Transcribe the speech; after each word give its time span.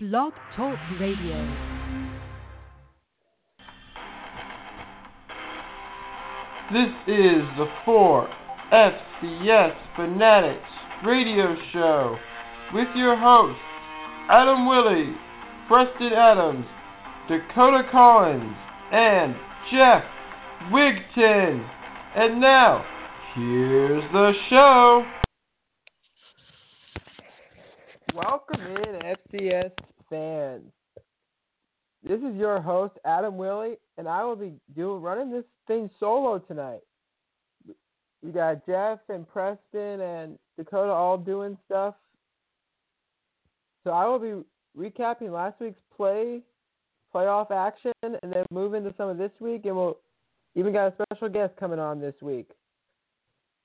Blog 0.00 0.32
Talk 0.54 0.78
Radio. 1.00 1.44
This 6.72 6.94
is 7.08 7.42
the 7.58 7.66
4FCS 7.84 9.74
Fanatics 9.96 10.70
radio 11.04 11.56
show 11.72 12.16
with 12.72 12.86
your 12.94 13.16
hosts, 13.16 13.60
Adam 14.30 14.68
Willie, 14.68 15.16
Preston 15.66 16.12
Adams, 16.12 16.64
Dakota 17.28 17.82
Collins, 17.90 18.54
and 18.92 19.34
Jeff 19.72 20.04
Wigton. 20.70 21.68
And 22.14 22.40
now, 22.40 22.84
here's 23.34 24.04
the 24.12 24.32
show. 24.48 25.04
Welcome 28.14 28.60
in, 28.60 29.16
FCS 29.34 29.72
fans. 30.10 30.64
This 32.02 32.20
is 32.20 32.36
your 32.36 32.60
host, 32.60 32.94
Adam 33.04 33.36
Willie, 33.36 33.76
and 33.96 34.08
I 34.08 34.24
will 34.24 34.36
be 34.36 34.52
doing 34.74 35.02
running 35.02 35.30
this 35.30 35.44
thing 35.66 35.90
solo 35.98 36.38
tonight. 36.38 36.80
We 38.22 38.32
got 38.32 38.64
Jeff 38.66 39.00
and 39.08 39.28
Preston 39.28 40.00
and 40.00 40.38
Dakota 40.56 40.90
all 40.90 41.18
doing 41.18 41.56
stuff. 41.66 41.94
So 43.84 43.90
I 43.90 44.06
will 44.06 44.18
be 44.18 44.44
recapping 44.76 45.32
last 45.32 45.60
week's 45.60 45.80
play 45.96 46.40
playoff 47.14 47.50
action 47.50 47.92
and 48.02 48.32
then 48.32 48.44
move 48.50 48.74
into 48.74 48.92
some 48.96 49.08
of 49.08 49.18
this 49.18 49.30
week 49.40 49.64
and 49.64 49.74
we'll 49.74 49.98
even 50.54 50.72
got 50.72 50.88
a 50.88 51.06
special 51.10 51.28
guest 51.28 51.54
coming 51.58 51.78
on 51.78 52.00
this 52.00 52.14
week. 52.20 52.50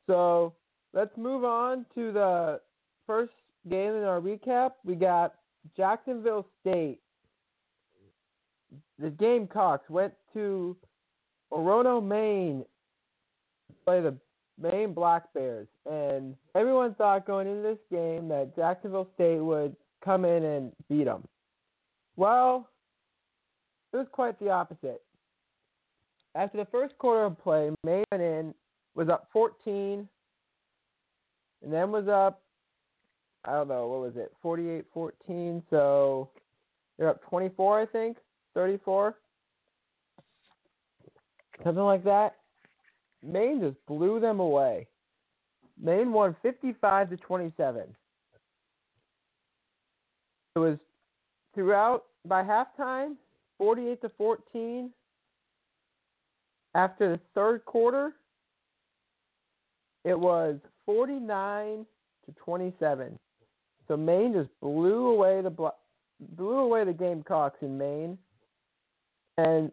So 0.08 0.54
let's 0.94 1.16
move 1.18 1.44
on 1.44 1.86
to 1.96 2.12
the 2.12 2.62
first 3.06 3.34
game 3.70 3.94
in 3.94 4.04
our 4.04 4.22
recap. 4.22 4.72
We 4.86 4.96
got 4.96 5.34
Jacksonville 5.76 6.45
State. 6.62 6.99
The 8.99 9.09
Gamecocks 9.09 9.89
went 9.89 10.13
to 10.33 10.78
Orono, 11.52 12.03
Maine 12.03 12.66
to 13.67 13.73
play 13.86 14.02
the 14.02 14.16
Maine 14.59 14.94
Black 14.94 15.33
Bears. 15.33 15.67
And 15.89 16.36
everyone 16.55 16.94
thought 16.95 17.25
going 17.25 17.47
into 17.47 17.61
this 17.61 17.80
game 17.92 18.28
that 18.30 18.55
Jacksonville 18.55 19.08
State 19.16 19.39
would 19.39 19.75
come 20.03 20.25
in 20.25 20.44
and 20.44 20.72
beat 20.89 21.05
them. 21.05 21.23
Well, 22.16 22.70
it 23.92 23.98
was 23.98 24.08
quite 24.11 24.39
the 24.39 24.50
opposite. 24.50 25.02
After 26.36 26.58
the 26.58 26.67
first 26.72 26.98
quarter 26.98 27.25
of 27.25 27.42
play, 27.42 27.72
Maine 27.83 28.03
went 28.11 28.23
in, 28.23 28.53
was 28.95 29.09
up 29.09 29.30
14, 29.33 30.08
and 31.64 31.73
then 31.73 31.92
was 31.92 32.08
up, 32.08 32.42
I 33.45 33.52
don't 33.52 33.67
know, 33.67 33.88
what 33.88 34.02
was 34.02 34.13
it, 34.16 34.31
48 34.41 34.86
14. 34.94 35.63
So 35.69 36.30
they're 36.97 37.09
up 37.09 37.22
24, 37.23 37.81
I 37.81 37.86
think, 37.86 38.17
34. 38.53 39.16
Something 41.64 41.83
like 41.83 42.03
that. 42.03 42.36
Maine 43.21 43.61
just 43.61 43.77
blew 43.86 44.19
them 44.19 44.39
away. 44.39 44.88
Maine 45.81 46.11
won 46.11 46.36
55 46.41 47.09
to 47.09 47.17
27. 47.17 47.83
It 50.55 50.59
was 50.59 50.77
throughout 51.55 52.05
by 52.25 52.44
halftime 52.44 53.16
48 53.58 54.02
to 54.02 54.09
14. 54.17 54.91
After 56.75 57.11
the 57.11 57.19
third 57.36 57.66
quarter, 57.66 58.14
it 60.03 60.19
was 60.19 60.58
49 60.86 61.86
to 62.25 62.31
27. 62.44 63.19
So 63.88 63.98
Maine 63.98 64.34
just 64.34 64.50
blew 64.62 65.08
away 65.08 65.42
the 65.42 65.72
blew 66.38 66.58
away 66.59 66.86
the 66.86 66.94
Gamecocks 66.94 67.58
in 67.62 67.78
Maine. 67.78 68.17
And 69.38 69.72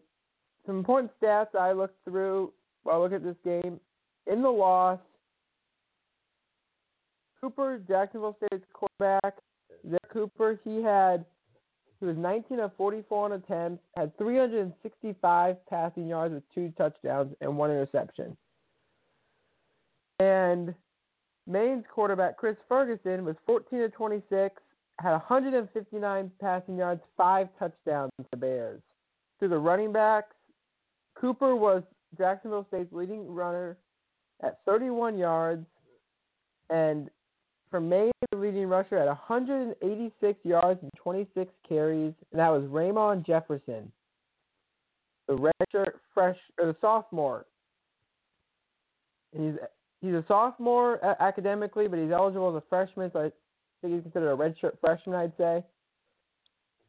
some 0.67 0.79
important 0.79 1.13
stats 1.21 1.55
I 1.55 1.73
looked 1.73 2.03
through 2.05 2.53
while 2.83 2.97
I 2.97 2.99
look 2.99 3.13
at 3.13 3.23
this 3.23 3.37
game. 3.45 3.79
In 4.27 4.43
the 4.43 4.51
loss, 4.51 4.99
Cooper, 7.41 7.81
Jacksonville 7.89 8.37
State's 8.37 8.65
quarterback, 8.73 9.37
Zach 9.91 10.11
Cooper, 10.13 10.59
he 10.65 10.83
had 10.83 11.25
he 12.01 12.07
was 12.07 12.17
19 12.17 12.61
of 12.61 12.73
44 12.77 13.27
on 13.27 13.33
attempts, 13.33 13.83
had 13.95 14.17
365 14.17 15.57
passing 15.69 16.09
yards 16.09 16.33
with 16.33 16.43
two 16.55 16.73
touchdowns 16.79 17.35
and 17.43 17.59
one 17.59 17.71
interception. 17.71 18.37
And 20.19 20.75
Maine's 21.51 21.85
quarterback 21.93 22.37
Chris 22.37 22.57
Ferguson 22.69 23.25
was 23.25 23.35
14 23.45 23.83
of 23.83 23.93
26, 23.93 24.55
had 25.01 25.13
159 25.13 26.31
passing 26.41 26.77
yards, 26.77 27.01
five 27.17 27.49
touchdowns 27.59 28.13
for 28.17 28.27
the 28.31 28.37
Bears. 28.37 28.81
To 29.41 29.49
the 29.49 29.59
running 29.59 29.93
backs, 29.93 30.35
Cooper 31.17 31.57
was 31.57 31.83
Jacksonville 32.17 32.67
State's 32.69 32.93
leading 32.93 33.29
runner 33.29 33.77
at 34.43 34.61
31 34.65 35.19
yards, 35.19 35.67
and 36.69 37.11
for 37.71 37.81
Maine, 37.81 38.13
the 38.31 38.37
leading 38.37 38.67
rusher 38.67 38.99
at 38.99 39.07
186 39.07 40.39
yards 40.45 40.81
and 40.83 40.91
26 40.97 41.51
carries, 41.69 42.15
and 42.31 42.41
that 42.41 42.49
was 42.49 42.65
Raymond 42.67 43.25
Jefferson, 43.25 43.91
the 45.27 45.37
redshirt 45.37 45.93
fresh 46.15 46.39
or 46.59 46.67
the 46.67 46.77
sophomore. 46.81 47.47
And 49.33 49.53
he's 49.53 49.61
he's 50.01 50.15
a 50.15 50.25
sophomore 50.27 51.05
academically, 51.21 51.89
but 51.89 51.99
he's 51.99 52.11
eligible 52.11 52.57
as 52.57 52.63
a 52.63 52.65
freshman, 52.69 53.11
so 53.13 53.21
I 53.21 53.33
think 53.81 53.95
he's 53.95 54.03
considered 54.03 54.33
a 54.33 54.37
redshirt 54.37 54.79
freshman, 54.81 55.17
I'd 55.17 55.33
say. 55.37 55.65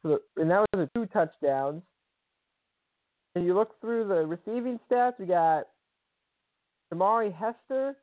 So, 0.03 0.19
and 0.37 0.49
that 0.49 0.65
was 0.73 0.87
the 0.87 0.89
two 0.95 1.05
touchdowns. 1.07 1.83
And 3.35 3.45
you 3.45 3.53
look 3.53 3.79
through 3.79 4.07
the 4.07 4.25
receiving 4.25 4.79
stats, 4.89 5.19
we 5.19 5.25
got 5.25 5.67
Damari 6.93 7.33
Hester 7.33 7.95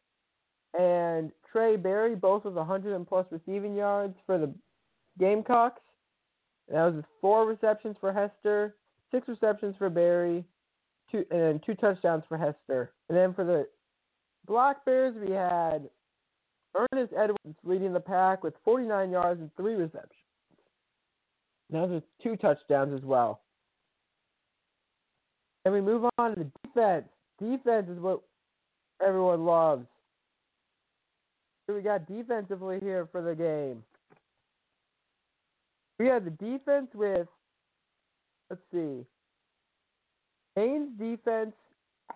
and 0.78 1.32
Trey 1.50 1.76
Berry, 1.76 2.14
both 2.14 2.44
with 2.44 2.54
100 2.54 2.94
and 2.94 3.06
plus 3.06 3.26
receiving 3.30 3.74
yards 3.74 4.14
for 4.26 4.38
the 4.38 4.52
Gamecocks. 5.18 5.82
And 6.68 6.76
that 6.76 6.94
was 6.94 7.04
four 7.20 7.46
receptions 7.46 7.96
for 8.00 8.12
Hester, 8.12 8.76
six 9.10 9.26
receptions 9.28 9.74
for 9.78 9.90
Berry, 9.90 10.44
two 11.10 11.24
and 11.30 11.62
two 11.64 11.74
touchdowns 11.74 12.24
for 12.28 12.36
Hester. 12.38 12.92
And 13.08 13.16
then 13.16 13.34
for 13.34 13.44
the 13.44 13.66
Black 14.48 14.84
Bears, 14.84 15.14
we 15.14 15.32
had 15.32 15.88
Earnest 16.74 17.12
Edwards 17.12 17.58
leading 17.64 17.92
the 17.92 18.00
pack 18.00 18.42
with 18.42 18.54
49 18.64 19.10
yards 19.10 19.40
and 19.40 19.50
three 19.56 19.74
receptions. 19.74 20.12
Those 21.70 21.90
are 21.90 22.02
two 22.22 22.36
touchdowns 22.36 22.94
as 22.94 23.04
well. 23.04 23.42
And 25.64 25.74
we 25.74 25.80
move 25.80 26.08
on 26.16 26.34
to 26.34 26.44
the 26.44 26.50
defense. 26.64 27.04
Defense 27.38 27.88
is 27.90 28.00
what 28.00 28.22
everyone 29.00 29.44
loves 29.44 29.86
we 31.74 31.82
got 31.82 32.06
defensively 32.06 32.78
here 32.80 33.08
for 33.10 33.22
the 33.22 33.34
game? 33.34 33.82
We 35.98 36.06
had 36.06 36.24
the 36.24 36.30
defense 36.30 36.88
with, 36.94 37.26
let's 38.48 38.62
see, 38.72 39.04
Maine's 40.56 40.90
defense 40.98 41.54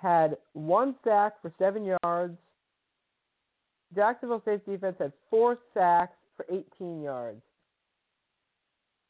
had 0.02 0.36
one 0.52 0.96
sack 1.04 1.34
for 1.40 1.52
seven 1.58 1.84
yards. 1.84 2.36
Jacksonville 3.94 4.40
State's 4.42 4.66
defense 4.66 4.96
had 4.98 5.12
four 5.30 5.58
sacks 5.72 6.16
for 6.36 6.44
18 6.50 7.02
yards. 7.02 7.40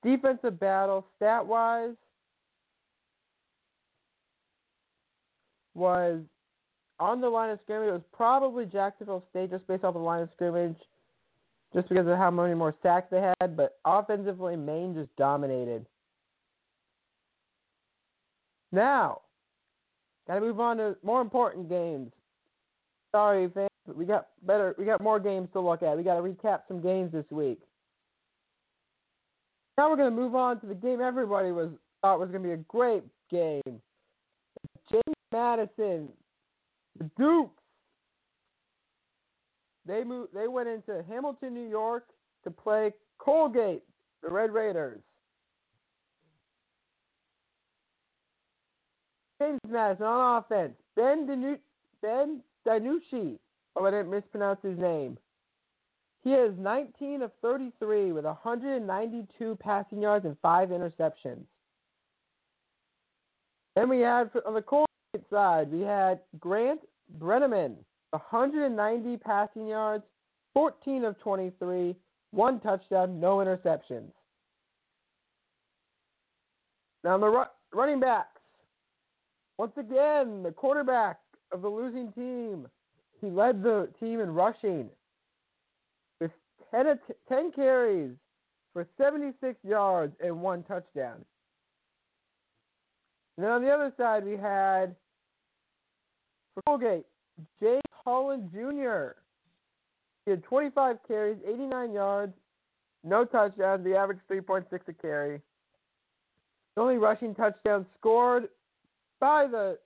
Defensive 0.03 0.61
battle, 0.61 1.07
stat 1.17 1.47
wise, 1.47 1.95
was 5.75 6.21
on 7.01 7.21
the 7.21 7.29
line 7.29 7.51
of 7.51 7.59
scrimmage, 7.63 7.89
it 7.89 7.93
was 7.93 8.03
probably 8.13 8.67
Jacksonville 8.67 9.25
State 9.31 9.51
just 9.51 9.67
based 9.67 9.85
off 9.85 9.95
the 9.95 10.01
line 10.01 10.23
of 10.23 10.29
scrimmage, 10.35 10.77
just 11.73 11.89
because 11.89 12.07
of 12.07 12.19
how 12.19 12.31
many 12.31 12.55
more 12.55 12.75
sacks 12.83 13.07
they 13.11 13.33
had. 13.41 13.57
But 13.57 13.79
offensively, 13.85 14.57
Maine 14.57 14.95
just 14.95 15.15
dominated. 15.17 15.87
Now, 18.73 19.23
got 20.27 20.35
to 20.35 20.41
move 20.41 20.61
on 20.61 20.77
to 20.79 20.97
more 21.03 21.21
important 21.21 21.69
games. 21.69 22.13
Sorry, 23.15 23.49
fans, 23.49 23.69
but 23.87 23.97
we 23.97 24.05
got 24.05 24.29
better. 24.47 24.75
We 24.79 24.85
got 24.85 25.03
more 25.03 25.21
games 25.21 25.49
to 25.53 25.61
look 25.61 25.83
at. 25.83 25.97
We 25.97 26.03
got 26.03 26.17
to 26.17 26.23
recap 26.23 26.61
some 26.69 26.81
games 26.81 27.13
this 27.13 27.27
week. 27.31 27.61
Now 29.77 29.91
we're 29.91 29.97
going 29.97 30.11
to 30.11 30.17
move 30.17 30.35
on 30.35 30.61
to 30.61 30.67
the 30.67 30.75
game 30.75 31.01
everybody 31.01 31.51
was 31.51 31.71
thought 32.03 32.19
was 32.19 32.31
going 32.31 32.43
to 32.43 32.49
be 32.49 32.55
a 32.55 32.59
great 32.59 33.05
game. 33.31 33.81
James 34.91 35.17
Madison 35.33 36.09
the 36.99 37.11
Dukes. 37.19 37.63
They 39.87 40.05
moved. 40.05 40.35
They 40.35 40.49
went 40.49 40.69
into 40.69 41.03
Hamilton, 41.09 41.55
New 41.55 41.69
York, 41.69 42.07
to 42.45 42.51
play 42.51 42.93
Colgate, 43.19 43.83
the 44.23 44.31
Red 44.31 44.53
Raiders. 44.53 45.01
James 49.43 49.61
Madison 49.69 50.07
on 50.07 50.39
offense. 50.43 50.75
Ben 50.95 51.27
Dinu- 51.27 51.59
Ben 52.01 52.43
DiNucci. 52.67 53.39
Oh, 53.75 53.85
I 53.85 53.91
didn't 53.91 54.11
mispronounce 54.11 54.61
his 54.63 54.79
name. 54.79 55.19
He 56.23 56.35
is 56.35 56.57
19 56.59 57.23
of 57.23 57.33
33 57.43 58.13
with 58.13 58.25
192 58.25 59.57
passing 59.57 60.01
yards 60.01 60.25
and 60.25 60.37
five 60.41 60.69
interceptions. 60.69 61.45
Then 63.75 63.89
we 63.89 64.01
had 64.01 64.31
on 64.47 64.55
the 64.55 64.63
Colgate 64.63 64.87
side, 65.31 65.73
we 65.73 65.81
had 65.81 66.21
Grant 66.39 66.81
Breneman, 67.19 67.77
190 68.11 69.17
passing 69.17 69.67
yards, 69.67 70.05
14 70.55 71.05
of 71.05 71.19
23, 71.19 71.97
one 72.31 72.61
touchdown, 72.61 73.19
no 73.19 73.39
interceptions. 73.39 74.13
Now 77.03 77.15
on 77.15 77.21
the 77.21 77.29
ru- 77.29 77.45
running 77.73 77.99
backs. 77.99 78.42
Once 79.59 79.73
again, 79.77 80.43
the 80.43 80.53
quarterback 80.53 81.21
of 81.53 81.63
the 81.63 81.69
losing 81.69 82.13
team. 82.13 82.69
He 83.21 83.31
led 83.31 83.63
the 83.63 83.89
team 84.01 84.21
in 84.21 84.35
rushing 84.35 84.91
with 86.21 86.33
10, 86.71 86.87
att- 86.89 87.17
10 87.29 87.53
carries 87.53 88.17
for 88.73 88.87
76 88.97 89.59
yards 89.63 90.15
and 90.21 90.43
one 90.43 90.63
touchdown. 90.65 91.25
And 93.37 93.45
then 93.45 93.53
on 93.53 93.63
the 93.63 93.71
other 93.71 93.93
side, 93.97 94.25
we 94.25 94.37
had 94.37 94.97
for 96.55 96.63
Colgate, 96.67 97.07
James 97.61 97.83
Holland 98.05 98.51
Jr. 98.53 99.17
He 100.25 100.33
had 100.33 100.43
25 100.45 100.99
carries, 101.07 101.39
89 101.47 101.93
yards, 101.93 102.35
no 103.05 103.25
touchdowns. 103.25 103.85
The 103.85 103.97
average 103.97 104.21
3.6 104.31 104.89
a 104.89 104.93
carry. 104.93 105.41
The 106.75 106.83
only 106.83 106.99
rushing 106.99 107.35
touchdown 107.35 107.87
scored 107.99 108.49
by 109.23 109.47
the 109.47 109.79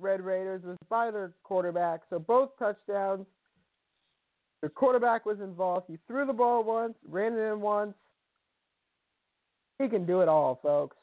Red 0.00 0.22
Raiders 0.22 0.62
was 0.64 0.78
by 0.88 1.10
their 1.10 1.32
quarterback. 1.44 2.00
So 2.08 2.18
both 2.18 2.58
touchdowns, 2.58 3.26
the 4.62 4.70
quarterback 4.70 5.26
was 5.26 5.40
involved. 5.40 5.84
He 5.88 5.98
threw 6.08 6.24
the 6.24 6.32
ball 6.32 6.64
once, 6.64 6.94
ran 7.06 7.34
it 7.34 7.52
in 7.52 7.60
once. 7.60 7.92
He 9.78 9.88
can 9.88 10.06
do 10.06 10.22
it 10.22 10.28
all, 10.28 10.58
folks. 10.62 10.96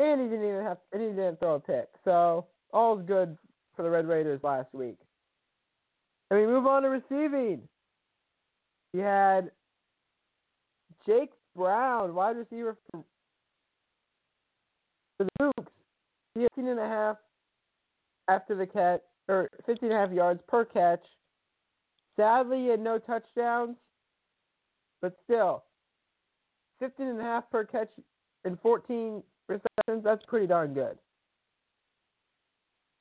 And 0.00 0.22
he 0.22 0.28
didn't 0.28 0.48
even 0.48 0.64
have, 0.64 0.78
and 0.92 1.02
he 1.02 1.08
didn't 1.08 1.38
throw 1.38 1.56
a 1.56 1.60
pick. 1.60 1.88
So 2.04 2.46
all's 2.72 3.02
good 3.06 3.36
for 3.76 3.82
the 3.82 3.90
Red 3.90 4.08
Raiders 4.08 4.40
last 4.42 4.72
week. 4.72 4.96
And 6.30 6.40
we 6.40 6.46
move 6.46 6.66
on 6.66 6.82
to 6.82 6.88
receiving. 6.88 7.60
We 8.94 9.00
had 9.00 9.50
Jake 11.04 11.32
Brown, 11.54 12.14
wide 12.14 12.36
receiver 12.36 12.78
for 15.18 15.24
the 15.24 15.30
Dukes. 15.38 15.72
He 16.34 16.42
had 16.42 16.52
15 16.54 16.68
and 16.68 16.80
a 16.80 16.88
half 16.88 17.16
after 18.28 18.54
the 18.54 18.66
catch, 18.66 19.02
or 19.28 19.50
15 19.66 19.90
and 19.90 19.92
a 19.92 20.00
half 20.00 20.12
yards 20.12 20.40
per 20.48 20.64
catch. 20.64 21.02
Sadly, 22.16 22.62
he 22.62 22.66
had 22.68 22.80
no 22.80 22.98
touchdowns, 22.98 23.76
but 25.02 25.16
still, 25.24 25.64
15 26.80 27.06
and 27.06 27.20
a 27.20 27.22
half 27.22 27.50
per 27.50 27.64
catch 27.64 27.90
and 28.44 28.58
14 28.60 29.22
receptions. 29.48 30.04
That's 30.04 30.24
pretty 30.26 30.46
darn 30.46 30.74
good. 30.74 30.98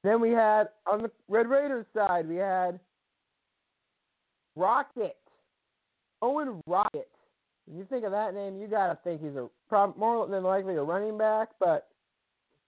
Then 0.04 0.22
we 0.22 0.32
had 0.32 0.70
on 0.86 1.02
the 1.02 1.12
Red 1.28 1.48
Raiders 1.48 1.86
side, 1.94 2.28
we 2.28 2.36
had 2.36 2.80
Rocket. 4.56 5.18
Owen 6.22 6.62
Rocket. 6.66 7.10
When 7.66 7.78
you 7.78 7.86
think 7.86 8.06
of 8.06 8.12
that 8.12 8.34
name, 8.34 8.58
you 8.58 8.68
gotta 8.68 8.98
think 9.04 9.22
he's 9.22 9.36
a 9.36 9.48
more 9.98 10.28
than 10.28 10.44
likely 10.44 10.76
a 10.76 10.84
running 10.84 11.18
back, 11.18 11.50
but 11.60 11.90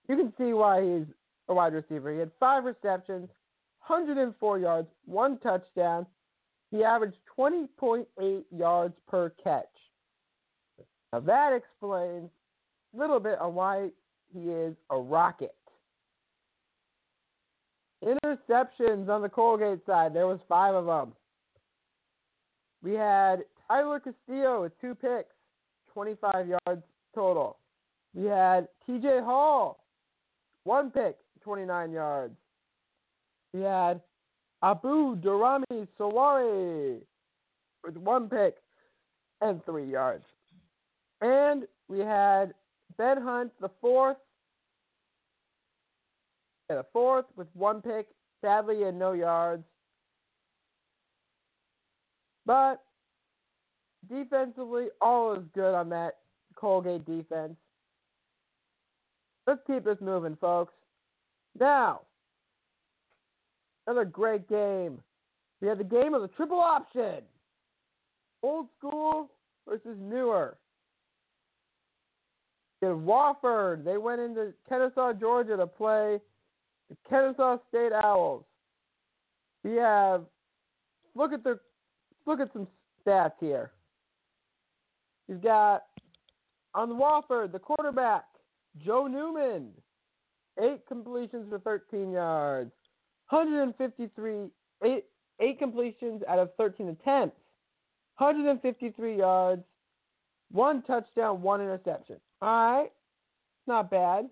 you 0.09 0.17
can 0.17 0.33
see 0.37 0.53
why 0.53 0.81
he's 0.81 1.05
a 1.47 1.53
wide 1.53 1.73
receiver. 1.73 2.11
He 2.11 2.19
had 2.19 2.31
five 2.39 2.65
receptions, 2.65 3.29
104 3.87 4.59
yards, 4.59 4.87
one 5.05 5.37
touchdown. 5.37 6.05
He 6.71 6.83
averaged 6.83 7.17
20.8 7.37 8.43
yards 8.51 8.95
per 9.07 9.29
catch. 9.41 9.65
Now 11.13 11.19
that 11.21 11.53
explains 11.53 12.29
a 12.93 12.97
little 12.97 13.19
bit 13.19 13.39
on 13.39 13.53
why 13.55 13.89
he 14.33 14.49
is 14.49 14.75
a 14.89 14.97
rocket. 14.97 15.55
Interceptions 18.03 19.09
on 19.09 19.21
the 19.21 19.29
Colgate 19.29 19.85
side, 19.85 20.13
there 20.13 20.27
was 20.27 20.39
five 20.47 20.73
of 20.73 20.85
them. 20.85 21.13
We 22.81 22.93
had 22.93 23.43
Tyler 23.67 23.99
Castillo 23.99 24.63
with 24.63 24.79
two 24.79 24.95
picks, 24.95 25.33
25 25.93 26.47
yards 26.47 26.83
total. 27.13 27.57
We 28.13 28.25
had 28.25 28.67
TJ 28.87 29.23
Hall, 29.23 29.83
one 30.69 30.91
pick, 30.91 31.17
29 31.41 31.91
yards. 31.91 32.35
We 33.55 33.61
had 33.61 34.01
Abu 34.61 35.15
Durami 35.15 35.87
Sawari 35.99 36.99
with 37.83 37.97
one 37.97 38.29
pick 38.29 38.57
and 39.41 39.65
three 39.65 39.89
yards. 39.89 40.25
And 41.21 41.63
we 41.87 41.97
had 41.97 42.53
Ben 42.99 43.19
Hunt, 43.19 43.51
the 43.59 43.71
fourth, 43.81 44.17
and 46.69 46.77
a 46.77 46.85
fourth 46.93 47.25
with 47.35 47.47
one 47.55 47.81
pick. 47.81 48.05
Sadly, 48.45 48.75
he 48.75 48.81
had 48.83 48.93
no 48.93 49.13
yards. 49.13 49.63
But 52.45 52.83
defensively, 54.07 54.89
all 55.01 55.33
is 55.33 55.43
good 55.55 55.73
on 55.73 55.89
that 55.89 56.17
Colgate 56.53 57.05
defense. 57.07 57.55
Let's 59.49 59.61
keep 59.65 59.83
this 59.83 59.97
moving, 59.99 60.37
folks. 60.39 60.75
Now, 61.59 62.01
another 63.87 64.05
great 64.05 64.47
game. 64.47 64.99
We 65.59 65.67
had 65.67 65.79
the 65.79 65.83
game 65.83 66.13
of 66.13 66.21
the 66.21 66.27
triple 66.27 66.59
option 66.59 67.23
old 68.43 68.67
school 68.77 69.31
versus 69.67 69.97
newer. 69.99 70.55
In 72.83 72.89
Wofford, 72.89 73.83
they 73.83 73.97
went 73.97 74.21
into 74.21 74.53
Kennesaw, 74.69 75.13
Georgia 75.13 75.57
to 75.57 75.65
play 75.65 76.19
the 76.91 76.95
Kennesaw 77.09 77.57
State 77.69 77.91
Owls. 77.91 78.43
We 79.63 79.77
have 79.77 80.25
look 81.15 81.33
at 81.33 81.43
the 81.43 81.59
look 82.27 82.39
at 82.39 82.53
some 82.53 82.67
stats 83.03 83.33
here. 83.39 83.71
You've 85.27 85.41
got 85.41 85.85
on 86.75 86.89
Wofford, 86.91 87.51
the 87.51 87.57
quarterback, 87.57 88.25
Joe 88.77 89.07
Newman, 89.07 89.69
eight 90.61 90.85
completions 90.87 91.47
for 91.49 91.59
13 91.59 92.11
yards, 92.11 92.71
153, 93.29 94.49
eight, 94.83 95.05
eight 95.39 95.59
completions 95.59 96.21
out 96.27 96.39
of 96.39 96.49
13 96.57 96.89
attempts, 96.89 97.37
153 98.17 99.17
yards, 99.17 99.63
one 100.51 100.81
touchdown, 100.83 101.41
one 101.41 101.61
interception. 101.61 102.17
All 102.41 102.49
right, 102.49 102.91
not 103.67 103.89
bad. 103.89 104.29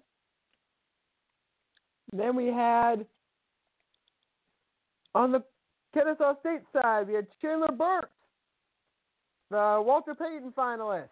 Then 2.13 2.35
we 2.35 2.47
had 2.47 3.05
on 5.13 5.31
the 5.31 5.43
Kennesaw 5.93 6.39
State 6.39 6.61
side, 6.71 7.07
we 7.07 7.15
had 7.15 7.27
Chandler 7.41 7.71
Burks, 7.71 8.09
the 9.49 9.81
Walter 9.85 10.13
Payton 10.13 10.53
finalist. 10.57 11.09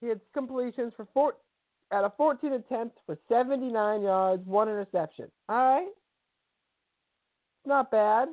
He 0.00 0.08
had 0.08 0.20
completions 0.34 0.92
for 0.96 1.06
four, 1.12 1.34
out 1.92 2.04
of 2.04 2.16
14 2.16 2.52
attempts 2.52 2.96
for 3.04 3.18
79 3.28 4.02
yards, 4.02 4.46
one 4.46 4.68
interception. 4.68 5.30
All 5.48 5.56
right. 5.56 5.88
Not 7.66 7.90
bad. 7.90 8.28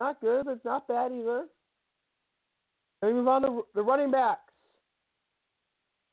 Not 0.00 0.20
good, 0.20 0.44
but 0.44 0.52
it's 0.52 0.64
not 0.64 0.88
bad 0.88 1.12
either. 1.12 1.46
Then 3.00 3.10
we 3.10 3.16
move 3.16 3.28
on 3.28 3.42
to 3.42 3.66
the 3.74 3.82
running 3.82 4.10
backs. 4.10 4.52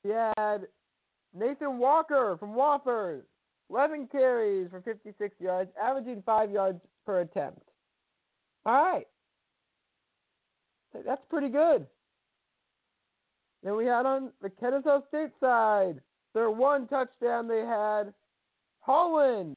We 0.04 0.12
had 0.12 0.68
Nathan 1.34 1.80
Walker 1.80 2.38
from 2.40 2.54
Wofford, 2.54 3.22
11 3.70 4.08
carries 4.12 4.70
for 4.70 4.82
56 4.82 5.36
yards, 5.40 5.72
averaging 5.82 6.22
5 6.26 6.52
yards 6.52 6.80
per 7.06 7.22
attempt. 7.22 7.64
All 8.66 8.74
right. 8.74 9.08
That's 11.06 11.26
pretty 11.30 11.50
good. 11.50 11.88
Then 13.64 13.76
we 13.78 13.86
had 13.86 14.06
on 14.06 14.32
the 14.42 14.50
Kennesaw 14.50 15.02
State 15.08 15.32
side, 15.40 16.02
their 16.34 16.52
one 16.52 16.88
touchdown 16.88 17.48
they 17.48 17.62
had 17.62 18.14
Holland. 18.82 19.56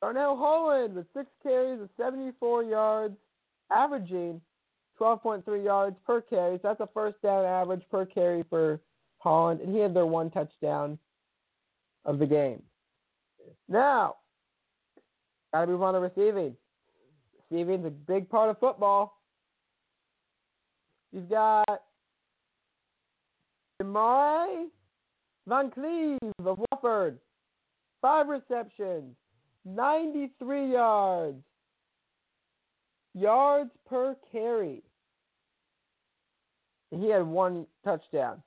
Darnell 0.00 0.36
Holland 0.36 0.94
with 0.94 1.06
six 1.14 1.26
carries 1.42 1.80
of 1.80 1.90
74 1.96 2.64
yards, 2.64 3.16
averaging 3.70 4.40
12.3 4.98 5.64
yards 5.64 5.96
per 6.06 6.20
carry. 6.20 6.56
So 6.56 6.68
that's 6.68 6.80
a 6.80 6.88
first 6.94 7.20
down 7.22 7.44
average 7.44 7.82
per 7.90 8.06
carry 8.06 8.44
for 8.48 8.80
Holland, 9.18 9.60
and 9.60 9.74
he 9.74 9.80
had 9.80 9.94
their 9.94 10.06
one 10.06 10.30
touchdown 10.30 10.98
of 12.04 12.18
the 12.18 12.26
game. 12.26 12.62
Now, 13.68 14.16
gotta 15.52 15.66
move 15.66 15.82
on 15.82 15.94
to 15.94 16.00
receiving. 16.00 16.56
Receiving's 17.50 17.86
a 17.86 17.90
big 17.90 18.28
part 18.28 18.50
of 18.50 18.58
football. 18.58 19.20
You've 21.12 21.28
got 21.28 21.82
Demari 23.80 24.66
Van 25.48 25.70
Cleve 25.70 26.18
of 26.44 26.58
Wofford, 26.72 27.16
five 28.02 28.28
receptions, 28.28 29.14
93 29.64 30.72
yards, 30.72 31.42
yards 33.14 33.70
per 33.88 34.14
carry. 34.30 34.82
He 36.90 37.08
had 37.08 37.26
one 37.26 37.66
touchdown. 37.84 38.42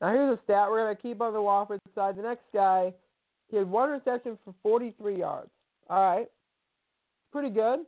Now 0.00 0.12
here's 0.12 0.38
a 0.38 0.42
stat 0.44 0.68
we're 0.70 0.84
going 0.84 0.96
to 0.96 1.02
keep 1.02 1.20
on 1.22 1.32
the 1.32 1.38
Wofford 1.38 1.78
side. 1.94 2.16
The 2.16 2.22
next 2.22 2.44
guy, 2.52 2.92
he 3.48 3.56
had 3.56 3.68
one 3.68 3.90
reception 3.90 4.38
for 4.44 4.54
43 4.62 5.18
yards. 5.18 5.50
All 5.88 6.16
right. 6.16 6.28
Pretty 7.32 7.50
good. 7.50 7.80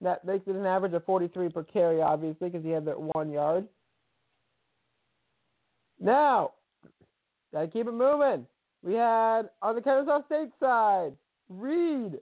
That 0.00 0.24
makes 0.24 0.46
it 0.46 0.54
an 0.54 0.66
average 0.66 0.92
of 0.92 1.04
43 1.04 1.48
per 1.48 1.64
carry, 1.64 2.02
obviously, 2.02 2.48
because 2.48 2.64
he 2.64 2.70
had 2.70 2.84
that 2.84 3.00
one 3.00 3.30
yard. 3.30 3.66
Now, 6.06 6.52
gotta 7.52 7.66
keep 7.66 7.88
it 7.88 7.92
moving. 7.92 8.46
We 8.84 8.94
had 8.94 9.50
on 9.60 9.74
the 9.74 9.82
Kennesaw 9.82 10.24
State 10.26 10.50
side, 10.60 11.14
Reed. 11.48 12.20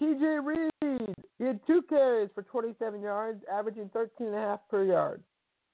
TJ 0.00 0.44
Reed. 0.44 1.14
He 1.38 1.44
had 1.44 1.60
two 1.64 1.82
carries 1.82 2.28
for 2.34 2.42
27 2.42 3.00
yards, 3.00 3.40
averaging 3.50 3.88
13 3.92 4.26
and 4.26 4.34
a 4.34 4.38
half 4.38 4.60
per 4.68 4.82
yard 4.82 5.22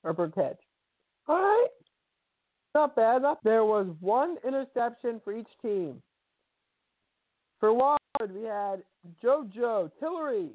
or 0.04 0.12
per 0.12 0.28
catch. 0.28 0.58
All 1.26 1.36
right. 1.36 1.68
Not 2.74 2.94
bad. 2.94 3.22
Not, 3.22 3.42
there 3.42 3.64
was 3.64 3.86
one 4.00 4.36
interception 4.46 5.18
for 5.24 5.32
each 5.32 5.48
team. 5.62 6.02
For 7.58 7.70
Wofford, 7.70 8.34
we 8.34 8.42
had 8.42 8.82
JoJo 9.24 9.92
Tillery. 9.98 10.50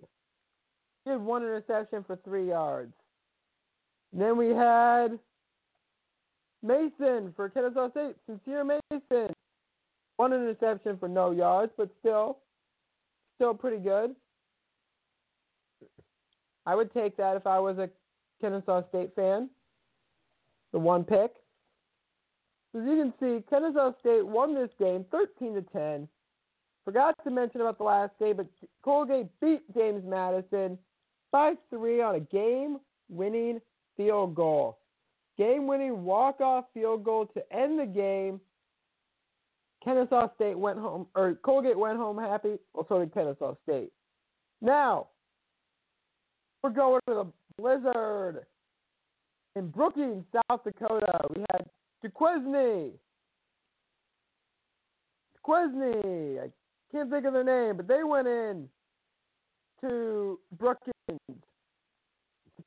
He 1.03 1.09
had 1.09 1.19
one 1.19 1.41
interception 1.41 2.03
for 2.05 2.15
three 2.17 2.49
yards. 2.49 2.93
Then 4.13 4.37
we 4.37 4.49
had 4.49 5.17
Mason 6.61 7.33
for 7.35 7.49
Kennesaw 7.49 7.89
State. 7.91 8.15
Sincere 8.27 8.63
Mason. 8.63 9.33
One 10.17 10.31
interception 10.31 10.97
for 10.97 11.09
no 11.09 11.31
yards, 11.31 11.73
but 11.75 11.89
still, 11.99 12.37
still 13.35 13.55
pretty 13.55 13.77
good. 13.77 14.15
I 16.65 16.75
would 16.75 16.93
take 16.93 17.17
that 17.17 17.35
if 17.35 17.47
I 17.47 17.59
was 17.59 17.77
a 17.79 17.89
Kennesaw 18.39 18.87
State 18.89 19.15
fan. 19.15 19.49
The 20.71 20.79
one 20.79 21.03
pick. 21.03 21.33
As 22.75 22.81
you 22.85 22.95
can 22.95 23.13
see, 23.19 23.43
Kennesaw 23.49 23.93
State 23.99 24.25
won 24.25 24.55
this 24.55 24.69
game 24.79 25.05
13 25.11 25.55
to 25.55 25.61
10. 25.61 26.07
Forgot 26.85 27.15
to 27.23 27.31
mention 27.31 27.61
about 27.61 27.77
the 27.77 27.83
last 27.83 28.11
game, 28.19 28.37
but 28.37 28.47
Colgate 28.83 29.27
beat 29.41 29.61
James 29.75 30.03
Madison 30.05 30.77
5 31.31 31.57
3 31.69 32.01
on 32.01 32.15
a 32.15 32.19
game 32.19 32.77
winning 33.09 33.59
field 33.97 34.35
goal. 34.35 34.79
Game 35.37 35.67
winning 35.67 36.03
walk 36.03 36.41
off 36.41 36.65
field 36.73 37.03
goal 37.03 37.25
to 37.33 37.43
end 37.55 37.79
the 37.79 37.85
game. 37.85 38.39
Kennesaw 39.83 40.33
State 40.35 40.57
went 40.57 40.79
home, 40.79 41.07
or 41.15 41.35
Colgate 41.43 41.77
went 41.77 41.97
home 41.97 42.17
happy. 42.17 42.57
Well, 42.73 42.85
so 42.87 42.99
did 42.99 43.13
Kennesaw 43.13 43.55
State. 43.63 43.91
Now, 44.61 45.07
we're 46.61 46.69
going 46.69 47.01
to 47.07 47.13
the 47.15 47.25
Blizzard 47.57 48.45
in 49.55 49.67
Brookings, 49.69 50.23
South 50.31 50.63
Dakota. 50.63 51.19
We 51.35 51.43
had 51.51 51.65
Duquesne. 52.01 52.91
Duquesne. 55.35 56.39
I 56.39 56.49
can't 56.91 57.09
think 57.09 57.25
of 57.25 57.33
their 57.33 57.43
name, 57.43 57.75
but 57.77 57.87
they 57.87 58.03
went 58.03 58.27
in 58.27 58.69
to 59.81 60.39
Brookings. 60.57 60.93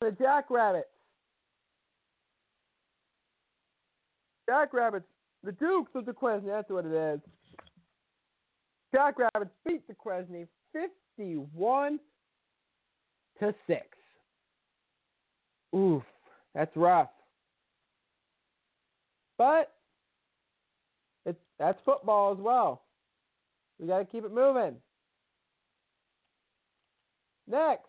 The 0.00 0.10
Jackrabbits. 0.18 0.88
Jackrabbits, 4.48 5.06
the 5.42 5.52
Dukes 5.52 5.90
of 5.94 6.06
Duquesne, 6.06 6.46
that's 6.46 6.70
what 6.70 6.84
it 6.86 6.92
is. 6.92 7.20
Jackrabbits 8.94 9.50
beat 9.66 9.86
Duquesne 9.86 10.46
51 10.72 11.98
to 13.40 13.54
6. 13.66 13.80
Oof, 15.74 16.02
that's 16.54 16.74
rough. 16.76 17.10
But 19.36 19.72
it's 21.26 21.38
that's 21.58 21.78
football 21.84 22.32
as 22.32 22.38
well. 22.38 22.82
We 23.78 23.86
got 23.86 23.98
to 23.98 24.04
keep 24.06 24.24
it 24.24 24.32
moving. 24.32 24.76
Next, 27.48 27.84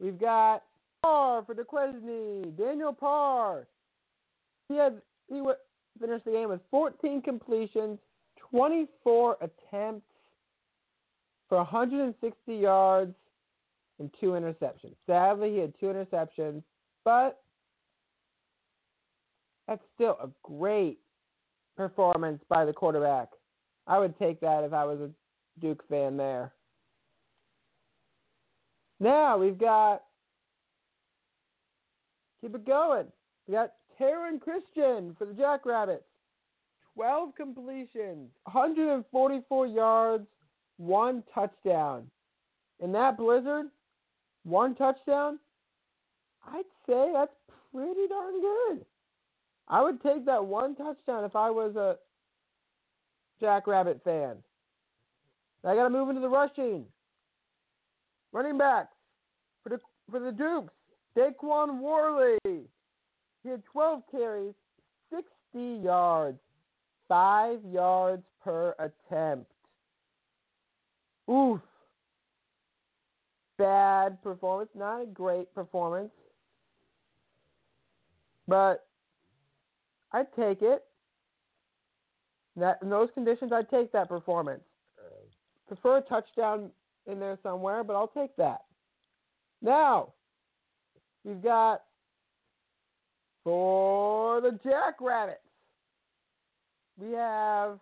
we've 0.00 0.18
got 0.18 0.62
Parr 1.02 1.44
for 1.44 1.54
Duquesne. 1.54 2.54
Daniel 2.56 2.92
Parr. 2.94 3.66
He 4.68 4.76
had 4.76 5.00
he 5.28 5.38
w- 5.38 5.56
finished 6.00 6.24
the 6.24 6.32
game 6.32 6.48
with 6.48 6.60
14 6.70 7.22
completions, 7.22 7.98
24 8.50 9.36
attempts 9.40 10.06
for 11.48 11.58
160 11.58 12.54
yards 12.54 13.14
and 13.98 14.10
two 14.20 14.28
interceptions. 14.28 14.94
Sadly, 15.06 15.52
he 15.52 15.58
had 15.58 15.72
two 15.78 15.86
interceptions, 15.86 16.62
but 17.04 17.40
that's 19.68 19.82
still 19.94 20.18
a 20.22 20.28
great 20.42 20.98
performance 21.76 22.42
by 22.48 22.64
the 22.64 22.72
quarterback. 22.72 23.28
I 23.86 23.98
would 23.98 24.18
take 24.18 24.40
that 24.40 24.64
if 24.64 24.72
I 24.72 24.84
was 24.84 25.00
a 25.00 25.10
Duke 25.60 25.82
fan 25.88 26.16
there. 26.16 26.52
Now 29.00 29.36
we've 29.36 29.58
got 29.58 30.02
keep 32.40 32.54
it 32.54 32.66
going. 32.66 33.06
We 33.46 33.54
got 33.54 33.72
Taryn 34.00 34.40
Christian 34.40 35.14
for 35.18 35.26
the 35.26 35.34
Jackrabbits. 35.34 36.04
12 36.94 37.34
completions, 37.34 38.30
144 38.44 39.66
yards, 39.66 40.26
one 40.76 41.24
touchdown. 41.34 42.06
In 42.80 42.92
that 42.92 43.16
blizzard, 43.16 43.66
one 44.44 44.74
touchdown, 44.76 45.38
I'd 46.46 46.62
say 46.86 47.10
that's 47.12 47.34
pretty 47.72 48.06
darn 48.08 48.40
good. 48.40 48.84
I 49.66 49.82
would 49.82 50.02
take 50.02 50.24
that 50.26 50.44
one 50.44 50.76
touchdown 50.76 51.24
if 51.24 51.34
I 51.34 51.50
was 51.50 51.74
a 51.74 51.96
Jackrabbit 53.40 54.00
fan. 54.04 54.36
I 55.64 55.74
got 55.74 55.84
to 55.84 55.90
move 55.90 56.10
into 56.10 56.20
the 56.20 56.28
rushing. 56.28 56.84
Running 58.32 58.58
backs 58.58 58.94
for 59.62 59.70
the 59.70 59.80
for 60.10 60.20
the 60.20 60.32
Dukes, 60.32 60.74
Daquan 61.16 61.80
Worley. 61.80 62.38
He 63.44 63.50
had 63.50 63.62
12 63.66 64.02
carries, 64.10 64.54
60 65.10 65.28
yards, 65.84 66.38
five 67.06 67.60
yards 67.70 68.24
per 68.42 68.74
attempt. 68.78 69.52
Oof. 71.30 71.60
Bad 73.58 74.20
performance, 74.22 74.70
not 74.74 75.02
a 75.02 75.06
great 75.06 75.54
performance, 75.54 76.10
but 78.48 78.86
I'd 80.10 80.26
take 80.34 80.60
it. 80.62 80.82
That 82.56 82.78
in 82.82 82.90
those 82.90 83.10
conditions, 83.14 83.52
I'd 83.52 83.70
take 83.70 83.92
that 83.92 84.08
performance. 84.08 84.62
Prefer 85.68 85.98
a 85.98 86.00
touchdown 86.02 86.70
in 87.06 87.20
there 87.20 87.38
somewhere, 87.42 87.84
but 87.84 87.94
I'll 87.94 88.08
take 88.08 88.34
that. 88.36 88.62
Now, 89.62 90.14
we've 91.24 91.42
got 91.42 91.82
for 93.44 94.40
the 94.40 94.58
Jackrabbits, 94.64 95.38
we 96.98 97.12
have 97.12 97.78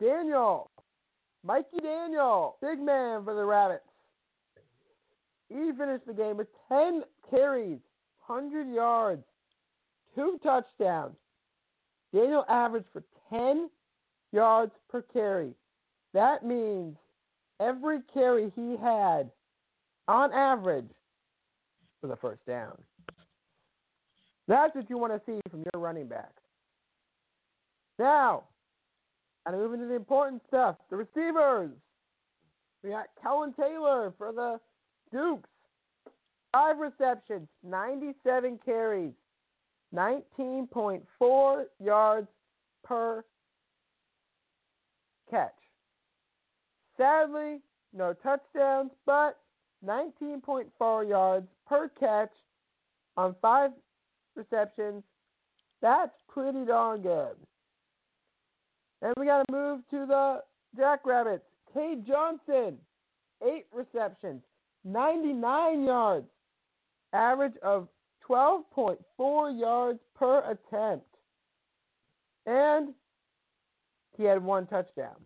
Daniel, 0.00 0.70
Mikey 1.44 1.78
Daniel, 1.82 2.56
big 2.62 2.78
man 2.78 3.24
for 3.24 3.34
the 3.34 3.44
Rabbits. 3.44 3.82
He 5.48 5.70
finished 5.78 6.06
the 6.06 6.12
game 6.12 6.36
with 6.36 6.48
10 6.68 7.02
carries, 7.30 7.78
100 8.26 8.72
yards, 8.72 9.24
two 10.14 10.38
touchdowns. 10.42 11.16
Daniel 12.12 12.44
averaged 12.48 12.86
for 12.92 13.02
10 13.30 13.70
yards 14.32 14.72
per 14.90 15.02
carry. 15.02 15.52
That 16.14 16.44
means 16.44 16.96
every 17.60 18.00
carry 18.12 18.52
he 18.54 18.76
had, 18.76 19.30
on 20.08 20.32
average, 20.32 20.90
was 22.06 22.16
a 22.16 22.20
first 22.20 22.44
down. 22.46 22.76
That's 24.48 24.74
what 24.74 24.88
you 24.88 24.98
want 24.98 25.12
to 25.12 25.20
see 25.26 25.40
from 25.50 25.64
your 25.72 25.82
running 25.82 26.06
back. 26.06 26.30
Now, 27.98 28.44
and 29.44 29.56
moving 29.56 29.80
to 29.80 29.86
the 29.86 29.94
important 29.94 30.42
stuff. 30.46 30.76
The 30.90 30.96
receivers. 30.96 31.70
We 32.82 32.90
got 32.90 33.06
Kellen 33.20 33.54
Taylor 33.58 34.12
for 34.18 34.32
the 34.32 34.60
Dukes. 35.12 35.48
Five 36.52 36.78
receptions, 36.78 37.48
97 37.68 38.60
carries, 38.64 39.12
19.4 39.94 41.64
yards 41.84 42.28
per 42.84 43.24
catch. 45.28 45.52
Sadly, 46.96 47.60
no 47.92 48.14
touchdowns, 48.14 48.90
but 49.04 49.38
19.4 49.84 51.08
yards 51.08 51.46
per 51.68 51.88
catch 52.00 52.32
on 53.16 53.34
five 53.40 53.70
receptions. 54.34 55.02
That's 55.82 56.14
pretty 56.28 56.64
darn 56.64 57.02
good. 57.02 57.36
And 59.02 59.12
we 59.18 59.26
got 59.26 59.44
to 59.46 59.52
move 59.52 59.80
to 59.90 60.06
the 60.06 60.42
Jackrabbits. 60.76 61.44
Cade 61.74 62.06
Johnson, 62.06 62.78
eight 63.46 63.66
receptions, 63.72 64.42
99 64.84 65.84
yards, 65.84 66.26
average 67.12 67.56
of 67.62 67.88
12.4 68.28 69.60
yards 69.60 70.00
per 70.18 70.38
attempt. 70.50 71.06
And 72.46 72.94
he 74.16 74.24
had 74.24 74.42
one 74.42 74.66
touchdown. 74.66 75.16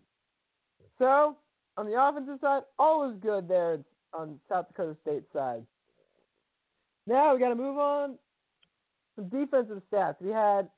So, 0.99 1.37
on 1.77 1.85
the 1.85 1.99
offensive 1.99 2.39
side, 2.41 2.63
all 2.77 3.09
is 3.09 3.17
good 3.21 3.47
there 3.47 3.79
on 4.13 4.39
South 4.49 4.67
Dakota 4.67 4.97
State 5.01 5.23
side. 5.33 5.63
Now 7.07 7.33
we 7.33 7.39
got 7.39 7.49
to 7.49 7.55
move 7.55 7.77
on 7.77 8.17
some 9.15 9.29
defensive 9.29 9.81
stats. 9.91 10.15
We 10.21 10.31
had 10.31 10.69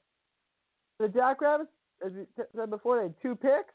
the 1.00 1.08
Jackrabbits, 1.08 1.72
as 2.06 2.12
we 2.14 2.26
said 2.56 2.70
before, 2.70 2.98
they 2.98 3.04
had 3.04 3.16
two 3.22 3.36
picks. 3.36 3.74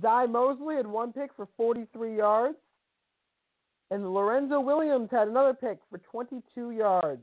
Zy 0.00 0.26
Mosley 0.28 0.76
had 0.76 0.86
one 0.86 1.12
pick 1.12 1.30
for 1.34 1.48
43 1.56 2.16
yards. 2.16 2.56
And 3.90 4.14
Lorenzo 4.14 4.60
Williams 4.60 5.08
had 5.10 5.26
another 5.26 5.52
pick 5.52 5.78
for 5.90 5.98
22 5.98 6.70
yards. 6.70 7.22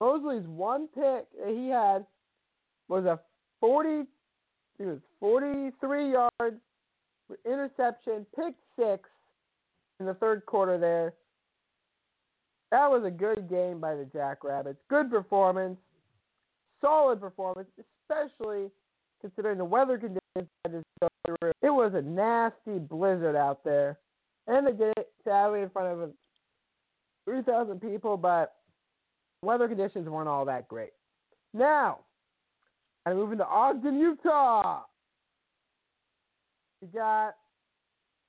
Mosley's 0.00 0.46
one 0.48 0.88
pick 0.88 1.26
that 1.38 1.48
he 1.48 1.68
had 1.68 2.04
was 2.88 3.04
a 3.04 3.20
40, 3.60 4.02
he 4.78 4.84
was 4.84 4.98
43 5.20 6.10
yards 6.10 6.56
interception, 7.46 8.26
pick 8.36 8.54
six 8.78 9.08
in 10.00 10.06
the 10.06 10.14
third 10.14 10.44
quarter 10.46 10.78
there. 10.78 11.14
That 12.72 12.90
was 12.90 13.04
a 13.04 13.10
good 13.10 13.50
game 13.50 13.80
by 13.80 13.94
the 13.94 14.06
Jackrabbits. 14.06 14.80
Good 14.88 15.10
performance, 15.10 15.76
solid 16.80 17.20
performance, 17.20 17.68
especially 17.78 18.70
considering 19.20 19.58
the 19.58 19.64
weather 19.64 19.98
conditions. 19.98 20.48
It 20.64 21.70
was 21.70 21.92
a 21.94 22.00
nasty 22.00 22.78
blizzard 22.78 23.36
out 23.36 23.62
there, 23.62 23.98
and 24.46 24.66
they 24.66 24.72
did 24.72 24.94
it 24.96 25.10
sadly 25.22 25.60
in 25.60 25.68
front 25.68 26.00
of 26.00 26.10
3,000 27.26 27.78
people, 27.78 28.16
but 28.16 28.54
weather 29.42 29.68
conditions 29.68 30.08
weren't 30.08 30.28
all 30.28 30.46
that 30.46 30.66
great. 30.66 30.92
Now, 31.52 31.98
I'm 33.04 33.16
moving 33.16 33.36
to 33.36 33.46
Ogden, 33.46 34.00
Utah. 34.00 34.84
We 36.80 36.88
got 36.88 37.34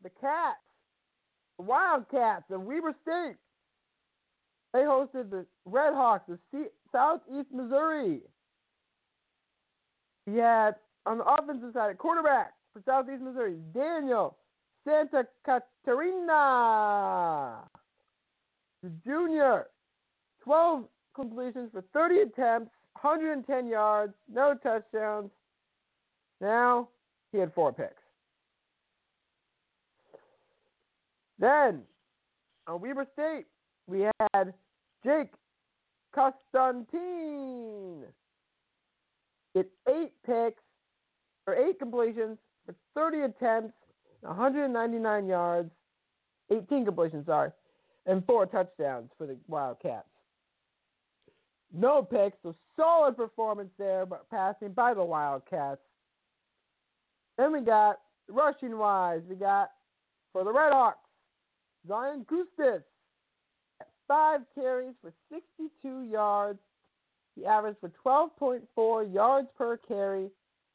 the 0.03 0.09
Cats, 0.19 0.57
the 1.57 1.63
Wildcats 1.63 2.51
of 2.51 2.61
Weber 2.63 2.93
State. 3.03 3.37
They 4.73 4.79
hosted 4.79 5.29
the 5.29 5.45
Red 5.65 5.93
Hawks 5.93 6.29
of 6.29 6.39
Southeast 6.91 7.49
Missouri. 7.53 8.21
We 10.25 10.37
had 10.37 10.75
on 11.05 11.19
the 11.19 11.25
offensive 11.25 11.73
side, 11.73 11.91
a 11.91 11.95
quarterback 11.95 12.53
for 12.73 12.81
Southeast 12.85 13.21
Missouri, 13.21 13.57
Daniel 13.73 14.37
Santa 14.85 15.27
Catarina. 15.45 16.09
The 18.81 18.89
junior, 19.05 19.67
12 20.43 20.85
completions 21.15 21.69
for 21.71 21.83
30 21.93 22.21
attempts, 22.21 22.71
110 23.01 23.67
yards, 23.67 24.13
no 24.31 24.55
touchdowns. 24.55 25.29
Now 26.41 26.89
he 27.31 27.37
had 27.37 27.53
four 27.53 27.71
picks. 27.71 28.01
Then 31.39 31.81
on 32.67 32.81
Weber 32.81 33.05
State, 33.13 33.45
we 33.87 34.07
had 34.31 34.53
Jake 35.03 35.29
Constantine. 36.13 38.03
It's 39.55 39.69
eight 39.87 40.13
picks 40.25 40.61
or 41.45 41.55
eight 41.55 41.77
completions 41.79 42.37
for 42.65 42.75
30 42.95 43.21
attempts, 43.23 43.73
199 44.21 45.27
yards, 45.27 45.69
18 46.51 46.85
completions, 46.85 47.25
sorry, 47.25 47.51
and 48.05 48.25
four 48.25 48.45
touchdowns 48.45 49.09
for 49.17 49.27
the 49.27 49.37
Wildcats. 49.47 50.07
No 51.73 52.03
picks, 52.03 52.37
so 52.43 52.55
solid 52.75 53.17
performance 53.17 53.71
there, 53.77 54.05
but 54.05 54.29
passing 54.29 54.73
by 54.73 54.93
the 54.93 55.03
Wildcats. 55.03 55.81
Then 57.37 57.51
we 57.51 57.61
got 57.61 57.99
rushing 58.29 58.77
wise, 58.77 59.21
we 59.27 59.35
got 59.35 59.71
for 60.31 60.43
the 60.43 60.53
Red 60.53 60.71
Hawks, 60.71 60.99
Zion 61.87 62.25
Custis 62.29 62.83
five 64.13 64.41
carries 64.53 64.93
for 65.01 65.11
62 65.31 66.03
yards. 66.03 66.59
He 67.35 67.47
averaged 67.47 67.79
for 67.79 67.91
12.4 68.37 69.11
yards 69.11 69.47
per 69.57 69.77
carry, 69.77 70.29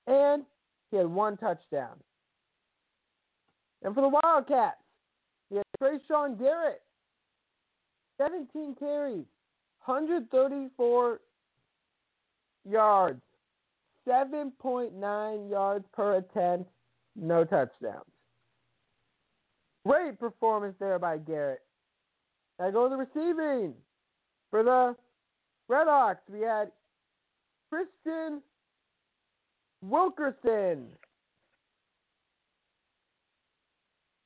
and 0.09 0.43
he 0.91 0.97
had 0.97 1.07
one 1.07 1.37
touchdown. 1.37 1.95
And 3.85 3.95
for 3.95 4.01
the 4.01 4.09
Wildcats, 4.09 4.79
he 5.51 5.57
had 5.57 5.65
Trayshawn 5.81 6.37
Garrett, 6.37 6.83
17 8.21 8.75
carries, 8.77 9.25
134 9.85 11.21
yards, 12.69 13.21
7.9 14.09 15.51
yards 15.51 15.85
per 15.93 16.17
attempt, 16.17 16.69
no 17.15 17.45
touchdowns. 17.45 18.03
Great 19.87 20.19
performance 20.19 20.75
there 20.81 20.99
by 20.99 21.19
Garrett. 21.19 21.61
I 22.61 22.71
go 22.71 22.89
to 22.89 22.91
the 22.91 22.97
receiving. 22.97 23.75
For 24.51 24.63
the 24.63 24.97
Red 25.69 25.87
Hawks, 25.87 26.23
we 26.33 26.41
had 26.41 26.71
Christian 27.71 28.43
Wilkerson. 29.83 30.89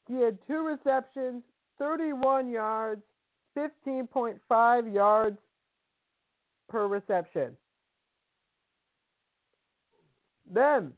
He 0.09 0.15
had 0.15 0.39
two 0.47 0.65
receptions, 0.65 1.43
31 1.79 2.51
yards, 2.51 3.03
15.5 3.57 4.95
yards 4.95 5.39
per 6.69 6.87
reception. 6.87 7.57
Then 10.51 10.93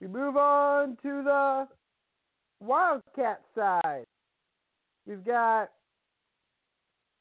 we 0.00 0.06
move 0.06 0.36
on 0.36 0.96
to 1.02 1.22
the 1.22 1.68
Wildcat 2.60 3.42
side. 3.54 4.06
We've 5.06 5.24
got 5.24 5.70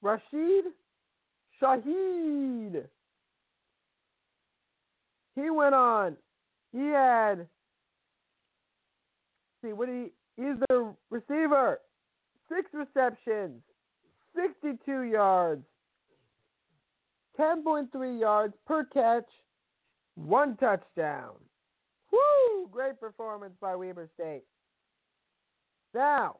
Rashid 0.06 0.66
Shaheed. 1.60 2.84
He 5.36 5.50
went 5.50 5.74
on. 5.74 6.16
He 6.72 6.86
had 6.90 7.48
see 9.64 9.74
what 9.74 9.90
he 9.90 10.12
he's 10.38 10.58
the 10.70 10.94
receiver. 11.10 11.80
Six 12.50 12.70
receptions, 12.72 13.64
62 14.36 15.02
yards, 15.02 15.66
10.3 17.40 18.20
yards 18.20 18.54
per 18.68 18.86
catch, 18.86 19.26
one 20.14 20.56
touchdown. 20.58 21.32
Woo! 22.12 22.70
Great 22.72 23.00
performance 23.00 23.56
by 23.60 23.76
Weber 23.76 24.08
State. 24.14 24.44
Now, 25.96 26.38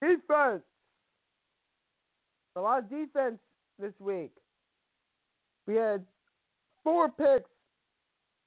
defense. 0.00 0.62
A 2.58 2.60
lot 2.60 2.80
of 2.80 2.90
defense 2.90 3.38
this 3.78 3.92
week. 4.00 4.32
We 5.68 5.76
had 5.76 6.04
four 6.82 7.08
picks 7.08 7.48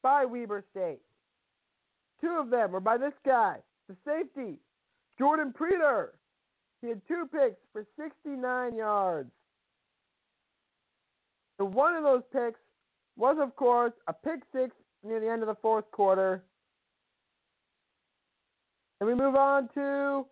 by 0.03 0.25
Weber 0.25 0.65
State. 0.69 0.99
Two 2.19 2.31
of 2.37 2.49
them 2.49 2.73
were 2.73 2.81
by 2.81 2.97
this 2.97 3.13
guy, 3.25 3.59
the 3.87 3.95
safety, 4.05 4.57
Jordan 5.17 5.53
Preator. 5.53 6.15
He 6.81 6.89
had 6.89 7.01
two 7.07 7.29
picks 7.31 7.55
for 7.71 7.85
69 7.97 8.75
yards. 8.75 9.31
And 11.59 11.73
one 11.73 11.95
of 11.95 12.03
those 12.03 12.23
picks 12.33 12.59
was, 13.15 13.37
of 13.39 13.55
course, 13.55 13.93
a 14.09 14.13
pick 14.13 14.41
six 14.53 14.75
near 15.05 15.21
the 15.21 15.29
end 15.29 15.41
of 15.41 15.47
the 15.47 15.57
fourth 15.61 15.89
quarter. 15.91 16.43
And 18.99 19.07
we 19.07 19.15
move 19.15 19.35
on 19.35 19.69
to 19.75 20.25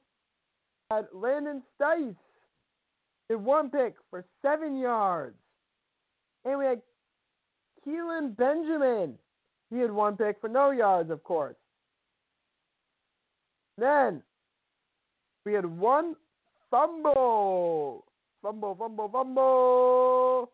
uh, 0.92 1.04
Landon 1.14 1.64
Stice. 1.80 2.16
Did 3.30 3.44
one 3.44 3.70
pick 3.70 3.96
for 4.10 4.26
seven 4.42 4.78
yards. 4.78 5.36
And 6.46 6.58
we 6.58 6.66
had 6.66 6.82
Keelan 7.86 8.36
Benjamin. 8.36 9.16
He 9.70 9.78
had 9.78 9.92
one 9.92 10.18
pick 10.18 10.42
for 10.42 10.50
no 10.50 10.72
yards, 10.72 11.12
of 11.12 11.24
course. 11.24 11.56
Then 13.78 14.24
we 15.46 15.54
had 15.54 15.66
one 15.66 16.16
fumble. 16.72 18.06
Fumble, 18.42 18.76
fumble, 18.76 19.10
fumble. 19.10 20.52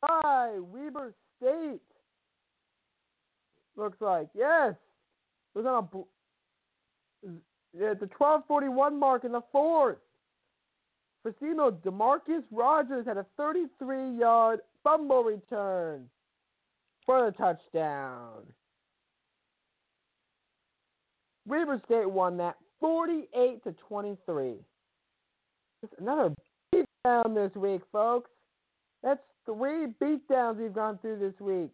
By 0.00 0.58
Weber 0.58 1.14
State. 1.36 1.80
Looks 3.76 4.00
like, 4.00 4.28
yes. 4.34 4.74
It 5.54 5.58
was 5.58 5.66
on 5.66 5.88
a, 7.24 7.28
at 7.84 8.00
the 8.00 8.08
1241 8.18 8.98
mark 8.98 9.24
in 9.24 9.32
the 9.32 9.42
fourth. 9.52 9.98
Facino 11.24 11.72
Demarcus 11.82 12.42
Rogers 12.50 13.06
had 13.06 13.16
a 13.16 13.26
33 13.36 14.10
yard 14.10 14.60
fumble 14.82 15.24
return 15.24 16.08
for 17.06 17.24
the 17.24 17.36
touchdown. 17.36 18.42
Weber 21.46 21.80
State 21.84 22.10
won 22.10 22.36
that 22.38 22.56
48 22.80 23.64
to 23.64 23.74
23. 23.88 24.54
Just 25.82 25.94
another 25.98 26.34
beatdown 26.74 27.34
this 27.34 27.54
week, 27.56 27.82
folks. 27.92 28.30
That's 29.02 29.20
three 29.46 29.86
beatdowns 30.02 30.56
we've 30.56 30.72
gone 30.72 30.98
through 30.98 31.18
this 31.18 31.38
week. 31.40 31.70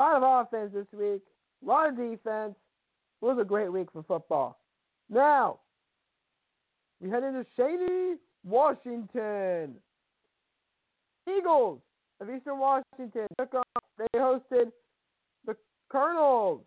A 0.00 0.02
lot 0.02 0.16
of 0.16 0.46
offense 0.46 0.72
this 0.74 0.86
week, 0.98 1.22
a 1.62 1.66
lot 1.66 1.88
of 1.88 1.96
defense. 1.96 2.54
It 3.22 3.24
was 3.24 3.38
a 3.40 3.44
great 3.44 3.72
week 3.72 3.88
for 3.92 4.02
football. 4.02 4.60
Now, 5.08 5.60
we 7.04 7.10
head 7.10 7.22
into 7.22 7.44
Shady, 7.54 8.18
Washington. 8.44 9.74
Eagles 11.28 11.80
of 12.20 12.30
Eastern 12.30 12.58
Washington 12.58 13.26
took 13.38 13.54
on, 13.54 13.62
they 13.98 14.18
hosted 14.18 14.72
the 15.46 15.54
Colonels, 15.92 16.62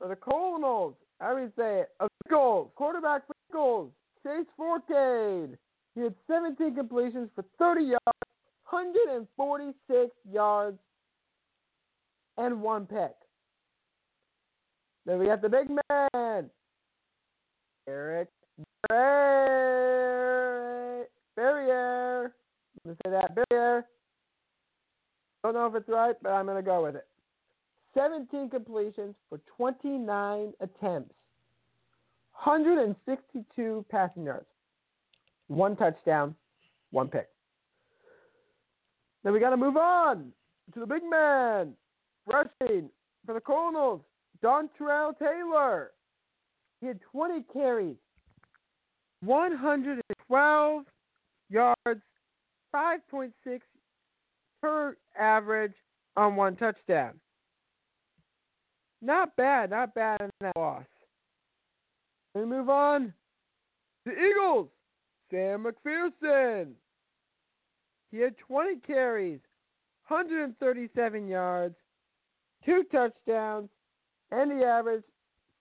or 0.00 0.08
the 0.08 0.16
Colonels, 0.16 0.94
how 1.20 1.34
do 1.34 1.42
you 1.42 1.52
say 1.56 1.80
it, 1.80 1.88
of 1.98 2.08
Eagles, 2.26 2.70
quarterback 2.76 3.26
for 3.26 3.34
Eagles, 3.50 3.90
Chase 4.22 4.46
Fourcade. 4.58 5.56
He 5.96 6.02
had 6.02 6.14
17 6.28 6.76
completions 6.76 7.28
for 7.34 7.44
30 7.58 7.82
yards, 7.82 8.00
146 8.70 10.10
yards, 10.30 10.78
and 12.38 12.62
one 12.62 12.86
pick. 12.86 13.14
Then 15.04 15.18
we 15.18 15.26
got 15.26 15.42
the 15.42 15.48
big 15.48 15.68
man, 15.90 16.50
Eric 17.88 18.28
Barriere. 18.90 20.44
Barriere. 21.36 22.24
I'm 22.24 22.84
going 22.84 22.96
to 22.96 23.02
say 23.04 23.10
that. 23.10 23.34
Barriere. 23.34 23.84
Don't 25.42 25.54
know 25.54 25.66
if 25.66 25.74
it's 25.74 25.88
right, 25.88 26.16
but 26.22 26.30
I'm 26.30 26.46
going 26.46 26.56
to 26.56 26.62
go 26.62 26.84
with 26.84 26.96
it. 26.96 27.06
17 27.94 28.50
completions 28.50 29.14
for 29.28 29.40
29 29.56 30.52
attempts, 30.60 31.14
162 32.44 33.84
passing 33.90 34.24
yards, 34.24 34.46
one 35.46 35.76
touchdown, 35.76 36.34
one 36.90 37.08
pick. 37.08 37.28
Then 39.22 39.32
we 39.32 39.40
got 39.40 39.50
to 39.50 39.56
move 39.56 39.76
on 39.76 40.32
to 40.72 40.80
the 40.80 40.86
big 40.86 41.02
man, 41.08 41.74
rushing 42.26 42.90
for 43.24 43.34
the 43.34 43.40
Colonels, 43.40 44.00
Dontrell 44.42 45.16
Taylor. 45.18 45.92
He 46.80 46.88
had 46.88 47.00
20 47.12 47.44
carries, 47.52 47.96
112 49.24 50.84
yards, 51.50 52.02
5.6 52.74 53.32
per 54.60 54.96
average 55.18 55.74
on 56.16 56.36
one 56.36 56.56
touchdown. 56.56 57.12
Not 59.02 59.36
bad, 59.36 59.70
not 59.70 59.94
bad 59.94 60.20
in 60.20 60.30
that 60.40 60.56
loss. 60.56 60.84
We 62.34 62.44
move 62.44 62.68
on. 62.68 63.12
The 64.06 64.12
Eagles, 64.12 64.68
Sam 65.30 65.64
McPherson. 65.64 66.72
He 68.10 68.18
had 68.18 68.36
20 68.38 68.76
carries, 68.86 69.40
137 70.08 71.28
yards, 71.28 71.74
two 72.64 72.84
touchdowns, 72.90 73.68
and 74.30 74.52
he 74.52 74.64
averaged 74.64 75.04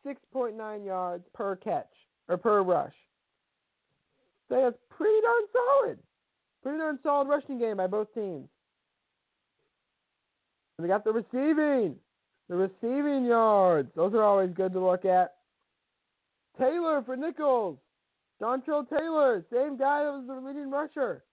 6.9 0.06 0.86
yards 0.86 1.23
per 1.34 1.56
catch 1.56 1.91
or 2.28 2.38
per 2.38 2.62
rush. 2.62 2.93
So 4.54 4.62
that's 4.62 4.78
pretty 4.96 5.20
darn 5.22 5.44
solid. 5.52 6.00
Pretty 6.62 6.78
darn 6.78 7.00
solid 7.02 7.28
rushing 7.28 7.58
game 7.58 7.78
by 7.78 7.88
both 7.88 8.13
teams. 8.13 8.48
And 10.78 10.84
we 10.84 10.88
got 10.88 11.04
the 11.04 11.12
receiving. 11.12 11.96
The 12.50 12.56
receiving 12.56 13.26
yards. 13.26 13.89
Those 13.96 14.13
are 14.13 14.22
always 14.22 14.52
good 14.52 14.74
to 14.74 14.80
look 14.80 15.06
at. 15.06 15.34
Taylor 16.60 17.02
for 17.04 17.18
Nicholls. 17.18 17.80
Dontrell 18.39 18.88
Taylor, 18.88 19.44
same 19.52 19.78
guy 19.78 20.04
that 20.04 20.12
was 20.12 20.26
the 20.28 20.36
leading 20.36 20.70
rusher. 20.70 21.24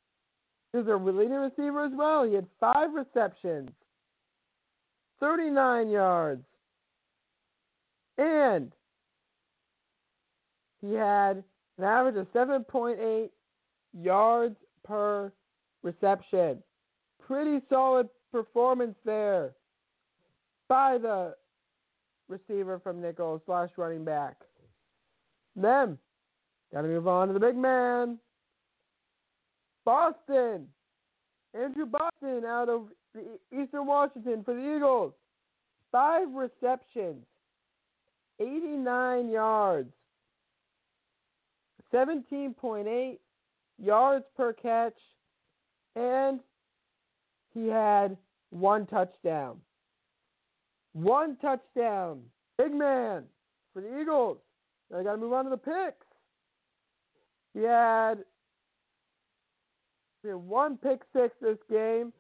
He 0.73 0.79
was 0.79 0.87
a 0.87 0.97
leading 0.97 1.35
receiver 1.35 1.85
as 1.85 1.93
well. 1.93 2.25
He 2.25 2.35
had 2.35 2.47
five 2.59 2.95
receptions, 2.95 3.69
39 5.19 5.91
yards. 5.91 6.45
And 8.17 8.73
he 10.81 10.95
had 10.95 11.43
an 11.81 11.87
average 11.87 12.17
of 12.17 12.31
7.8 12.33 13.31
yards 13.99 14.57
per 14.85 15.33
reception. 15.83 16.63
Pretty 17.27 17.65
solid 17.71 18.09
performance 18.31 18.97
there 19.05 19.53
by 20.69 20.99
the 20.99 21.35
receiver 22.29 22.79
from 22.81 23.01
Nicholls 23.01 23.41
slash 23.47 23.71
running 23.79 24.05
back. 24.05 24.37
Then, 25.57 25.97
got 26.73 26.83
to 26.83 26.89
move 26.89 27.09
on 27.09 27.29
to 27.29 27.35
the 27.35 27.41
big 27.41 27.57
man. 27.57 28.19
Boston. 29.87 30.67
Andrew 31.55 31.87
Boston 31.87 32.45
out 32.45 32.69
of 32.69 32.89
Eastern 33.51 33.87
Washington 33.87 34.45
for 34.45 34.55
the 34.55 34.77
Eagles. 34.77 35.13
Five 35.91 36.29
receptions, 36.33 37.25
89 38.39 39.31
yards, 39.31 39.93
17.8 41.93 43.19
yards 43.83 44.25
per 44.37 44.53
catch, 44.53 44.97
and 45.97 46.41
he 47.53 47.67
had 47.67 48.17
one 48.51 48.87
touchdown. 48.87 49.59
One 50.93 51.37
touchdown. 51.37 52.21
Big 52.59 52.73
man 52.73 53.25
for 53.73 53.83
the 53.83 54.01
Eagles. 54.01 54.39
Now 54.91 55.01
I 55.01 55.03
got 55.03 55.13
to 55.13 55.19
move 55.19 55.33
on 55.33 55.45
to 55.45 55.51
the 55.51 55.57
picks. 55.57 56.07
He 57.55 57.63
had, 57.63 58.19
he 60.23 60.29
had 60.29 60.37
one 60.37 60.77
pick 60.77 61.01
six 61.15 61.35
this 61.41 61.59
game. 61.69 62.13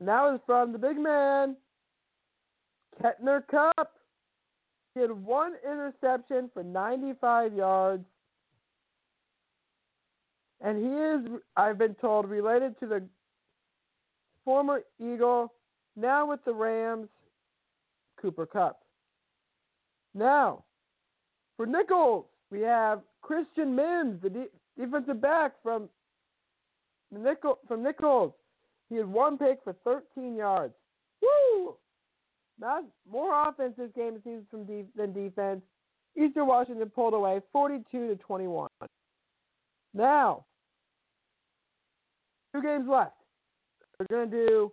And 0.00 0.08
that 0.08 0.22
was 0.22 0.40
from 0.46 0.72
the 0.72 0.78
big 0.78 0.98
man, 0.98 1.56
Ketner 3.00 3.42
Kupp. 3.48 3.92
He 4.94 5.00
had 5.00 5.12
one 5.12 5.54
interception 5.64 6.50
for 6.52 6.62
95 6.62 7.54
yards. 7.54 8.04
And 10.62 10.78
he 10.78 10.92
is, 10.92 11.40
I've 11.56 11.76
been 11.76 11.94
told, 11.96 12.28
related 12.30 12.78
to 12.80 12.86
the 12.86 13.02
former 14.44 14.82
Eagle, 15.00 15.52
now 15.96 16.26
with 16.26 16.44
the 16.44 16.54
Rams, 16.54 17.08
Cooper 18.20 18.46
Kupp. 18.46 18.80
Now, 20.14 20.64
for 21.56 21.66
Nicholls, 21.66 22.26
we 22.50 22.60
have 22.60 23.00
Christian 23.22 23.74
Mims, 23.74 24.22
the 24.22 24.30
de- 24.30 24.50
defensive 24.78 25.20
back 25.20 25.52
from 25.62 25.88
Nicol- 27.10 27.58
from 27.66 27.82
Nicholls. 27.82 28.32
He 28.88 28.96
had 28.96 29.06
one 29.06 29.38
pick 29.38 29.62
for 29.64 29.72
13 29.84 30.36
yards. 30.36 30.74
Woo! 31.20 31.76
Not 32.58 32.84
more 33.10 33.48
offense 33.48 33.74
this 33.76 33.90
game 33.92 34.20
seems 34.22 34.46
from 34.48 34.64
de- 34.64 34.86
than 34.94 35.12
defense. 35.12 35.62
Eastern 36.14 36.46
Washington 36.46 36.90
pulled 36.90 37.14
away 37.14 37.40
42 37.52 38.08
to 38.08 38.16
21. 38.16 38.68
Now, 39.94 40.44
two 42.54 42.62
games 42.62 42.86
left. 42.88 43.16
We're 43.98 44.06
going 44.06 44.30
to 44.30 44.46
do 44.46 44.72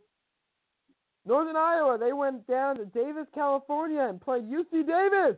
Northern 1.26 1.56
Iowa. 1.56 1.98
They 1.98 2.14
went 2.14 2.46
down 2.48 2.78
to 2.78 2.86
Davis, 2.86 3.26
California 3.34 4.02
and 4.02 4.22
played 4.22 4.44
UC 4.44 4.88
Davis. 4.88 5.38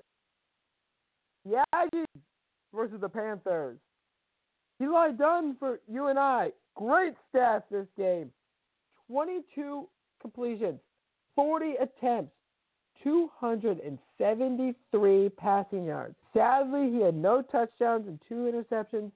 The 1.45 1.63
Aggies 1.73 2.05
versus 2.73 2.99
the 3.01 3.09
Panthers. 3.09 3.77
Eli 4.81 5.11
Dunne 5.11 5.55
for 5.59 5.79
UNI. 5.91 6.51
Great 6.75 7.15
stats 7.33 7.63
this 7.69 7.87
game. 7.97 8.31
22 9.07 9.89
completions, 10.21 10.79
40 11.35 11.75
attempts, 11.81 12.31
273 13.03 15.29
passing 15.29 15.85
yards. 15.85 16.15
Sadly, 16.33 16.91
he 16.91 17.01
had 17.01 17.15
no 17.15 17.41
touchdowns 17.41 18.07
and 18.07 18.21
two 18.29 18.49
interceptions, 18.49 19.11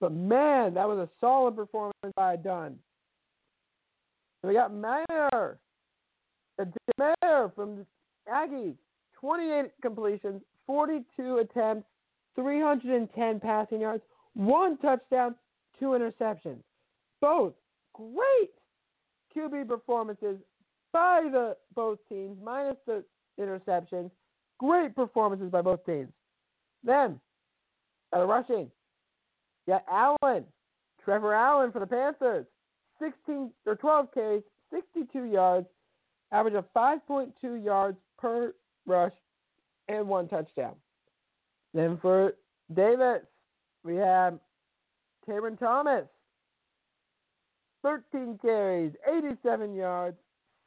but 0.00 0.12
man, 0.12 0.74
that 0.74 0.88
was 0.88 0.98
a 0.98 1.08
solid 1.20 1.56
performance 1.56 1.94
by 2.16 2.36
Dunne. 2.36 2.78
we 4.42 4.52
got 4.52 4.72
Maier, 4.72 5.56
Maier 7.00 7.54
from 7.54 7.76
the 7.76 7.86
Aggies, 8.28 8.76
28 9.20 9.70
completions, 9.82 10.42
42 10.66 11.38
attempts, 11.38 11.86
310 12.36 13.40
passing 13.40 13.80
yards, 13.80 14.02
one 14.34 14.76
touchdown, 14.78 15.34
two 15.78 15.86
interceptions. 15.86 16.60
Both 17.20 17.54
great 17.94 18.50
QB 19.34 19.68
performances 19.68 20.38
by 20.92 21.28
the 21.30 21.56
both 21.74 21.98
teams, 22.08 22.38
minus 22.42 22.76
the 22.86 23.04
interceptions. 23.40 24.10
Great 24.58 24.94
performances 24.94 25.50
by 25.50 25.60
both 25.60 25.84
teams. 25.84 26.10
Then, 26.84 27.20
a 28.12 28.24
rushing, 28.24 28.70
got 29.66 29.84
Allen, 29.90 30.44
Trevor 31.04 31.34
Allen 31.34 31.72
for 31.72 31.80
the 31.80 31.86
Panthers, 31.86 32.46
16 33.00 33.50
or 33.66 33.76
12 33.76 34.12
carries, 34.12 34.42
62 34.72 35.24
yards, 35.24 35.66
average 36.32 36.54
of 36.54 36.64
5.2 36.74 37.64
yards 37.64 37.98
per 38.18 38.54
rush, 38.86 39.12
and 39.88 40.08
one 40.08 40.28
touchdown. 40.28 40.74
Then 41.72 41.98
for 42.00 42.34
Davis, 42.74 43.22
we 43.84 43.96
have 43.96 44.38
Cameron 45.26 45.56
Thomas. 45.56 46.04
13 47.82 48.38
carries, 48.40 48.92
87 49.06 49.74
yards, 49.74 50.16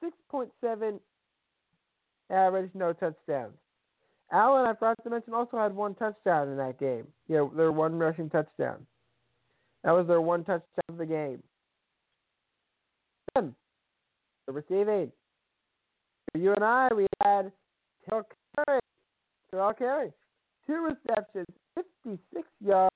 6.7 0.04 1.00
average, 2.30 2.70
no 2.76 2.94
touchdowns. 2.94 3.56
Allen, 4.32 4.68
I 4.68 4.74
forgot 4.74 4.98
to 5.04 5.10
mention, 5.10 5.34
also 5.34 5.58
had 5.58 5.76
one 5.76 5.96
touchdown 5.96 6.50
in 6.50 6.58
that 6.58 6.80
game. 6.80 7.08
Yeah, 7.28 7.48
their 7.56 7.72
one 7.72 7.98
rushing 7.98 8.30
touchdown. 8.30 8.86
That 9.84 9.92
was 9.92 10.08
their 10.08 10.22
one 10.22 10.44
touchdown 10.44 10.84
of 10.90 10.98
the 10.98 11.06
game. 11.06 11.42
Then, 13.34 13.56
the 14.46 14.54
receiving. 14.54 15.12
For 16.32 16.40
UNI, 16.40 16.96
we 16.96 17.08
had 17.22 17.52
Terrell 18.10 18.28
Carey. 18.56 18.80
Terrell 19.52 19.74
Carey. 19.74 20.12
Two 20.66 20.90
receptions, 21.08 21.48
56 21.76 22.48
yards, 22.60 22.96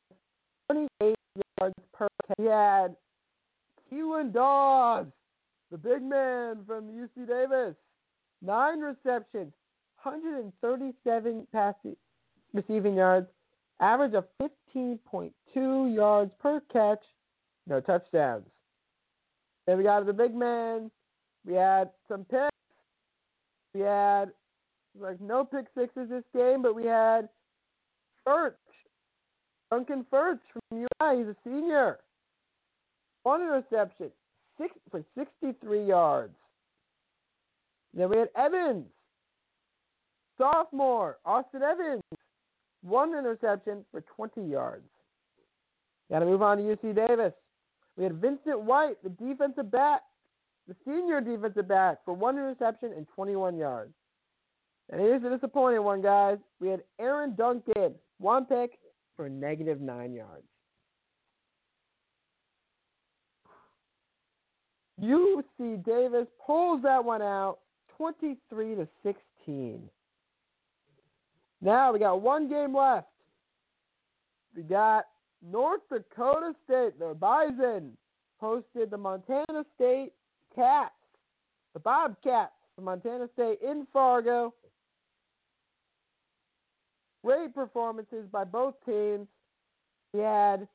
28 0.69 1.15
yards 1.59 1.75
per 1.93 2.07
catch. 2.27 2.37
He 2.37 2.43
had 2.43 2.95
Keelan 3.89 4.33
Doss, 4.33 5.05
the 5.71 5.77
big 5.77 6.03
man 6.03 6.59
from 6.67 6.89
UC 6.89 7.27
Davis. 7.27 7.75
Nine 8.41 8.79
receptions, 8.79 9.53
137 10.03 11.47
passing 11.51 11.95
receiving 12.53 12.95
yards, 12.95 13.27
average 13.79 14.13
of 14.13 14.25
15.2 14.41 15.95
yards 15.95 16.31
per 16.39 16.61
catch, 16.71 17.03
no 17.67 17.79
touchdowns. 17.79 18.45
Then 19.65 19.77
we 19.77 19.83
got 19.83 20.05
the 20.05 20.13
big 20.13 20.35
man. 20.35 20.91
We 21.45 21.53
had 21.53 21.89
some 22.07 22.25
picks. 22.25 22.49
We 23.73 23.81
had 23.81 24.31
like 24.99 25.21
no 25.21 25.45
pick 25.45 25.67
sixes 25.77 26.09
this 26.09 26.23
game, 26.35 26.61
but 26.61 26.75
we 26.75 26.85
had 26.85 27.29
Furch, 28.27 28.53
Duncan 29.71 30.05
Furch 30.11 30.39
from 30.51 30.79
UI. 30.79 31.17
He's 31.19 31.27
a 31.27 31.35
senior. 31.43 31.99
One 33.23 33.41
interception, 33.41 34.11
six 34.59 34.73
for 34.89 35.03
63 35.17 35.85
yards. 35.85 36.35
Then 37.93 38.09
we 38.09 38.17
had 38.17 38.29
Evans, 38.35 38.87
sophomore, 40.41 41.17
Austin 41.25 41.61
Evans, 41.61 42.01
one 42.81 43.09
interception 43.09 43.85
for 43.91 44.01
20 44.01 44.41
yards. 44.41 44.89
Got 46.09 46.19
to 46.19 46.25
move 46.25 46.41
on 46.41 46.57
to 46.57 46.63
UC 46.63 46.95
Davis. 46.95 47.33
We 47.95 48.03
had 48.03 48.13
Vincent 48.15 48.61
White, 48.61 48.95
the 49.03 49.09
defensive 49.09 49.69
back, 49.69 50.01
the 50.67 50.75
senior 50.85 51.21
defensive 51.21 51.67
back, 51.67 51.99
for 52.05 52.13
one 52.13 52.37
interception 52.37 52.91
and 52.95 53.07
21 53.15 53.57
yards. 53.57 53.93
And 54.89 54.99
here's 54.99 55.21
the 55.21 55.29
disappointing 55.29 55.83
one, 55.83 56.01
guys. 56.01 56.37
We 56.59 56.69
had 56.69 56.81
Aaron 56.99 57.35
Duncan, 57.35 57.93
one 58.17 58.45
pick 58.45 58.79
for 59.15 59.29
negative 59.29 59.79
nine 59.79 60.13
yards. 60.13 60.43
UC 65.01 65.83
Davis 65.85 66.27
pulls 66.45 66.81
that 66.83 67.03
one 67.03 67.21
out 67.21 67.59
23 67.97 68.75
to 68.75 68.87
16. 69.03 69.89
Now 71.61 71.93
we 71.93 71.99
got 71.99 72.21
one 72.21 72.49
game 72.49 72.75
left. 72.75 73.07
We 74.55 74.63
got 74.63 75.05
North 75.41 75.81
Dakota 75.89 76.53
State, 76.65 76.99
the 76.99 77.13
Bison, 77.13 77.95
hosted 78.41 78.89
the 78.89 78.97
Montana 78.97 79.65
State 79.75 80.13
Cats, 80.55 80.93
the 81.73 81.79
Bobcats 81.79 82.51
from 82.75 82.85
Montana 82.85 83.29
State 83.33 83.59
in 83.61 83.87
Fargo. 83.93 84.53
Great 87.23 87.53
performances 87.53 88.25
by 88.31 88.43
both 88.43 88.73
teams. 88.85 89.27
We 90.13 90.21
had 90.21 90.67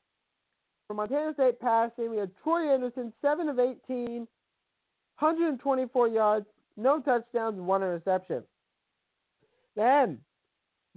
for 0.87 0.93
Montana 0.93 1.33
State 1.33 1.59
passing, 1.59 2.09
we 2.09 2.17
had 2.17 2.31
Troy 2.41 2.73
Andersen, 2.73 3.11
7 3.21 3.49
of 3.49 3.59
18, 3.59 4.19
124 5.19 6.07
yards, 6.07 6.45
no 6.77 7.01
touchdowns, 7.01 7.59
one 7.59 7.83
interception. 7.83 8.43
Then 9.75 10.19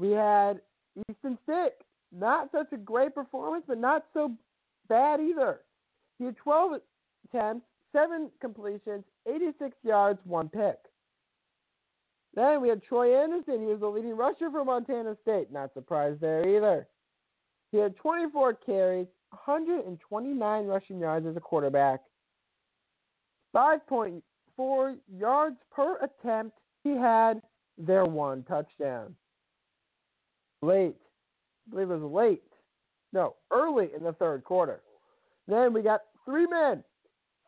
we 0.01 0.13
had 0.13 0.63
Easton 0.97 1.39
Stick, 1.43 1.75
not 2.11 2.51
such 2.51 2.73
a 2.73 2.79
great 2.79 3.15
performance, 3.15 3.65
but 3.69 3.79
not 3.79 4.07
so 4.15 4.33
bad 4.89 5.21
either. 5.21 5.61
He 6.19 6.25
had 6.25 6.37
12 6.39 6.81
attempts, 7.29 7.67
7 7.93 8.31
completions, 8.41 9.05
86 9.27 9.77
yards, 9.85 10.19
1 10.25 10.49
pick. 10.49 10.79
Then 12.35 12.63
we 12.63 12.69
had 12.71 12.83
Troy 12.83 13.15
Andersen. 13.21 13.61
He 13.61 13.67
was 13.67 13.81
the 13.81 13.89
leading 13.89 14.17
rusher 14.17 14.51
for 14.51 14.65
Montana 14.65 15.17
State. 15.21 15.53
Not 15.53 15.75
surprised 15.75 16.21
there 16.21 16.49
either. 16.49 16.87
He 17.71 17.79
had 17.79 17.95
24 17.97 18.55
carries, 18.55 19.07
129 19.31 20.67
rushing 20.67 20.99
yards 20.99 21.27
as 21.27 21.37
a 21.37 21.41
quarterback, 21.41 22.01
5.4 23.55 24.97
yards 25.15 25.57
per 25.71 25.99
attempt. 25.99 26.57
He 26.85 26.97
had 26.97 27.43
their 27.77 28.07
one 28.07 28.45
touchdown. 28.45 29.15
Late, 30.63 30.97
I 31.67 31.71
believe 31.71 31.91
it 31.91 32.01
was 32.01 32.13
late. 32.13 32.43
No, 33.13 33.37
early 33.51 33.91
in 33.97 34.05
the 34.05 34.13
third 34.13 34.45
quarter. 34.45 34.81
Then 35.49 35.73
we 35.73 35.83
got 35.83 36.03
three 36.25 36.47
men, 36.47 36.85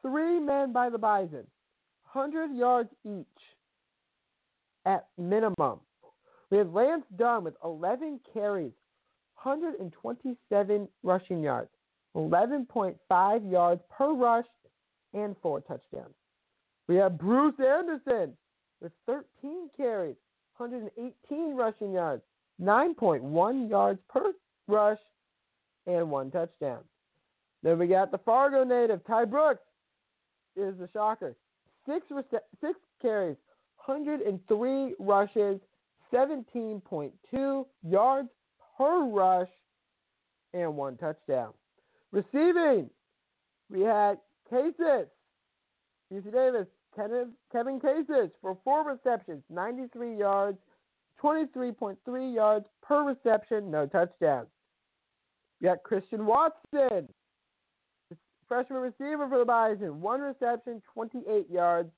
three 0.00 0.40
men 0.40 0.72
by 0.72 0.90
the 0.90 0.98
Bison, 0.98 1.46
100 2.12 2.56
yards 2.56 2.88
each 3.04 3.26
at 4.86 5.06
minimum. 5.16 5.80
We 6.50 6.58
had 6.58 6.72
Lance 6.72 7.04
Dunn 7.16 7.44
with 7.44 7.54
11 7.64 8.20
carries, 8.32 8.72
127 9.42 10.88
rushing 11.02 11.42
yards, 11.42 11.70
11.5 12.16 13.50
yards 13.50 13.80
per 13.90 14.12
rush, 14.12 14.46
and 15.14 15.36
four 15.42 15.60
touchdowns. 15.60 16.14
We 16.88 16.96
have 16.96 17.18
Bruce 17.18 17.54
Anderson 17.58 18.36
with 18.80 18.92
13 19.06 19.70
carries, 19.76 20.16
118 20.56 21.54
rushing 21.54 21.92
yards, 21.92 22.22
9.1 22.60 23.70
yards 23.70 24.00
per 24.08 24.32
rush, 24.68 24.98
and 25.86 26.10
one 26.10 26.30
touchdown. 26.30 26.80
Then 27.62 27.78
we 27.78 27.86
got 27.86 28.10
the 28.10 28.18
Fargo 28.18 28.64
native, 28.64 29.04
Ty 29.06 29.24
Brooks, 29.26 29.62
is 30.56 30.76
the 30.78 30.88
shocker. 30.92 31.34
Six, 31.88 32.06
six 32.60 32.78
carries, 33.00 33.36
103 33.84 34.94
rushes, 34.98 35.60
17.2 36.12 37.66
yards 37.82 38.28
per 38.76 39.04
rush, 39.06 39.48
and 40.54 40.76
one 40.76 40.96
touchdown. 40.96 41.52
Receiving, 42.12 42.90
we 43.70 43.80
had 43.80 44.18
Kassis, 44.50 45.06
UC 46.12 46.32
Davis, 46.32 46.66
Kevin 46.94 47.80
Kassis 47.80 48.30
for 48.42 48.58
four 48.62 48.84
receptions, 48.84 49.42
93 49.48 50.16
yards, 50.16 50.58
23.3 51.22 52.34
yards 52.34 52.66
per 52.82 53.04
reception, 53.04 53.70
no 53.70 53.86
touchdowns. 53.86 54.48
We 55.60 55.68
got 55.68 55.82
Christian 55.82 56.26
Watson, 56.26 57.08
freshman 58.48 58.80
receiver 58.80 59.28
for 59.28 59.38
the 59.38 59.44
Bison, 59.44 60.00
one 60.00 60.20
reception, 60.20 60.82
28 60.92 61.48
yards, 61.50 61.90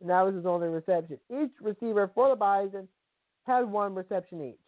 and 0.00 0.10
that 0.10 0.22
was 0.22 0.34
his 0.34 0.46
only 0.46 0.68
reception. 0.68 1.18
Each 1.30 1.52
receiver 1.60 2.10
for 2.14 2.28
the 2.28 2.36
Bison 2.36 2.86
had 3.44 3.62
one 3.62 3.94
reception 3.94 4.42
each. 4.42 4.58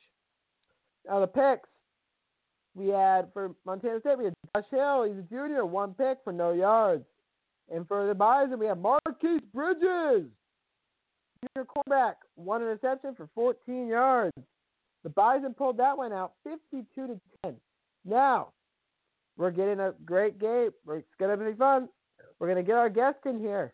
Now 1.06 1.20
the 1.20 1.26
picks 1.26 1.68
we 2.74 2.88
had 2.88 3.28
for 3.32 3.54
Montana 3.66 4.00
State, 4.00 4.18
we 4.18 4.24
had 4.24 4.34
Josh 4.56 4.64
Hill, 4.70 5.04
he's 5.04 5.18
a 5.18 5.22
junior, 5.22 5.66
one 5.66 5.94
pick 5.94 6.18
for 6.24 6.32
no 6.32 6.52
yards. 6.52 7.04
And 7.70 7.86
for 7.86 8.06
the 8.06 8.14
Bison, 8.14 8.58
we 8.58 8.66
have 8.66 8.78
Marquise 8.78 9.42
Bridges, 9.52 10.30
junior 11.42 11.64
quarterback, 11.64 12.16
one 12.34 12.62
interception 12.62 13.14
for 13.14 13.28
14 13.34 13.86
yards. 13.86 14.32
The 15.04 15.10
Bison 15.10 15.54
pulled 15.54 15.78
that 15.78 15.96
one 15.96 16.12
out 16.12 16.32
52 16.44 17.06
to 17.06 17.20
10. 17.44 17.56
Now, 18.04 18.48
we're 19.36 19.50
getting 19.50 19.80
a 19.80 19.94
great 20.04 20.38
game. 20.38 20.70
It's 20.90 21.06
going 21.18 21.38
to 21.38 21.44
be 21.44 21.56
fun. 21.56 21.88
We're 22.38 22.48
going 22.48 22.64
to 22.64 22.66
get 22.66 22.76
our 22.76 22.88
guest 22.88 23.18
in 23.26 23.38
here. 23.38 23.72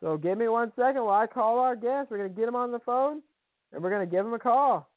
So 0.00 0.16
give 0.16 0.36
me 0.36 0.48
one 0.48 0.72
second 0.76 1.04
while 1.04 1.20
I 1.20 1.26
call 1.26 1.58
our 1.58 1.76
guest. 1.76 2.10
We're 2.10 2.18
going 2.18 2.30
to 2.30 2.36
get 2.36 2.48
him 2.48 2.56
on 2.56 2.72
the 2.72 2.80
phone 2.80 3.22
and 3.72 3.82
we're 3.82 3.90
going 3.90 4.08
to 4.08 4.10
give 4.10 4.26
him 4.26 4.34
a 4.34 4.38
call. 4.38 4.88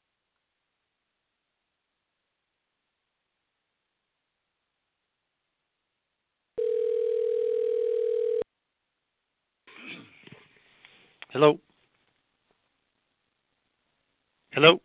Hello. 11.36 11.60
Hello. 14.52 14.80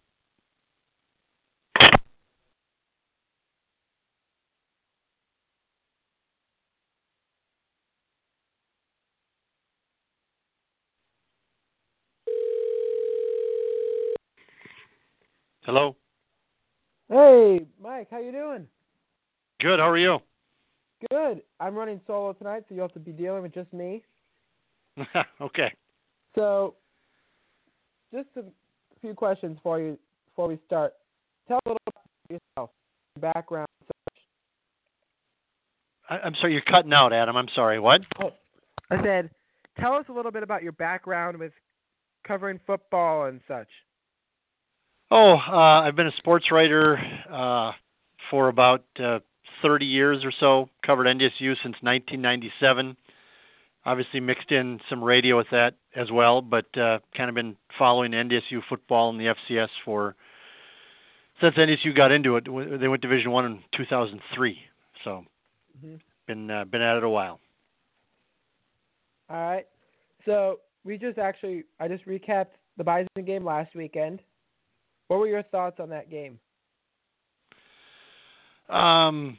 Hello. 15.64 15.96
Hey, 17.08 17.66
Mike, 17.82 18.10
how 18.12 18.20
you 18.20 18.34
doing? 18.34 18.68
Good. 19.62 19.80
How 19.80 19.88
are 19.90 19.98
you? 19.98 20.20
Good. 21.10 21.44
I'm 21.62 21.76
running 21.76 22.02
solo 22.06 22.34
tonight, 22.34 22.64
so 22.68 22.76
you'll 22.76 22.90
have 22.90 22.94
to 22.96 23.00
be 23.00 23.14
dealing 23.14 23.42
with 23.42 23.54
just 23.54 23.72
me. 23.72 24.04
okay. 25.42 25.72
So, 26.36 26.76
just 28.14 28.28
a 28.38 28.44
few 29.02 29.14
questions 29.14 29.58
for 29.64 29.80
you 29.80 29.98
before 30.30 30.48
we 30.48 30.60
start. 30.66 30.94
Tell 31.48 31.60
a 31.66 31.70
little 31.70 31.82
about 31.88 32.06
yourself, 32.30 32.70
your 33.16 33.34
background. 33.34 33.68
I, 36.10 36.20
I'm 36.20 36.36
sorry, 36.36 36.54
you're 36.54 36.62
cutting 36.62 36.94
out, 36.94 37.14
Adam. 37.14 37.36
I'm 37.36 37.48
sorry. 37.54 37.80
What? 37.80 38.02
Oh, 38.22 38.32
I 38.90 39.02
said, 39.04 39.30
tell 39.80 39.94
us 39.94 40.06
a 40.10 40.14
little 40.14 40.32
bit 40.32 40.44
about 40.44 40.64
your 40.64 40.74
background 40.74 41.38
with 41.38 41.54
covering 42.26 42.60
football 42.66 43.26
and 43.26 43.42
such. 43.48 43.68
Oh, 45.10 45.34
uh, 45.36 45.82
I've 45.82 45.96
been 45.96 46.08
a 46.08 46.16
sports 46.18 46.52
writer 46.52 46.98
uh, 47.30 47.72
for 48.30 48.48
about 48.48 48.86
uh, 49.04 49.20
30 49.62 49.86
years 49.86 50.24
or 50.24 50.32
so. 50.40 50.70
Covered 50.86 51.08
NDSU 51.08 51.56
since 51.64 51.76
1997. 51.82 52.96
Obviously, 53.86 54.20
mixed 54.20 54.52
in 54.52 54.80
some 54.90 55.04
radio 55.04 55.38
with 55.38 55.48
that 55.52 55.76
as 55.96 56.12
well, 56.12 56.42
but 56.42 56.66
uh, 56.78 57.00
kind 57.16 57.30
of 57.30 57.36
been 57.36 57.56
following 57.78 58.12
NDSU 58.12 58.62
football 58.70 59.10
and 59.10 59.20
the 59.20 59.34
FCS 59.50 59.70
for 59.84 60.16
since 61.42 61.56
NDSU 61.56 61.96
got 61.96 62.12
into 62.12 62.38
it. 62.38 62.46
They 62.80 62.88
went 62.88 63.02
Division 63.02 63.32
One 63.32 63.46
in 63.46 63.60
2003, 63.76 64.58
so 65.04 65.26
mm-hmm. 65.78 65.96
been 66.28 66.50
uh, 66.50 66.66
been 66.66 66.82
at 66.82 66.98
it 66.98 67.04
a 67.04 67.10
while. 67.10 67.40
All 69.30 69.38
right. 69.38 69.68
So 70.26 70.60
we 70.84 70.98
just 70.98 71.18
actually, 71.18 71.64
I 71.80 71.88
just 71.88 72.06
recapped 72.06 72.54
the 72.78 72.84
Bison 72.84 73.08
game 73.26 73.46
last 73.46 73.74
weekend. 73.76 74.22
What 75.08 75.20
were 75.20 75.28
your 75.28 75.44
thoughts 75.44 75.80
on 75.80 75.90
that 75.90 76.10
game? 76.10 76.40
Um, 78.70 79.38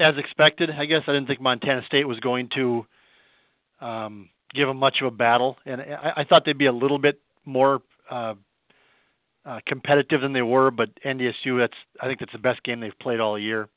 as 0.00 0.16
expected, 0.16 0.70
I 0.70 0.86
guess 0.86 1.02
I 1.06 1.12
didn't 1.12 1.26
think 1.26 1.40
Montana 1.40 1.82
State 1.86 2.08
was 2.08 2.18
going 2.20 2.48
to 2.54 2.86
um, 3.80 4.30
give 4.54 4.68
them 4.68 4.78
much 4.78 5.00
of 5.00 5.06
a 5.06 5.10
battle, 5.10 5.58
and 5.66 5.80
I, 5.80 6.12
I 6.18 6.24
thought 6.24 6.44
they'd 6.44 6.58
be 6.58 6.66
a 6.66 6.72
little 6.72 6.98
bit 6.98 7.20
more 7.44 7.82
uh, 8.10 8.34
uh, 9.44 9.60
competitive 9.66 10.20
than 10.20 10.32
they 10.32 10.42
were. 10.42 10.70
But 10.70 10.90
NDSU, 11.04 11.58
that's 11.58 11.76
I 12.00 12.06
think 12.06 12.20
that's 12.20 12.32
the 12.32 12.38
best 12.38 12.62
game 12.62 12.80
they've 12.80 12.98
played 13.00 13.20
all 13.20 13.38
year, 13.38 13.68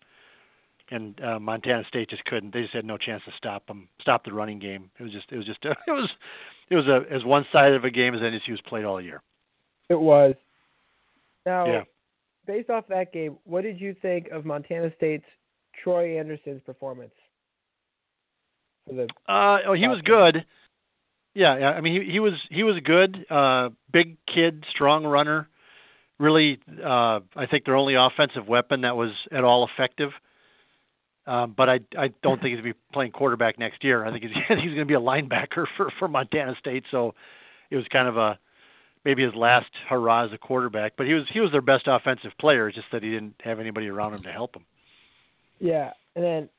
and 0.92 1.20
uh, 1.22 1.40
Montana 1.40 1.84
State 1.88 2.10
just 2.10 2.26
couldn't. 2.26 2.54
They 2.54 2.62
just 2.62 2.74
had 2.74 2.86
no 2.86 2.98
chance 2.98 3.24
to 3.26 3.32
stop 3.38 3.68
them, 3.68 3.88
stop 4.02 4.26
the 4.26 4.34
running 4.34 4.60
game. 4.60 4.90
It 5.00 5.04
was 5.04 5.12
just 5.12 5.32
it 5.32 5.38
was 5.38 5.46
just 5.46 5.60
it 5.64 5.76
was 5.88 6.10
it 6.70 6.76
was 6.76 6.88
a 6.88 7.04
as 7.12 7.24
one 7.24 7.46
sided 7.52 7.76
of 7.76 7.84
a 7.84 7.92
game 7.92 8.14
as 8.14 8.22
NDSU's 8.22 8.62
played 8.68 8.86
all 8.86 9.02
year. 9.02 9.22
It 9.90 10.00
was. 10.00 10.36
Now, 11.46 11.68
yeah. 11.68 11.84
based 12.48 12.72
off 12.72 12.86
that 12.90 13.14
game, 13.14 13.38
what 13.44 13.62
did 13.62 13.80
you 13.80 13.96
think 14.02 14.30
of 14.30 14.46
Montana 14.46 14.92
State's 14.98 15.26
Troy 15.84 16.18
Andersen's 16.18 16.62
performance? 16.66 17.14
Uh, 19.28 19.58
oh, 19.68 19.74
he 19.74 19.88
was 19.88 20.02
good. 20.02 20.46
Yeah, 21.34 21.58
yeah. 21.58 21.72
I 21.72 21.82
mean 21.82 22.02
he 22.02 22.12
he 22.14 22.20
was 22.20 22.34
he 22.50 22.64
was 22.64 22.78
good. 22.84 23.26
Uh, 23.30 23.70
big 23.92 24.18
kid, 24.26 24.66
strong 24.70 25.06
runner. 25.06 25.48
Really, 26.18 26.60
uh, 26.82 27.20
I 27.36 27.46
think 27.50 27.66
their 27.66 27.76
only 27.76 27.96
offensive 27.96 28.48
weapon 28.48 28.82
that 28.82 28.96
was 28.96 29.12
at 29.32 29.44
all 29.44 29.68
effective. 29.68 30.12
Um, 31.28 31.54
but 31.58 31.70
I 31.70 31.80
I 31.98 32.10
don't 32.22 32.40
think 32.40 32.56
he's 32.56 32.62
going 32.62 32.74
to 32.74 32.74
be 32.74 32.80
playing 32.94 33.12
quarterback 33.12 33.60
next 33.60 33.84
year. 33.84 34.06
I 34.06 34.12
think 34.12 34.24
he's 34.24 34.34
he's 34.48 34.58
going 34.58 34.78
to 34.78 34.86
be 34.86 34.94
a 34.94 35.00
linebacker 35.00 35.66
for 35.76 35.92
for 36.00 36.08
Montana 36.08 36.56
State. 36.60 36.86
So 36.92 37.16
it 37.70 37.76
was 37.76 37.86
kind 37.92 38.08
of 38.08 38.16
a 38.18 38.40
maybe 39.04 39.24
his 39.24 39.36
last 39.36 39.70
hurrah 39.90 40.26
as 40.26 40.34
a 40.34 40.38
quarterback. 40.38 40.94
But 40.98 41.08
he 41.08 41.14
was 41.14 41.26
he 41.34 41.40
was 41.40 41.52
their 41.52 41.62
best 41.62 41.88
offensive 41.88 42.32
player. 42.40 42.72
Just 42.72 42.88
that 42.92 43.04
he 43.04 43.10
didn't 43.10 43.36
have 43.44 43.60
anybody 43.60 43.88
around 43.88 44.14
him 44.14 44.24
to 44.24 44.32
help 44.32 44.56
him. 44.56 44.66
Yeah, 45.60 45.92
and 46.16 46.24
then 46.24 46.50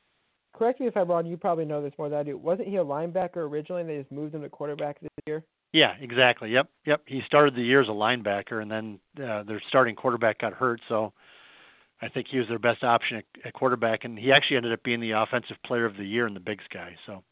correct 0.57 0.79
me 0.79 0.87
if 0.87 0.97
I'm 0.97 1.07
wrong. 1.07 1.25
You 1.25 1.37
probably 1.37 1.65
know 1.65 1.81
this 1.81 1.93
more 1.97 2.09
than 2.09 2.19
I 2.19 2.23
do. 2.23 2.37
Wasn't 2.37 2.67
he 2.67 2.77
a 2.77 2.83
linebacker 2.83 3.37
originally? 3.37 3.81
and 3.81 3.89
They 3.89 3.97
just 3.97 4.11
moved 4.11 4.33
him 4.33 4.41
to 4.41 4.49
quarterback 4.49 4.99
this 4.99 5.09
year. 5.25 5.43
Yeah, 5.73 5.93
exactly. 5.99 6.51
Yep, 6.51 6.69
yep. 6.85 7.01
He 7.05 7.21
started 7.25 7.55
the 7.55 7.61
year 7.61 7.81
as 7.81 7.87
a 7.87 7.91
linebacker, 7.91 8.61
and 8.61 8.71
then 8.71 8.99
uh, 9.21 9.43
their 9.43 9.61
starting 9.67 9.95
quarterback 9.95 10.39
got 10.39 10.53
hurt, 10.53 10.79
so 10.87 11.13
I 12.01 12.07
think 12.07 12.27
he 12.29 12.39
was 12.39 12.47
their 12.47 12.59
best 12.59 12.83
option 12.83 13.17
at, 13.17 13.25
at 13.43 13.53
quarterback, 13.53 14.05
and 14.05 14.17
he 14.17 14.31
actually 14.31 14.57
ended 14.57 14.71
up 14.71 14.81
being 14.83 15.01
the 15.01 15.11
offensive 15.11 15.57
player 15.65 15.85
of 15.85 15.97
the 15.97 16.05
year 16.05 16.25
in 16.25 16.33
the 16.33 16.39
Big 16.39 16.59
Sky. 16.69 16.95
So, 17.05 17.23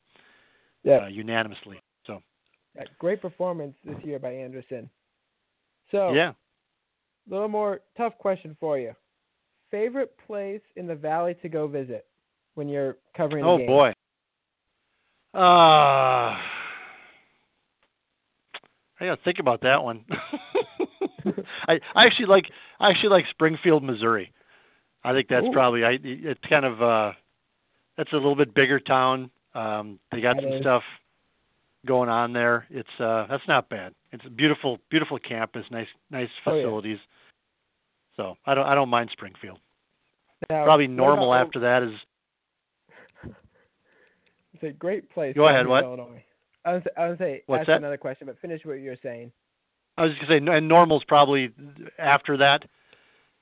yeah, 0.83 1.05
uh, 1.05 1.07
unanimously. 1.07 1.81
So, 2.05 2.21
great 2.99 3.21
performance 3.21 3.75
this 3.85 3.97
year 4.03 4.19
by 4.19 4.33
Andersen. 4.33 4.89
So, 5.91 6.13
yeah, 6.13 6.31
a 6.31 7.33
little 7.33 7.47
more 7.47 7.81
tough 7.97 8.17
question 8.17 8.57
for 8.59 8.77
you 8.77 8.93
favorite 9.71 10.15
place 10.25 10.61
in 10.75 10.87
the 10.87 10.95
valley 10.95 11.35
to 11.41 11.49
go 11.49 11.67
visit 11.67 12.05
when 12.55 12.67
you're 12.67 12.97
covering 13.15 13.45
oh, 13.45 13.57
game? 13.57 13.67
boy. 13.67 13.93
Uh, 15.33 16.37
I 18.99 19.01
gotta 19.01 19.17
think 19.23 19.39
about 19.39 19.61
that 19.61 19.83
one. 19.83 20.05
I 21.67 21.79
I 21.95 22.05
actually 22.05 22.27
like 22.27 22.45
I 22.79 22.89
actually 22.89 23.09
like 23.09 23.25
Springfield, 23.29 23.83
Missouri. 23.83 24.31
I 25.03 25.11
think 25.13 25.27
that's 25.27 25.45
Ooh. 25.45 25.51
probably 25.51 25.83
I 25.83 25.97
it's 26.01 26.39
kind 26.49 26.65
of 26.65 26.81
uh 26.81 27.11
that's 27.97 28.11
a 28.13 28.15
little 28.15 28.35
bit 28.35 28.53
bigger 28.53 28.79
town. 28.79 29.29
Um 29.53 29.99
they 30.11 30.21
got 30.21 30.37
That 30.37 30.43
some 30.43 30.53
is. 30.53 30.61
stuff 30.61 30.83
going 31.85 32.09
on 32.09 32.31
there. 32.33 32.65
It's 32.69 32.87
uh 32.99 33.27
that's 33.29 33.47
not 33.47 33.69
bad. 33.69 33.93
It's 34.13 34.23
a 34.25 34.29
beautiful 34.29 34.79
beautiful 34.89 35.19
campus, 35.19 35.65
nice 35.69 35.87
nice 36.09 36.29
Oh, 36.45 36.53
yeah. 36.55 36.61
facilities. 36.63 36.99
So 38.15 38.37
I 38.45 38.55
don't 38.55 38.65
I 38.65 38.75
don't 38.75 38.89
mind 38.89 39.09
Springfield. 39.11 39.59
Now, 40.49 40.63
Probably 40.63 40.87
normal 40.87 41.33
after 41.33 41.59
that 41.61 41.83
is 41.83 41.93
a 44.65 44.71
great 44.71 45.09
place. 45.11 45.35
Go 45.35 45.47
ahead, 45.47 45.67
what? 45.67 45.83
Illinois. 45.83 46.23
I 46.65 46.73
was 46.73 46.83
I 46.97 47.07
was 47.09 47.17
say 47.17 47.43
What's 47.45 47.61
ask 47.61 47.67
that? 47.67 47.77
another 47.77 47.97
question, 47.97 48.27
but 48.27 48.39
finish 48.39 48.61
what 48.65 48.73
you're 48.79 48.97
saying. 49.03 49.31
I 49.97 50.03
was 50.03 50.11
just 50.11 50.27
gonna 50.27 50.39
say, 50.39 50.57
and 50.57 50.67
normal's 50.67 51.03
probably 51.03 51.51
after 51.97 52.37
that. 52.37 52.63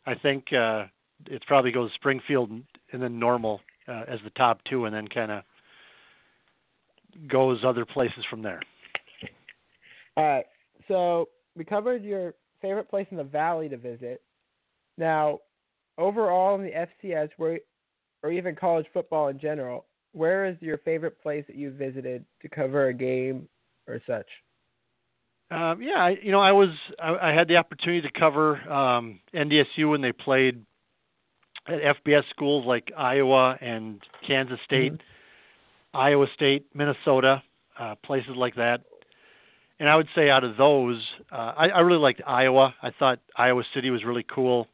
I 0.06 0.16
think 0.16 0.52
uh, 0.52 0.86
it 1.28 1.44
probably 1.48 1.72
goes 1.72 1.92
Springfield 1.96 2.52
and 2.52 3.02
then 3.02 3.18
normal 3.20 3.62
uh, 3.88 4.04
as 4.08 4.20
the 4.24 4.30
top 4.32 4.60
two, 4.70 4.86
and 4.86 4.94
then 4.94 5.08
kind 5.08 5.32
of 5.32 5.44
goes 7.28 7.64
other 7.64 7.86
places 7.86 8.26
from 8.30 8.42
there. 8.42 8.62
All 10.18 10.24
right. 10.24 10.46
So 10.88 11.30
we 11.56 11.64
covered 11.64 12.04
your 12.04 12.34
favorite 12.62 12.90
place 12.90 13.08
in 13.12 13.18
the 13.18 13.24
valley 13.24 13.70
to 13.70 13.78
visit. 13.78 14.22
Now, 14.98 15.40
overall 15.98 16.56
in 16.56 16.64
the 16.64 16.72
FCS, 16.72 17.30
where, 17.38 17.60
or 18.22 18.32
even 18.32 18.56
college 18.56 18.86
football 18.94 19.30
in 19.30 19.40
general, 19.40 19.86
where 20.14 20.46
is 20.46 20.56
your 20.62 20.78
favorite 20.80 21.22
place 21.22 21.44
that 21.48 21.56
you 21.56 21.72
visited 21.72 22.24
to 22.42 22.50
cover 22.50 22.88
a 22.88 22.94
game 22.94 23.48
or 23.88 24.02
such? 24.08 24.28
Um, 25.52 25.82
yeah, 25.82 26.04
I, 26.04 26.18
you 26.22 26.32
know, 26.32 26.40
I 26.40 26.52
was 26.52 26.70
I, 27.00 27.30
I 27.30 27.34
had 27.34 27.48
the 27.48 27.58
opportunity 27.58 28.02
to 28.02 28.20
cover 28.20 28.58
um, 28.72 29.20
NDSU 29.36 29.90
when 29.90 30.02
they 30.02 30.12
played 30.12 30.66
at 31.68 31.98
FBS 32.06 32.24
schools 32.30 32.66
like 32.66 32.92
Iowa 32.98 33.58
and 33.62 34.02
Kansas 34.26 34.60
State, 34.66 34.94
Iowa 35.94 36.28
State, 36.34 36.66
Minnesota, 36.74 37.44
uh, 37.80 37.96
places 38.04 38.32
like 38.36 38.56
that. 38.56 38.82
And 39.80 39.90
I 39.90 39.96
would 39.96 40.08
say 40.16 40.30
out 40.30 40.44
of 40.44 40.58
those, 40.58 41.02
uh, 41.32 41.54
I, 41.58 41.70
I 41.70 41.80
really 41.80 42.00
liked 42.00 42.22
Iowa. 42.26 42.74
I 42.82 42.92
thought 42.92 43.20
Iowa 43.36 43.64
City 43.74 43.90
was 43.90 44.04
really 44.04 44.24
cool, 44.24 44.68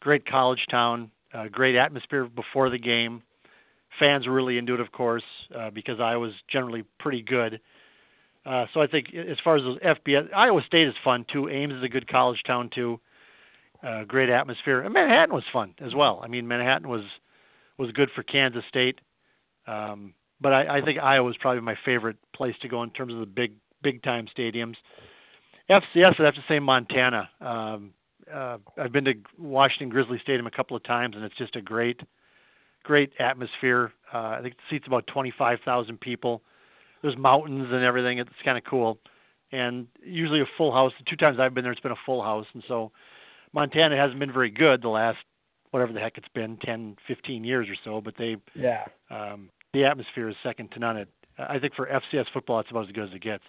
great 0.00 0.26
college 0.26 0.64
town, 0.70 1.10
uh, 1.34 1.48
great 1.50 1.76
atmosphere 1.76 2.24
before 2.24 2.70
the 2.70 2.78
game. 2.78 3.22
Fans 3.98 4.26
were 4.26 4.32
really 4.32 4.58
into 4.58 4.74
it, 4.74 4.80
of 4.80 4.92
course, 4.92 5.24
uh, 5.56 5.70
because 5.70 6.00
Iowa's 6.00 6.34
generally 6.50 6.84
pretty 6.98 7.22
good. 7.22 7.60
Uh, 8.46 8.66
so 8.72 8.80
I 8.80 8.86
think 8.86 9.14
as 9.14 9.36
far 9.42 9.56
as 9.56 9.62
those 9.62 9.78
FBS, 9.78 10.32
Iowa 10.34 10.62
State 10.66 10.88
is 10.88 10.94
fun 11.04 11.26
too. 11.30 11.48
Ames 11.48 11.74
is 11.74 11.82
a 11.82 11.88
good 11.88 12.08
college 12.08 12.42
town 12.46 12.70
too. 12.74 13.00
Uh, 13.82 14.04
great 14.04 14.30
atmosphere. 14.30 14.80
And 14.80 14.92
Manhattan 14.94 15.34
was 15.34 15.44
fun 15.52 15.74
as 15.80 15.94
well. 15.94 16.20
I 16.22 16.28
mean, 16.28 16.48
Manhattan 16.48 16.88
was 16.88 17.02
was 17.76 17.92
good 17.92 18.10
for 18.14 18.22
Kansas 18.22 18.64
State. 18.68 19.00
Um, 19.66 20.14
but 20.40 20.52
I, 20.52 20.78
I 20.78 20.80
think 20.82 20.98
Iowa 20.98 21.30
is 21.30 21.36
probably 21.40 21.60
my 21.60 21.76
favorite 21.84 22.16
place 22.34 22.54
to 22.62 22.68
go 22.68 22.82
in 22.82 22.90
terms 22.90 23.12
of 23.12 23.20
the 23.20 23.26
big 23.26 23.52
big 23.82 24.02
time 24.02 24.26
stadiums. 24.36 24.76
FCS, 25.70 26.18
I'd 26.18 26.24
have 26.24 26.34
to 26.34 26.44
say 26.48 26.58
Montana. 26.58 27.28
Um, 27.40 27.92
uh, 28.32 28.58
I've 28.76 28.92
been 28.92 29.04
to 29.04 29.14
Washington 29.38 29.90
Grizzly 29.90 30.18
Stadium 30.22 30.46
a 30.46 30.50
couple 30.50 30.76
of 30.76 30.82
times, 30.82 31.16
and 31.16 31.24
it's 31.24 31.36
just 31.36 31.56
a 31.56 31.62
great, 31.62 32.00
great 32.88 33.12
atmosphere. 33.20 33.92
Uh, 34.12 34.28
I 34.38 34.40
think 34.42 34.54
it 34.54 34.60
seats 34.70 34.86
about 34.86 35.06
25,000 35.08 36.00
people. 36.00 36.42
There's 37.02 37.18
mountains 37.18 37.68
and 37.70 37.84
everything. 37.84 38.18
It's 38.18 38.30
kind 38.42 38.56
of 38.56 38.64
cool, 38.64 38.98
and 39.52 39.86
usually 40.02 40.40
a 40.40 40.46
full 40.56 40.72
house. 40.72 40.92
The 40.98 41.04
two 41.08 41.14
times 41.16 41.38
I've 41.38 41.52
been 41.54 41.64
there, 41.64 41.72
it's 41.72 41.82
been 41.82 41.92
a 41.92 42.04
full 42.06 42.22
house, 42.22 42.46
and 42.54 42.64
so 42.66 42.90
Montana 43.52 43.94
hasn't 43.96 44.18
been 44.18 44.32
very 44.32 44.50
good 44.50 44.80
the 44.82 44.88
last 44.88 45.18
whatever 45.70 45.92
the 45.92 46.00
heck 46.00 46.16
it's 46.16 46.28
been 46.34 46.56
10, 46.64 46.96
15 47.06 47.44
years 47.44 47.68
or 47.68 47.76
so. 47.84 48.00
But 48.00 48.14
they, 48.16 48.36
Yeah. 48.54 48.86
um, 49.10 49.50
the 49.74 49.84
atmosphere 49.84 50.30
is 50.30 50.36
second 50.42 50.72
to 50.72 50.78
none. 50.78 50.96
At 50.96 51.08
I 51.38 51.58
think 51.58 51.74
for 51.74 51.86
FCS 51.86 52.26
football, 52.32 52.58
it's 52.60 52.70
about 52.70 52.86
as 52.86 52.92
good 52.92 53.10
as 53.10 53.14
it 53.14 53.20
gets. 53.20 53.44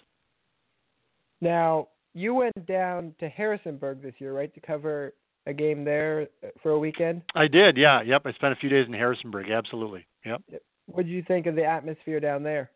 Now, 1.40 1.88
you 2.14 2.34
went 2.34 2.66
down 2.66 3.16
to 3.20 3.30
Harrisonburg 3.30 4.02
this 4.02 4.16
year, 4.20 4.34
right, 4.34 4.54
to 4.54 4.60
cover 4.60 5.14
a 5.50 5.54
game 5.54 5.84
there 5.84 6.28
for 6.62 6.72
a 6.72 6.80
weekend? 6.80 7.22
I 7.36 7.48
did. 7.48 7.78
Yeah. 7.78 8.02
Yep. 8.02 8.24
I 8.26 8.34
spent 8.34 8.54
a 8.54 8.56
few 8.56 8.70
days 8.70 8.88
in 8.88 8.94
Harrisonburg. 8.94 9.50
Absolutely. 9.50 10.06
Yep. 10.26 10.42
What 10.88 11.06
did 11.06 11.12
you 11.12 11.24
think 11.28 11.46
of 11.46 11.56
the 11.56 11.66
atmosphere 11.66 12.20
down 12.20 12.44
there? 12.44 12.72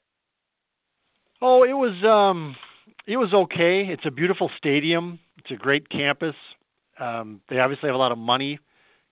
Oh, 1.42 1.64
it 1.64 1.74
was 1.74 2.04
um, 2.04 2.56
it 3.08 3.18
was 3.18 3.34
okay. 3.34 3.86
It's 3.86 4.06
a 4.06 4.12
beautiful 4.12 4.50
stadium. 4.58 5.20
It's 5.38 5.52
a 5.52 5.56
great 5.56 5.90
campus. 5.90 6.36
Um, 7.00 7.42
they 7.50 7.60
obviously 7.60 7.88
have 7.88 7.96
a 7.96 8.00
lot 8.00 8.12
of 8.12 8.18
money 8.18 8.60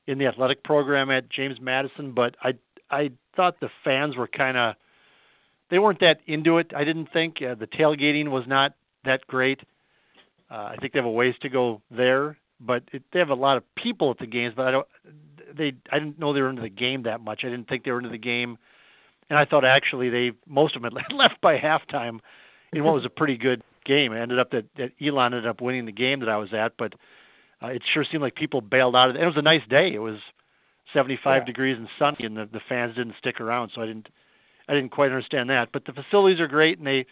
in 0.08 0.18
the 0.18 0.28
athletic 0.28 0.64
program 0.64 1.10
at 1.12 1.30
James 1.30 1.58
Madison, 1.62 2.14
but 2.14 2.36
I 2.42 2.54
I 2.90 3.12
thought 3.36 3.60
the 3.60 3.70
fans 3.84 4.16
were 4.18 4.28
kind 4.28 4.58
of 4.58 4.76
they 5.70 5.80
weren't 5.80 6.00
that 6.02 6.20
into 6.28 6.58
it. 6.58 6.72
I 6.76 6.84
didn't 6.84 7.12
think 7.12 7.42
uh, 7.42 7.56
the 7.56 7.68
tailgating 7.68 8.30
was 8.30 8.44
not 8.48 8.74
that 9.06 9.26
great. 9.28 9.62
Uh, 10.50 10.72
I 10.72 10.76
think 10.80 10.94
they 10.94 11.00
have 11.00 11.06
a 11.06 11.12
ways 11.12 11.36
to 11.42 11.50
go 11.50 11.82
there, 11.90 12.38
but 12.66 12.84
it, 12.92 13.04
they 13.12 13.20
have 13.20 13.30
a 13.30 13.36
lot 13.36 13.58
of 13.58 13.64
people 13.76 14.12
at 14.12 14.20
the 14.20 14.28
games. 14.28 14.54
But 14.56 14.68
I 14.68 14.72
don't. 14.72 14.88
They 15.54 15.74
I 15.92 16.00
didn't 16.00 16.20
know 16.20 16.32
they 16.34 16.42
were 16.42 16.50
into 16.50 16.62
the 16.62 16.70
game 16.70 17.04
that 17.04 17.22
much. 17.22 17.42
I 17.44 17.50
didn't 17.50 17.68
think 17.68 17.84
they 17.84 17.92
were 17.92 17.98
into 17.98 18.10
the 18.10 18.18
game, 18.18 18.58
and 19.30 19.38
I 19.38 19.46
thought 19.46 19.66
actually 19.66 20.10
they 20.10 20.32
most 20.48 20.76
of 20.76 20.82
them 20.82 20.96
had 20.96 21.12
left 21.16 21.42
by 21.42 21.58
halftime 21.58 22.20
in 22.74 22.84
what 22.84 22.94
was 22.94 23.06
a 23.06 23.10
pretty 23.10 23.38
good 23.38 23.62
game. 23.86 24.14
It 24.14 24.20
ended 24.20 24.40
up 24.40 24.52
that, 24.52 24.66
that 24.78 24.92
Elon 25.02 25.34
ended 25.34 25.48
up 25.48 25.60
winning 25.62 25.86
the 25.86 25.92
game 25.92 26.20
that 26.22 26.30
I 26.30 26.38
was 26.38 26.54
at, 26.54 26.74
but 26.78 26.94
uh, 27.62 27.68
it 27.68 27.82
sure 27.92 28.06
seemed 28.06 28.22
like 28.24 28.36
people 28.36 28.62
bailed 28.62 28.96
out 28.96 29.10
of 29.10 29.16
it. 29.16 29.20
And 29.20 29.24
it 29.26 29.28
was 29.28 29.38
a 29.38 29.42
nice 29.42 29.68
day. 29.70 29.92
It 29.94 30.00
was 30.00 30.20
75 30.94 31.42
Yeah. 31.42 31.46
degrees 31.46 31.78
and 31.78 31.88
sunny, 32.00 32.26
and 32.26 32.38
the, 32.38 32.46
the 32.46 32.62
fans 32.70 32.96
didn't 32.96 33.16
stick 33.18 33.42
around, 33.42 33.72
so 33.74 33.82
I 33.82 33.86
didn't 33.88 34.08
I 34.70 34.74
didn't 34.74 34.92
quite 34.92 35.12
understand 35.12 35.50
that. 35.50 35.70
But 35.74 35.86
the 35.86 35.94
facilities 35.94 36.40
are 36.40 36.48
great, 36.48 36.78
and 36.78 36.88
they 36.88 37.06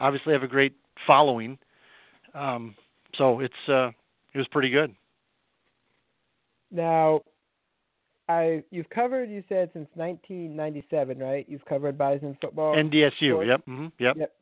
obviously 0.00 0.32
have 0.32 0.42
a 0.42 0.48
great 0.48 0.74
following. 1.06 1.58
Um, 2.34 2.74
so 3.16 3.40
it's 3.40 3.68
uh, 3.68 3.90
it 4.34 4.38
was 4.38 4.46
pretty 4.48 4.70
good. 4.70 4.94
Now, 6.70 7.20
I 8.28 8.62
you've 8.70 8.90
covered 8.90 9.30
you 9.30 9.42
said 9.48 9.70
since 9.72 9.88
1997, 9.94 11.18
right? 11.18 11.46
You've 11.48 11.64
covered 11.64 11.96
Bison 11.96 12.36
football. 12.40 12.74
NDSU, 12.74 13.32
sports? 13.32 13.48
yep, 13.48 13.64
hmm 13.64 13.86
yep. 13.98 14.16
Yep. 14.16 14.32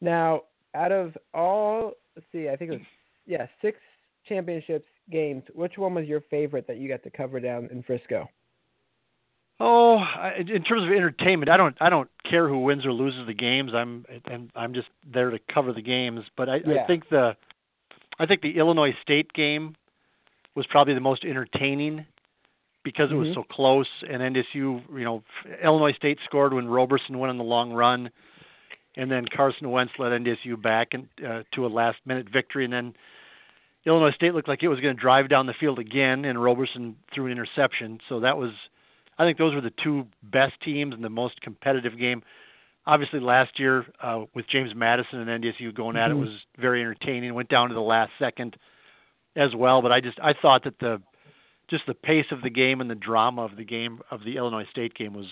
Now, 0.00 0.42
out 0.74 0.92
of 0.92 1.16
all, 1.32 1.92
let's 2.16 2.26
see, 2.32 2.48
I 2.48 2.56
think 2.56 2.72
it 2.72 2.74
was 2.74 2.86
yeah, 3.26 3.46
six 3.62 3.78
championships 4.28 4.86
games. 5.10 5.42
Which 5.54 5.78
one 5.78 5.94
was 5.94 6.06
your 6.06 6.22
favorite 6.30 6.66
that 6.66 6.78
you 6.78 6.88
got 6.88 7.02
to 7.04 7.10
cover 7.10 7.40
down 7.40 7.68
in 7.70 7.82
Frisco? 7.82 8.28
Oh, 9.60 9.98
I, 9.98 10.32
in 10.38 10.64
terms 10.64 10.82
of 10.82 10.90
entertainment, 10.90 11.48
I 11.48 11.56
don't 11.56 11.76
I 11.80 11.88
don't 11.88 12.10
care 12.28 12.48
who 12.48 12.60
wins 12.60 12.84
or 12.84 12.92
loses 12.92 13.26
the 13.26 13.34
games. 13.34 13.70
I'm 13.72 14.04
and 14.26 14.50
I'm 14.56 14.74
just 14.74 14.88
there 15.06 15.30
to 15.30 15.38
cover 15.52 15.72
the 15.72 15.82
games. 15.82 16.22
But 16.36 16.48
I, 16.48 16.56
Yeah. 16.66 16.82
I 16.82 16.86
think 16.86 17.08
the 17.08 17.36
I 18.18 18.26
think 18.26 18.42
the 18.42 18.58
Illinois 18.58 18.94
State 19.02 19.32
game 19.32 19.76
was 20.54 20.66
probably 20.66 20.94
the 20.94 21.00
most 21.00 21.24
entertaining 21.24 22.06
because 22.84 23.10
it 23.10 23.14
was 23.14 23.28
Mhm. 23.28 23.34
so 23.34 23.42
close 23.44 23.88
and 24.08 24.22
NDSU, 24.22 24.82
you 24.92 25.04
know, 25.04 25.22
Illinois 25.62 25.92
State 25.94 26.20
scored 26.24 26.52
when 26.52 26.68
Roberson 26.68 27.18
went 27.18 27.30
on 27.30 27.38
the 27.38 27.44
long 27.44 27.72
run, 27.72 28.10
and 28.96 29.10
then 29.10 29.26
Carson 29.26 29.70
Wentz 29.70 29.98
led 29.98 30.12
NDSU 30.12 30.56
back 30.56 30.94
and 30.94 31.08
uh, 31.26 31.42
to 31.52 31.66
a 31.66 31.68
last 31.68 31.98
minute 32.04 32.28
victory, 32.28 32.64
and 32.64 32.72
then 32.72 32.94
Illinois 33.86 34.12
State 34.12 34.34
looked 34.34 34.48
like 34.48 34.62
it 34.62 34.68
was 34.68 34.80
going 34.80 34.94
to 34.94 35.00
drive 35.00 35.28
down 35.28 35.46
the 35.46 35.54
field 35.54 35.78
again, 35.78 36.24
and 36.24 36.42
Roberson 36.42 36.96
threw 37.12 37.26
an 37.26 37.32
interception. 37.32 38.00
So 38.08 38.20
that 38.20 38.36
was, 38.38 38.52
I 39.18 39.24
think, 39.24 39.38
those 39.38 39.54
were 39.54 39.60
the 39.60 39.70
two 39.70 40.06
best 40.22 40.60
teams 40.60 40.94
and 40.94 41.02
the 41.02 41.10
most 41.10 41.40
competitive 41.40 41.98
game. 41.98 42.22
Obviously, 42.86 43.18
last 43.20 43.58
year 43.58 43.86
uh, 44.02 44.24
with 44.34 44.46
James 44.48 44.74
Madison 44.74 45.26
and 45.26 45.42
NDSU 45.42 45.72
going 45.74 45.96
at 45.96 46.10
it 46.10 46.14
Mhm. 46.16 46.20
was 46.20 46.44
very 46.58 46.80
entertaining. 46.82 47.32
Went 47.34 47.48
down 47.48 47.68
to 47.68 47.74
the 47.74 47.80
last 47.80 48.12
second 48.18 48.56
as 49.36 49.54
well, 49.54 49.80
but 49.82 49.90
I 49.90 50.00
just 50.00 50.18
I 50.20 50.32
thought 50.34 50.64
that 50.64 50.78
the 50.80 51.00
just 51.68 51.86
the 51.86 51.94
pace 51.94 52.26
of 52.30 52.42
the 52.42 52.50
game 52.50 52.82
and 52.82 52.90
the 52.90 52.94
drama 52.94 53.42
of 53.42 53.56
the 53.56 53.64
game 53.64 54.00
of 54.10 54.22
the 54.24 54.36
Illinois 54.36 54.66
State 54.70 54.94
game 54.94 55.14
was 55.14 55.26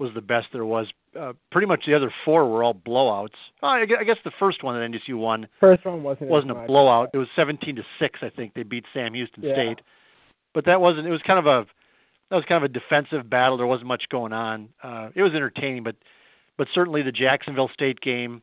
was 0.00 0.12
the 0.14 0.20
best 0.20 0.48
there 0.52 0.64
was. 0.64 0.88
Uh, 1.16 1.32
pretty 1.52 1.66
much 1.68 1.86
the 1.86 1.94
other 1.94 2.12
four 2.24 2.50
were 2.50 2.64
all 2.64 2.74
blowouts. 2.74 3.36
Oh, 3.62 3.68
I 3.68 3.86
gue- 3.86 3.96
I 3.96 4.02
guess 4.02 4.18
the 4.24 4.32
first 4.32 4.64
one 4.64 4.74
that 4.74 4.82
NDSU 4.84 5.16
won 5.16 5.46
First 5.60 5.84
one 5.84 6.02
wasn't 6.02 6.28
wasn't 6.30 6.50
a 6.50 6.66
blowout. 6.66 7.10
It 7.14 7.18
was 7.18 7.28
17 7.36 7.76
to 7.76 7.84
six. 8.00 8.18
I 8.20 8.30
think 8.30 8.54
they 8.54 8.64
beat 8.64 8.84
Sam 8.92 9.14
Houston 9.14 9.44
Yeah. 9.44 9.52
State, 9.54 9.80
but 10.52 10.64
that 10.64 10.80
wasn't. 10.80 11.06
It 11.06 11.12
was 11.12 11.22
kind 11.22 11.38
of 11.38 11.46
a 11.46 11.66
that 12.30 12.36
was 12.36 12.44
kind 12.46 12.56
of 12.64 12.68
a 12.68 12.72
defensive 12.72 13.30
battle. 13.30 13.56
There 13.56 13.66
wasn't 13.68 13.86
much 13.86 14.08
going 14.08 14.32
on. 14.32 14.70
Uh, 14.82 15.10
it 15.14 15.22
was 15.22 15.34
entertaining, 15.34 15.84
but 15.84 15.94
but 16.56 16.68
certainly 16.74 17.02
the 17.02 17.12
Jacksonville 17.12 17.70
State 17.72 18.00
game, 18.00 18.42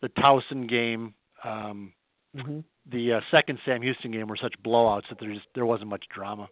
the 0.00 0.08
Towson 0.10 0.68
game, 0.68 1.14
um, 1.44 1.92
Mhm. 2.36 2.62
the 2.86 3.14
uh, 3.14 3.20
second 3.30 3.58
Sam 3.64 3.82
Houston 3.82 4.10
game 4.10 4.26
were 4.28 4.36
such 4.36 4.54
blowouts 4.62 5.08
that 5.08 5.18
there 5.18 5.32
just 5.32 5.46
there 5.54 5.66
wasn't 5.66 5.88
much 5.90 6.06
drama. 6.08 6.48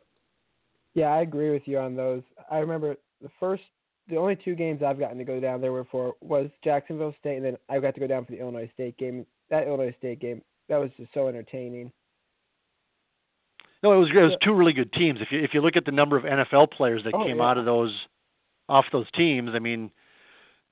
Yeah, 0.95 1.13
I 1.13 1.21
agree 1.21 1.51
with 1.51 1.69
you 1.69 1.79
on 1.79 1.95
those. 1.95 2.23
I 2.51 2.59
remember 2.59 2.97
the 3.21 3.29
first, 3.39 3.63
the 4.09 4.17
only 4.17 4.37
two 4.37 4.55
games 4.55 4.83
I've 4.83 4.99
gotten 4.99 5.19
to 5.19 5.25
go 5.25 5.39
down 5.41 5.61
there 5.61 5.73
were 5.73 5.85
for 5.85 6.15
was 6.23 6.49
Jacksonville 6.65 7.15
State, 7.21 7.37
and 7.37 7.45
then 7.45 7.59
I 7.69 7.79
got 7.81 7.95
to 7.95 8.01
go 8.01 8.07
down 8.07 8.25
for 8.25 8.33
the 8.33 8.41
Illinois 8.41 8.71
State 8.73 8.97
game. 8.97 9.27
That 9.51 9.67
Illinois 9.67 9.95
State 9.99 10.19
game, 10.21 10.43
that 10.69 10.79
was 10.79 10.91
just 10.97 11.13
so 11.13 11.29
entertaining. 11.29 11.93
No, 13.83 13.93
it 13.93 13.99
was 13.99 14.09
it 14.11 14.15
was 14.23 14.37
two 14.43 14.55
really 14.55 14.73
good 14.73 14.93
teams. 14.93 15.21
If 15.21 15.31
you 15.31 15.41
if 15.41 15.53
you 15.55 15.61
look 15.61 15.77
at 15.77 15.85
the 15.85 15.93
number 15.93 16.17
of 16.17 16.25
NFL 16.25 16.71
players 16.71 17.05
that 17.05 17.15
Oh, 17.15 17.25
came 17.25 17.39
yeah. 17.39 17.45
out 17.51 17.59
of 17.59 17.65
those 17.67 17.95
off 18.69 18.87
those 18.91 19.07
teams, 19.13 19.51
I 19.55 19.59
mean, 19.59 19.91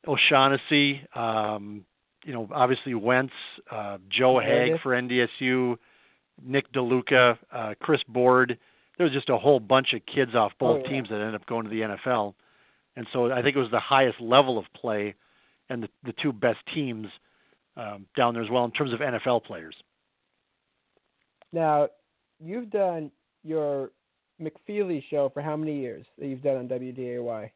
O'Shaughnessy, 0.06 1.06
um, 1.14 1.84
you 2.24 2.32
know, 2.32 2.48
obviously 2.52 2.94
Wentz, 2.94 3.32
uh, 3.70 3.98
Joe 4.08 4.34
Haeg 4.36 4.80
for 4.82 4.92
NDSU, 4.92 5.76
Nick 6.42 6.72
DeLuca, 6.72 7.38
uh, 7.52 7.74
Chris 7.80 8.00
Board. 8.08 8.58
There 8.96 9.04
was 9.04 9.12
just 9.12 9.28
a 9.28 9.38
whole 9.38 9.60
bunch 9.60 9.92
of 9.92 10.00
kids 10.06 10.34
off 10.34 10.52
both 10.58 10.80
Oh, 10.80 10.82
yeah. 10.84 10.90
teams 10.90 11.08
that 11.08 11.16
ended 11.16 11.34
up 11.34 11.46
going 11.46 11.64
to 11.64 11.70
the 11.70 11.80
NFL, 11.80 12.34
and 12.96 13.06
so 13.12 13.30
I 13.32 13.42
think 13.42 13.56
it 13.56 13.60
was 13.60 13.70
the 13.70 13.80
highest 13.80 14.20
level 14.20 14.58
of 14.58 14.64
play, 14.74 15.14
and 15.68 15.82
the 15.82 15.88
the 16.04 16.14
two 16.22 16.32
best 16.32 16.58
teams 16.72 17.08
um, 17.76 18.06
down 18.16 18.34
there 18.34 18.42
as 18.42 18.50
well 18.50 18.64
in 18.64 18.70
terms 18.70 18.92
of 18.92 19.00
NFL 19.00 19.44
players. 19.44 19.74
Now, 21.52 21.88
you've 22.40 22.70
done 22.70 23.10
your 23.42 23.90
McFeely 24.40 25.02
show 25.08 25.28
for 25.32 25.42
how 25.42 25.56
many 25.56 25.78
years 25.78 26.06
that 26.18 26.26
you've 26.26 26.42
done 26.42 26.56
on 26.56 26.68
WDAY? 26.68 27.50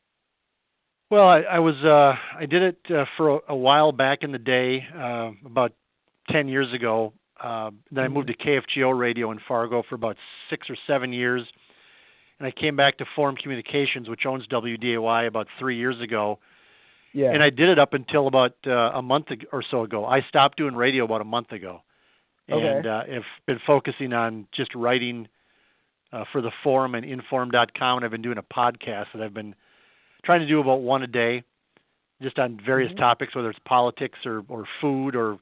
Well, 1.11 1.26
I, 1.26 1.40
I 1.40 1.59
was 1.59 1.76
uh, 1.84 2.14
I 2.38 2.46
did 2.46 2.62
it 2.62 2.78
uh, 2.90 3.04
for 3.16 3.36
a, 3.36 3.38
a 3.48 3.56
while 3.56 3.92
back 3.92 4.22
in 4.22 4.32
the 4.32 4.38
day, 4.38 4.86
uh, 4.94 5.30
about 5.44 5.72
ten 6.30 6.48
years 6.48 6.72
ago. 6.72 7.12
Uh, 7.42 7.70
then 7.90 8.04
I 8.04 8.09
moved 8.09 8.28
to 8.28 8.36
KFGO 8.36 8.98
Radio 8.98 9.30
in 9.30 9.38
Fargo 9.46 9.82
for 9.88 9.94
about 9.94 10.16
six 10.50 10.68
or 10.68 10.76
seven 10.86 11.12
years, 11.12 11.44
and 12.38 12.46
I 12.46 12.50
came 12.50 12.76
back 12.76 12.98
to 12.98 13.04
Forum 13.16 13.36
Communications, 13.36 14.09
which 14.09 14.26
owns 14.26 14.46
WDAY, 14.48 15.26
about 15.26 15.46
three 15.59 15.76
years 15.78 16.00
ago. 16.00 16.40
Yeah. 17.14 17.30
And 17.32 17.42
I 17.42 17.48
did 17.48 17.68
it 17.70 17.78
up 17.78 17.94
until 17.94 18.26
about 18.26 18.56
uh, 18.66 18.90
a 18.92 19.00
month 19.00 19.28
or 19.52 19.62
so 19.70 19.84
ago. 19.84 20.04
I 20.04 20.20
stopped 20.28 20.59
doing 20.59 20.74
radio 20.74 21.04
about 21.04 21.22
a 21.22 21.24
month 21.24 21.52
ago, 21.52 21.80
Okay. 22.50 22.66
and 22.66 22.86
uh, 22.86 23.04
have 23.06 23.22
been 23.46 23.61
focusing 23.66 24.12
on 24.12 24.46
just 24.52 24.74
writing 24.74 25.26
uh, 26.12 26.24
for 26.32 26.42
the 26.42 26.50
forum 26.62 26.94
and 26.94 27.06
inforum.com, 27.06 27.96
and 27.98 28.04
I've 28.04 28.11
been 28.11 28.20
doing 28.22 28.38
a 28.38 28.42
podcast 28.42 29.06
that 29.14 29.22
I've 29.22 29.32
been 29.32 29.54
trying 30.29 30.41
to 30.41 30.47
do 30.47 30.61
about 30.61 30.83
one 30.83 31.03
a 31.03 31.07
day, 31.07 31.43
just 32.20 32.39
on 32.39 32.61
various 32.61 32.93
Mhm. 32.93 32.99
topics, 32.99 33.35
whether 33.35 33.49
it's 33.49 33.59
politics 33.61 34.26
or 34.26 34.45
or 34.51 34.66
food 34.79 35.16
or 35.16 35.39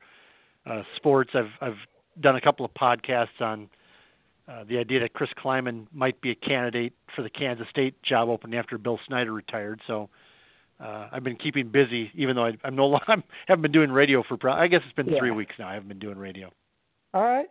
uh, 0.64 0.84
sports. 0.95 1.34
I've 1.34 1.51
I've 1.61 1.78
done 2.20 2.37
a 2.37 2.41
couple 2.41 2.64
of 2.64 2.72
podcasts 2.74 3.41
on 3.41 3.68
uh, 4.47 4.62
the 4.62 4.78
idea 4.78 5.01
that 5.01 5.12
Chris 5.12 5.30
Klieman 5.37 5.89
might 5.93 6.20
be 6.20 6.30
a 6.30 6.37
candidate 6.37 6.93
for 7.16 7.22
the 7.22 7.30
Kansas 7.30 7.66
State 7.68 8.01
job 8.05 8.28
opening 8.28 8.57
after 8.57 8.78
Bill 8.78 9.01
Snyder 9.09 9.32
retired. 9.32 9.80
So 9.89 10.09
uh, 10.78 11.09
I've 11.11 11.24
been 11.24 11.34
keeping 11.34 11.68
busy, 11.68 12.12
even 12.14 12.37
though 12.37 12.45
I, 12.45 12.53
I'm 12.62 12.76
no 12.76 12.87
longer 12.95 13.24
haven't 13.49 13.62
been 13.62 13.72
doing 13.72 13.91
radio 13.91 14.22
for. 14.22 14.37
Pro- 14.37 14.53
I 14.53 14.68
guess 14.68 14.82
it's 14.84 14.95
been 14.95 15.18
three 15.18 15.32
weeks 15.32 15.57
now. 15.59 15.66
I 15.66 15.74
haven't 15.74 15.89
been 15.89 15.99
doing 15.99 16.16
radio. 16.16 16.53
All 17.12 17.24
right. 17.24 17.49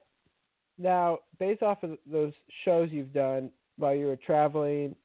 Now, 0.78 1.20
based 1.38 1.64
off 1.64 1.84
of 1.84 1.98
those 2.10 2.32
shows 2.64 2.92
you've 2.94 3.12
done 3.14 3.52
while 3.78 3.94
you 3.94 4.06
were 4.06 4.16
traveling, 4.16 4.96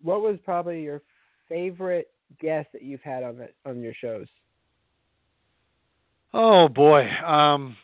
what 0.00 0.20
was 0.20 0.38
probably 0.44 0.82
your 0.82 1.02
favorite 1.48 2.10
guest 2.40 2.68
that 2.72 2.82
you've 2.82 3.02
had 3.02 3.22
on 3.22 3.36
the, 3.38 3.48
on 3.64 3.80
your 3.80 3.94
shows? 3.94 4.26
Oh 6.34 6.68
boy, 6.68 7.08
um, 7.24 7.76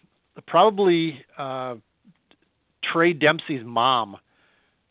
probably 0.47 1.25
uh, 1.39 1.77
Trey 2.93 3.13
Dempsey's 3.13 3.63
mom 3.65 4.17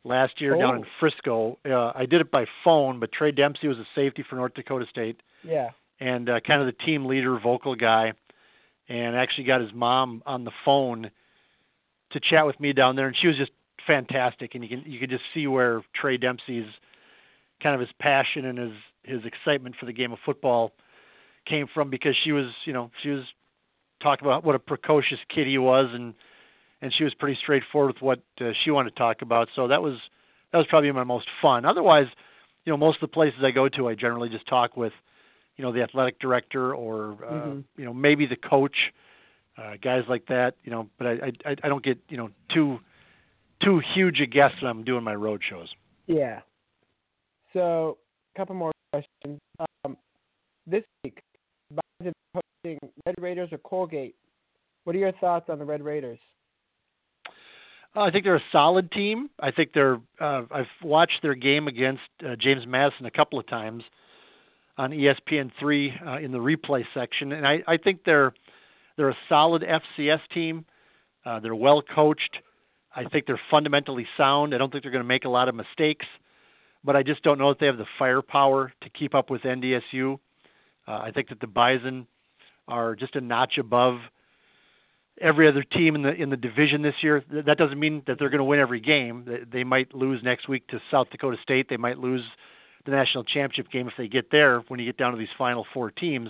last 0.04 0.42
year 0.42 0.58
down 0.58 0.78
in 0.78 0.82
Oh. 0.84 0.88
Frisco. 1.00 1.60
Uh, 1.70 1.92
I 1.94 2.06
did 2.06 2.22
it 2.22 2.32
by 2.32 2.46
phone, 2.64 3.00
but 3.00 3.12
Trey 3.12 3.32
Dempsey 3.32 3.68
was 3.68 3.78
a 3.78 3.86
safety 3.94 4.24
for 4.28 4.36
North 4.36 4.54
Dakota 4.56 4.86
State 4.90 5.20
Yeah. 5.44 5.70
and 6.00 6.28
uh, 6.30 6.40
kind 6.40 6.60
of 6.62 6.66
the 6.66 6.84
team 6.84 7.06
leader, 7.06 7.38
vocal 7.40 7.76
guy, 7.76 8.14
and 8.90 9.16
actually 9.16 9.44
got 9.44 9.62
his 9.62 9.74
mom 9.74 10.24
on 10.26 10.44
the 10.44 10.52
phone 10.66 11.12
to 12.12 12.20
chat 12.20 12.46
with 12.48 12.60
me 12.60 12.74
down 12.74 12.96
there, 12.96 13.08
and 13.08 13.16
she 13.16 13.28
was 13.28 13.38
just 13.38 13.52
fantastic. 13.86 14.56
And 14.56 14.64
you 14.64 14.70
can 14.70 14.92
you 14.92 15.00
could 15.00 15.10
just 15.12 15.24
see 15.34 15.46
where 15.46 15.84
Trey 15.94 16.18
Dempsey's 16.18 16.66
kind 17.62 17.76
of 17.76 17.82
his 17.82 17.90
passion 18.00 18.46
and 18.46 18.58
his 18.58 18.72
his 19.04 19.26
excitement 19.26 19.76
for 19.80 19.86
the 19.86 19.94
game 19.94 20.12
of 20.12 20.20
football 20.26 20.74
came 21.46 21.68
from 21.74 21.90
because 21.90 22.16
she 22.24 22.32
was 22.32 22.48
you 22.66 22.74
know 22.74 22.92
she 23.02 23.10
was 23.10 23.24
talking 24.02 24.28
about 24.28 24.44
what 24.44 24.56
a 24.56 24.60
precocious 24.60 25.20
kid 25.30 25.48
he 25.48 25.58
was 25.58 25.90
and 25.94 26.14
and 26.82 26.94
she 26.94 27.04
was 27.04 27.14
pretty 27.14 27.38
straightforward 27.42 27.94
with 27.94 28.02
what 28.02 28.20
uh, 28.42 28.52
she 28.64 28.72
wanted 28.72 28.90
to 28.92 28.96
talk 28.96 29.22
about. 29.22 29.50
So 29.56 29.68
that 29.68 29.82
was 29.82 29.98
that 30.52 30.58
was 30.58 30.68
probably 30.68 30.92
my 30.92 31.04
most 31.04 31.28
fun. 31.42 31.66
Otherwise, 31.66 32.08
you 32.66 32.74
know, 32.74 32.78
most 32.78 32.96
of 32.96 33.02
the 33.02 33.14
places 33.14 33.40
I 33.44 33.52
go 33.52 33.70
to, 33.70 33.88
I 33.88 33.96
generally 33.96 34.30
just 34.30 34.48
talk 34.48 34.76
with, 34.76 34.94
you 35.58 35.64
know, 35.64 35.72
the 35.72 35.82
athletic 35.82 36.20
director 36.20 36.76
or 36.76 37.18
uh, 37.26 37.32
Mhm. 37.32 37.64
you 37.78 37.86
know 37.86 37.94
maybe 37.94 38.26
the 38.26 38.36
coach, 38.36 38.94
uh, 39.58 39.78
guys 39.82 40.04
like 40.08 40.26
that. 40.28 40.56
You 40.64 40.72
know, 40.72 40.90
but 40.98 41.08
I, 41.08 41.32
I 41.46 41.56
I 41.64 41.70
don't 41.70 41.84
get 41.84 42.00
you 42.10 42.18
know 42.18 42.30
too 42.50 42.80
too 43.60 43.80
huge 43.80 44.20
a 44.22 44.26
guest 44.26 44.56
when 44.62 44.70
I'm 44.70 44.84
doing 44.84 45.04
my 45.04 45.16
road 45.16 45.44
shows. 45.48 45.74
Yeah. 46.08 46.42
So, 47.54 47.98
a 48.34 48.40
couple 48.40 48.56
more 48.56 48.72
questions. 48.92 49.40
Um, 49.86 49.98
this 50.68 50.84
week, 51.04 51.20
Bison 51.70 52.14
hosting 52.34 52.80
Red 53.06 53.16
Raiders 53.20 53.50
or 53.52 53.58
Colgate. 53.60 54.16
What 54.84 54.96
are 54.96 55.00
your 55.00 55.12
thoughts 55.14 55.50
on 55.50 55.60
the 55.60 55.66
Red 55.66 55.84
Raiders? 55.84 56.20
Uh, 57.96 58.02
I 58.02 58.12
think 58.12 58.24
they're 58.24 58.36
a 58.36 58.44
solid 58.52 58.92
team. 58.92 59.30
I 59.40 59.52
think 59.52 59.74
they're. 59.74 60.00
Uh, 60.20 60.44
I've 60.52 60.66
watched 60.82 61.22
their 61.22 61.36
game 61.36 61.68
against 61.68 62.02
uh, 62.26 62.36
James 62.38 62.66
Madison 62.66 63.06
a 63.06 63.12
couple 63.12 63.38
of 63.38 63.48
times 63.48 63.84
on 64.78 64.92
ESPN 64.92 65.52
three 65.60 65.94
uh, 66.06 66.20
in 66.20 66.32
the 66.32 66.38
replay 66.38 66.86
section, 66.94 67.34
and 67.34 67.46
I, 67.46 67.62
I 67.68 67.78
think 67.78 68.04
they're 68.06 68.34
they're 68.96 69.10
a 69.10 69.18
solid 69.28 69.64
FCS 69.64 70.22
team. 70.34 70.66
Uh, 71.26 71.40
they're 71.40 71.56
well 71.56 71.82
coached. 71.82 72.38
I 72.96 73.06
think 73.06 73.26
they're 73.26 73.42
fundamentally 73.50 74.08
sound. 74.18 74.56
I 74.56 74.58
don't 74.58 74.72
think 74.72 74.84
they're 74.84 74.92
going 74.92 75.04
to 75.04 75.08
make 75.08 75.26
a 75.26 75.30
lot 75.30 75.48
of 75.50 75.56
mistakes, 75.56 76.06
but 76.84 76.96
I 76.96 77.04
just 77.04 77.24
don't 77.24 77.38
know 77.38 77.50
if 77.50 77.60
they 77.60 77.66
have 77.66 77.78
the 77.78 77.86
firepower 78.00 78.74
to 78.82 78.90
keep 78.90 79.14
up 79.14 79.30
with 79.30 79.42
NDSU. 79.42 80.20
Uh, 80.88 80.92
I 80.92 81.12
think 81.12 81.30
that 81.30 81.40
the 81.40 81.48
Bison 81.48 82.08
are 82.68 82.96
just 82.96 83.16
a 83.16 83.22
notch 83.22 83.58
above 83.58 84.00
every 85.20 85.48
other 85.48 85.64
team 85.64 85.96
in 85.96 86.02
the 86.02 86.14
in 86.14 86.30
the 86.30 86.38
division 86.38 86.82
this 86.82 86.96
year. 87.02 87.24
That 87.30 87.58
doesn't 87.58 87.80
mean 87.80 88.02
that 88.08 88.18
they're 88.18 88.30
going 88.30 88.40
to 88.40 88.46
win 88.46 88.60
every 88.60 88.80
game. 88.80 89.26
They- 89.52 89.64
might 89.64 89.94
lose 89.94 90.22
next 90.24 90.50
week 90.50 90.68
to 90.68 90.82
South 90.90 91.10
Dakota 91.12 91.38
State. 91.42 91.70
They 91.70 91.78
might 91.78 91.98
lose 92.00 92.24
the 92.86 92.92
national 92.92 93.24
championship 93.24 93.72
game 93.72 93.88
if 93.88 93.94
they 93.98 94.08
get 94.08 94.32
there 94.32 94.60
when 94.68 94.80
you 94.80 94.86
get 94.86 94.98
down 94.98 95.12
to 95.12 95.18
these 95.18 95.30
final 95.38 95.66
four 95.74 95.92
teams. 95.92 96.30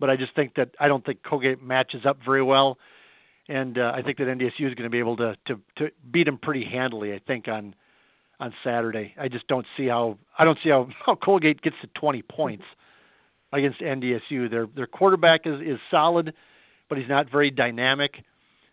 But 0.00 0.10
I 0.10 0.16
just 0.16 0.34
think 0.34 0.54
that 0.56 0.70
I 0.80 0.88
don't 0.88 1.04
think 1.04 1.22
Colgate 1.22 1.62
matches 1.62 2.04
up 2.04 2.18
very 2.24 2.42
well, 2.42 2.78
and 3.48 3.78
uh, 3.78 3.92
I 3.94 4.02
think 4.02 4.18
that 4.18 4.26
NDSU 4.26 4.66
is 4.68 4.74
going 4.74 4.84
to 4.84 4.90
be 4.90 4.98
able 4.98 5.16
to 5.18 5.36
to 5.46 5.60
to 5.76 5.90
beat 6.10 6.24
them 6.24 6.38
pretty 6.38 6.64
handily. 6.64 7.14
I 7.14 7.20
think 7.26 7.48
on 7.48 7.74
on 8.40 8.54
Saturday. 8.62 9.14
I 9.18 9.28
just 9.28 9.46
don't 9.48 9.66
see 9.76 9.86
how 9.86 10.18
I 10.38 10.44
don't 10.44 10.58
see 10.62 10.70
how, 10.70 10.88
how 11.06 11.14
Colgate 11.14 11.62
gets 11.62 11.76
to 11.82 11.88
20 11.98 12.22
points 12.22 12.64
against 13.52 13.80
NDSU. 13.80 14.50
Their 14.50 14.66
their 14.66 14.86
quarterback 14.86 15.46
is 15.46 15.60
is 15.60 15.78
solid 15.90 16.34
but 16.88 16.98
he's 16.98 17.08
not 17.08 17.30
very 17.30 17.50
dynamic. 17.50 18.24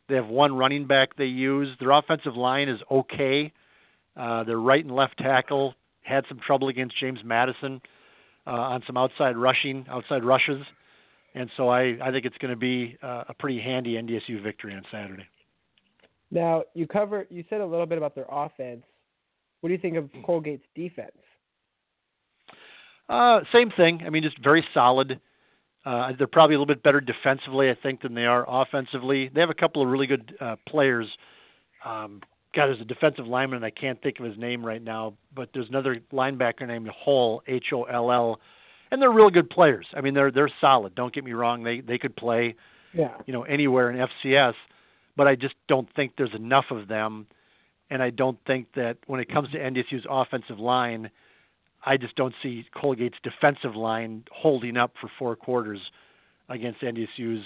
They 0.08 0.16
have 0.16 0.28
one 0.28 0.56
running 0.56 0.86
back 0.88 1.16
they 1.16 1.26
use. 1.26 1.76
Their 1.80 1.92
offensive 1.92 2.36
line 2.36 2.70
is 2.70 2.80
okay. 2.90 3.52
Uh, 4.16 4.44
their 4.44 4.60
right 4.60 4.84
and 4.84 4.96
left 4.96 5.18
tackle 5.18 5.76
had 6.02 6.24
some 6.30 6.40
trouble 6.40 6.68
against 6.70 6.98
James 7.00 7.20
Madison 7.24 7.82
uh, 8.48 8.52
on 8.52 8.84
some 8.86 8.96
outside 8.96 9.36
rushing, 9.36 9.86
outside 9.90 10.24
rushes, 10.24 10.64
and 11.34 11.50
so 11.58 11.68
I, 11.68 11.98
I 12.02 12.12
think 12.12 12.26
it's 12.26 12.38
going 12.38 12.54
to 12.54 12.60
be 12.60 12.98
uh, 13.02 13.26
a 13.28 13.34
pretty 13.34 13.60
handy 13.60 13.96
NDSU 13.96 14.42
victory 14.42 14.74
on 14.74 14.84
Saturday. 14.92 15.26
Now, 16.32 16.64
you 16.74 16.88
cover 16.88 17.26
you 17.30 17.44
said 17.50 17.62
a 17.62 17.66
little 17.66 17.86
bit 17.86 17.98
about 17.98 18.16
their 18.16 18.28
offense. 18.30 18.84
What 19.66 19.70
do 19.70 19.74
you 19.74 19.80
think 19.80 19.96
of 19.96 20.12
Colgate's 20.24 20.62
defense? 20.76 21.18
Uh, 23.10 23.40
same 23.52 23.72
thing. 23.72 24.04
I 24.06 24.12
mean, 24.12 24.22
just 24.22 24.38
very 24.38 24.64
solid. 24.76 25.20
Uh, 25.84 26.12
they're 26.16 26.28
probably 26.28 26.54
a 26.56 26.60
little 26.60 26.72
bit 26.72 26.84
better 26.84 27.02
defensively, 27.02 27.72
I 27.72 27.76
think, 27.82 28.04
than 28.04 28.14
they 28.14 28.26
are 28.28 28.46
offensively. 28.48 29.32
They 29.34 29.42
have 29.42 29.50
a 29.50 29.56
couple 29.56 29.82
of 29.82 29.88
really 29.88 30.06
good 30.06 30.36
uh, 30.40 30.58
players. 30.68 31.08
Um, 31.84 32.22
God, 32.56 32.68
there's 32.68 32.80
a 32.80 32.86
defensive 32.86 33.26
lineman, 33.26 33.56
and 33.56 33.66
I 33.66 33.72
can't 33.72 34.00
think 34.04 34.20
of 34.20 34.26
his 34.28 34.38
name 34.38 34.64
right 34.64 34.84
now, 34.84 35.16
but 35.34 35.50
there's 35.56 35.70
another 35.70 36.00
linebacker 36.14 36.68
named 36.68 36.88
Hall, 36.90 37.42
H 37.48 37.74
O 37.74 37.86
L 37.86 38.12
L, 38.12 38.40
and 38.92 39.02
they're 39.02 39.12
real 39.12 39.32
good 39.32 39.50
players. 39.50 39.88
I 39.98 40.02
mean, 40.02 40.14
they're 40.14 40.30
they're 40.30 40.52
solid. 40.62 40.94
Don't 40.94 41.12
get 41.12 41.24
me 41.24 41.34
wrong; 41.34 41.64
they 41.64 41.80
they 41.82 41.98
could 41.98 42.16
play, 42.16 42.54
Yeah. 42.94 43.16
you 43.26 43.34
know, 43.34 43.42
anywhere 43.46 43.90
in 43.90 44.08
FCS, 44.24 44.54
but 45.18 45.28
I 45.28 45.34
just 45.34 45.56
don't 45.68 45.92
think 45.96 46.12
there's 46.20 46.36
enough 46.36 46.66
of 46.70 46.88
them, 46.88 47.26
and 47.90 48.02
I 48.02 48.10
don't 48.10 48.38
think 48.48 48.68
that 48.76 48.98
when 49.08 49.20
it 49.20 49.32
comes 49.32 49.52
to 49.52 49.60
NDSU's 49.60 50.06
offensive 50.10 50.60
line, 50.60 51.10
I 51.86 51.98
just 51.98 52.16
don't 52.16 52.34
see 52.42 52.66
Colgate's 52.76 53.18
defensive 53.24 53.76
line 53.76 54.24
holding 54.32 54.76
up 54.76 54.94
for 55.00 55.10
four 55.20 55.36
quarters 55.36 55.80
against 56.50 56.82
NDSU's 56.82 57.44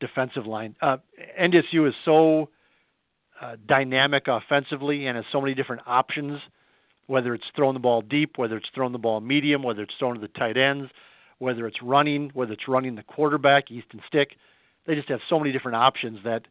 defensive 0.00 0.46
line. 0.46 0.76
Uh, 0.82 0.98
NDSU 1.40 1.88
is 1.88 1.94
so 2.04 2.50
uh, 3.40 3.56
dynamic 3.66 4.28
offensively 4.28 5.06
and 5.06 5.16
has 5.16 5.24
so 5.32 5.40
many 5.40 5.54
different 5.54 5.82
options, 5.86 6.40
whether 7.06 7.34
it's 7.34 7.44
throwing 7.54 7.74
the 7.74 7.80
ball 7.80 8.02
deep, 8.02 8.36
whether 8.36 8.56
it's 8.56 8.68
throwing 8.74 8.92
the 8.92 8.98
ball 8.98 9.20
medium, 9.20 9.62
whether 9.62 9.82
it's 9.82 9.94
throwing 9.98 10.14
to 10.14 10.20
the 10.20 10.28
tight 10.28 10.56
ends, 10.56 10.90
whether 11.38 11.66
it's 11.66 11.82
running, 11.82 12.30
whether 12.34 12.52
it's 12.52 12.68
running 12.68 12.94
the 12.94 13.02
quarterback, 13.02 13.70
Easton 13.70 14.02
Stick. 14.06 14.36
They 14.86 14.94
just 14.94 15.08
have 15.08 15.20
so 15.28 15.38
many 15.38 15.52
different 15.52 15.76
options 15.76 16.18
that 16.24 16.46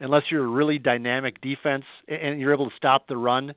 unless 0.00 0.24
you're 0.30 0.44
a 0.44 0.48
really 0.48 0.78
dynamic 0.78 1.40
defense 1.40 1.84
and 2.08 2.40
you're 2.40 2.52
able 2.52 2.68
to 2.68 2.76
stop 2.76 3.08
the 3.08 3.16
run, 3.16 3.54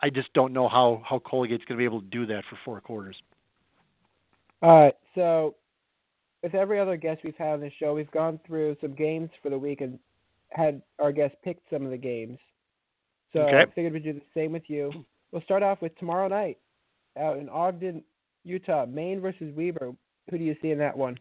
I 0.00 0.10
just 0.10 0.32
don't 0.32 0.52
know 0.52 0.68
how 0.68 1.02
how 1.08 1.18
Colgate's 1.18 1.64
going 1.64 1.76
to 1.76 1.76
be 1.76 1.84
able 1.84 2.00
to 2.00 2.08
do 2.08 2.26
that 2.26 2.44
for 2.48 2.58
four 2.64 2.80
quarters. 2.80 3.16
All 4.62 4.84
right. 4.84 4.94
So, 5.14 5.54
with 6.42 6.54
every 6.54 6.78
other 6.80 6.96
guest 6.96 7.20
we've 7.24 7.36
had 7.36 7.54
on 7.54 7.60
the 7.60 7.70
show, 7.78 7.94
we've 7.94 8.10
gone 8.10 8.40
through 8.46 8.76
some 8.80 8.94
games 8.94 9.30
for 9.42 9.50
the 9.50 9.58
week 9.58 9.80
and 9.80 9.98
had 10.50 10.82
our 10.98 11.12
guests 11.12 11.36
picked 11.44 11.68
some 11.70 11.84
of 11.84 11.90
the 11.90 11.96
games. 11.98 12.38
So 13.32 13.40
Okay. 13.42 13.58
I 13.58 13.66
figured 13.66 13.92
we'd 13.92 14.04
do 14.04 14.12
the 14.12 14.20
same 14.34 14.52
with 14.52 14.68
you. 14.68 15.04
We'll 15.32 15.42
start 15.42 15.62
off 15.62 15.80
with 15.80 15.96
tomorrow 15.98 16.28
night 16.28 16.58
out 17.18 17.38
in 17.38 17.48
Ogden, 17.48 18.02
Utah, 18.44 18.86
Maine 18.86 19.20
versus 19.20 19.54
Weber. 19.54 19.92
Who 20.30 20.38
do 20.38 20.44
you 20.44 20.56
see 20.60 20.70
in 20.70 20.78
that 20.78 20.96
one? 20.96 21.18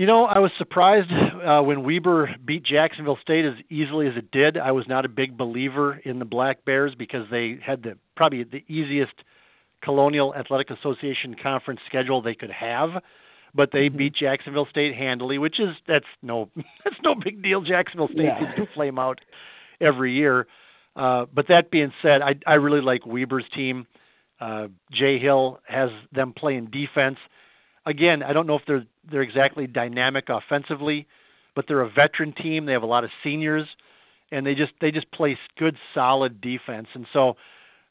You 0.00 0.06
know, 0.06 0.24
I 0.24 0.38
was 0.38 0.50
surprised 0.56 1.12
uh, 1.12 1.60
when 1.60 1.84
Weber 1.84 2.34
beat 2.42 2.62
Jacksonville 2.62 3.18
State 3.20 3.44
as 3.44 3.52
easily 3.68 4.06
as 4.06 4.16
it 4.16 4.30
did. 4.30 4.56
I 4.56 4.72
was 4.72 4.88
not 4.88 5.04
a 5.04 5.10
big 5.10 5.36
believer 5.36 6.00
in 6.06 6.18
the 6.18 6.24
Black 6.24 6.64
Bears 6.64 6.94
because 6.94 7.26
they 7.30 7.58
had 7.62 7.82
the 7.82 7.98
probably 8.16 8.42
the 8.44 8.64
easiest 8.66 9.12
Colonial 9.82 10.34
Athletic 10.34 10.70
Association 10.70 11.36
conference 11.42 11.80
schedule 11.86 12.22
they 12.22 12.34
could 12.34 12.50
have, 12.50 13.02
but 13.54 13.72
they 13.72 13.90
Mhm. 13.90 13.96
beat 13.98 14.14
Jacksonville 14.14 14.64
State 14.70 14.94
handily, 14.94 15.36
which 15.36 15.60
is 15.60 15.76
that's 15.86 16.06
no 16.22 16.48
that's 16.82 16.96
no 17.04 17.14
big 17.14 17.42
deal. 17.42 17.60
Jacksonville 17.60 18.08
State 18.08 18.24
Yeah. 18.24 18.38
seems 18.54 18.54
to 18.68 18.72
flame 18.72 18.98
out 18.98 19.20
every 19.82 20.12
year. 20.14 20.46
Uh, 20.96 21.26
but 21.34 21.46
that 21.48 21.70
being 21.70 21.92
said, 22.00 22.22
I 22.22 22.36
I 22.46 22.54
really 22.54 22.80
like 22.80 23.04
Weber's 23.04 23.50
team. 23.54 23.86
Uh, 24.40 24.68
Jay 24.90 25.18
Hill 25.18 25.60
has 25.68 25.90
them 26.10 26.32
playing 26.32 26.68
defense. 26.70 27.18
Again, 27.86 28.22
I 28.22 28.32
don't 28.32 28.46
know 28.46 28.56
if 28.56 28.62
they're 28.66 28.84
they're 29.10 29.22
exactly 29.22 29.66
dynamic 29.66 30.28
offensively, 30.28 31.06
but 31.54 31.66
they're 31.66 31.80
a 31.80 31.90
veteran 31.90 32.32
team. 32.32 32.66
They 32.66 32.72
have 32.72 32.82
a 32.82 32.86
lot 32.86 33.04
of 33.04 33.10
seniors, 33.24 33.66
and 34.30 34.46
they 34.46 34.54
just 34.54 34.72
they 34.80 34.90
just 34.90 35.10
play 35.12 35.38
good, 35.58 35.76
solid 35.94 36.40
defense. 36.40 36.88
And 36.94 37.06
so, 37.12 37.36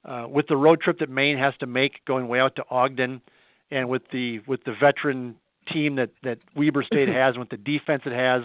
uh, 0.06 0.26
with 0.30 0.48
the 0.48 0.58
road 0.58 0.82
trip 0.82 1.00
that 1.00 1.10
Maine 1.10 1.38
has 1.38 1.54
to 1.60 1.66
make, 1.66 2.06
going 2.06 2.28
way 2.28 2.40
out 2.40 2.56
to 2.58 2.64
Ogden, 2.70 3.22
and 3.72 3.90
with 3.90 4.04
the 4.12 4.40
with 4.48 4.64
the 4.64 4.74
veteran 4.80 5.36
team 5.72 5.96
that 5.96 6.12
that 6.24 6.40
Weber 6.56 6.84
State 6.84 7.10
has, 7.14 7.36
and 7.36 7.40
with 7.40 7.50
the 7.50 7.58
defense 7.58 8.04
it 8.06 8.14
has, 8.14 8.44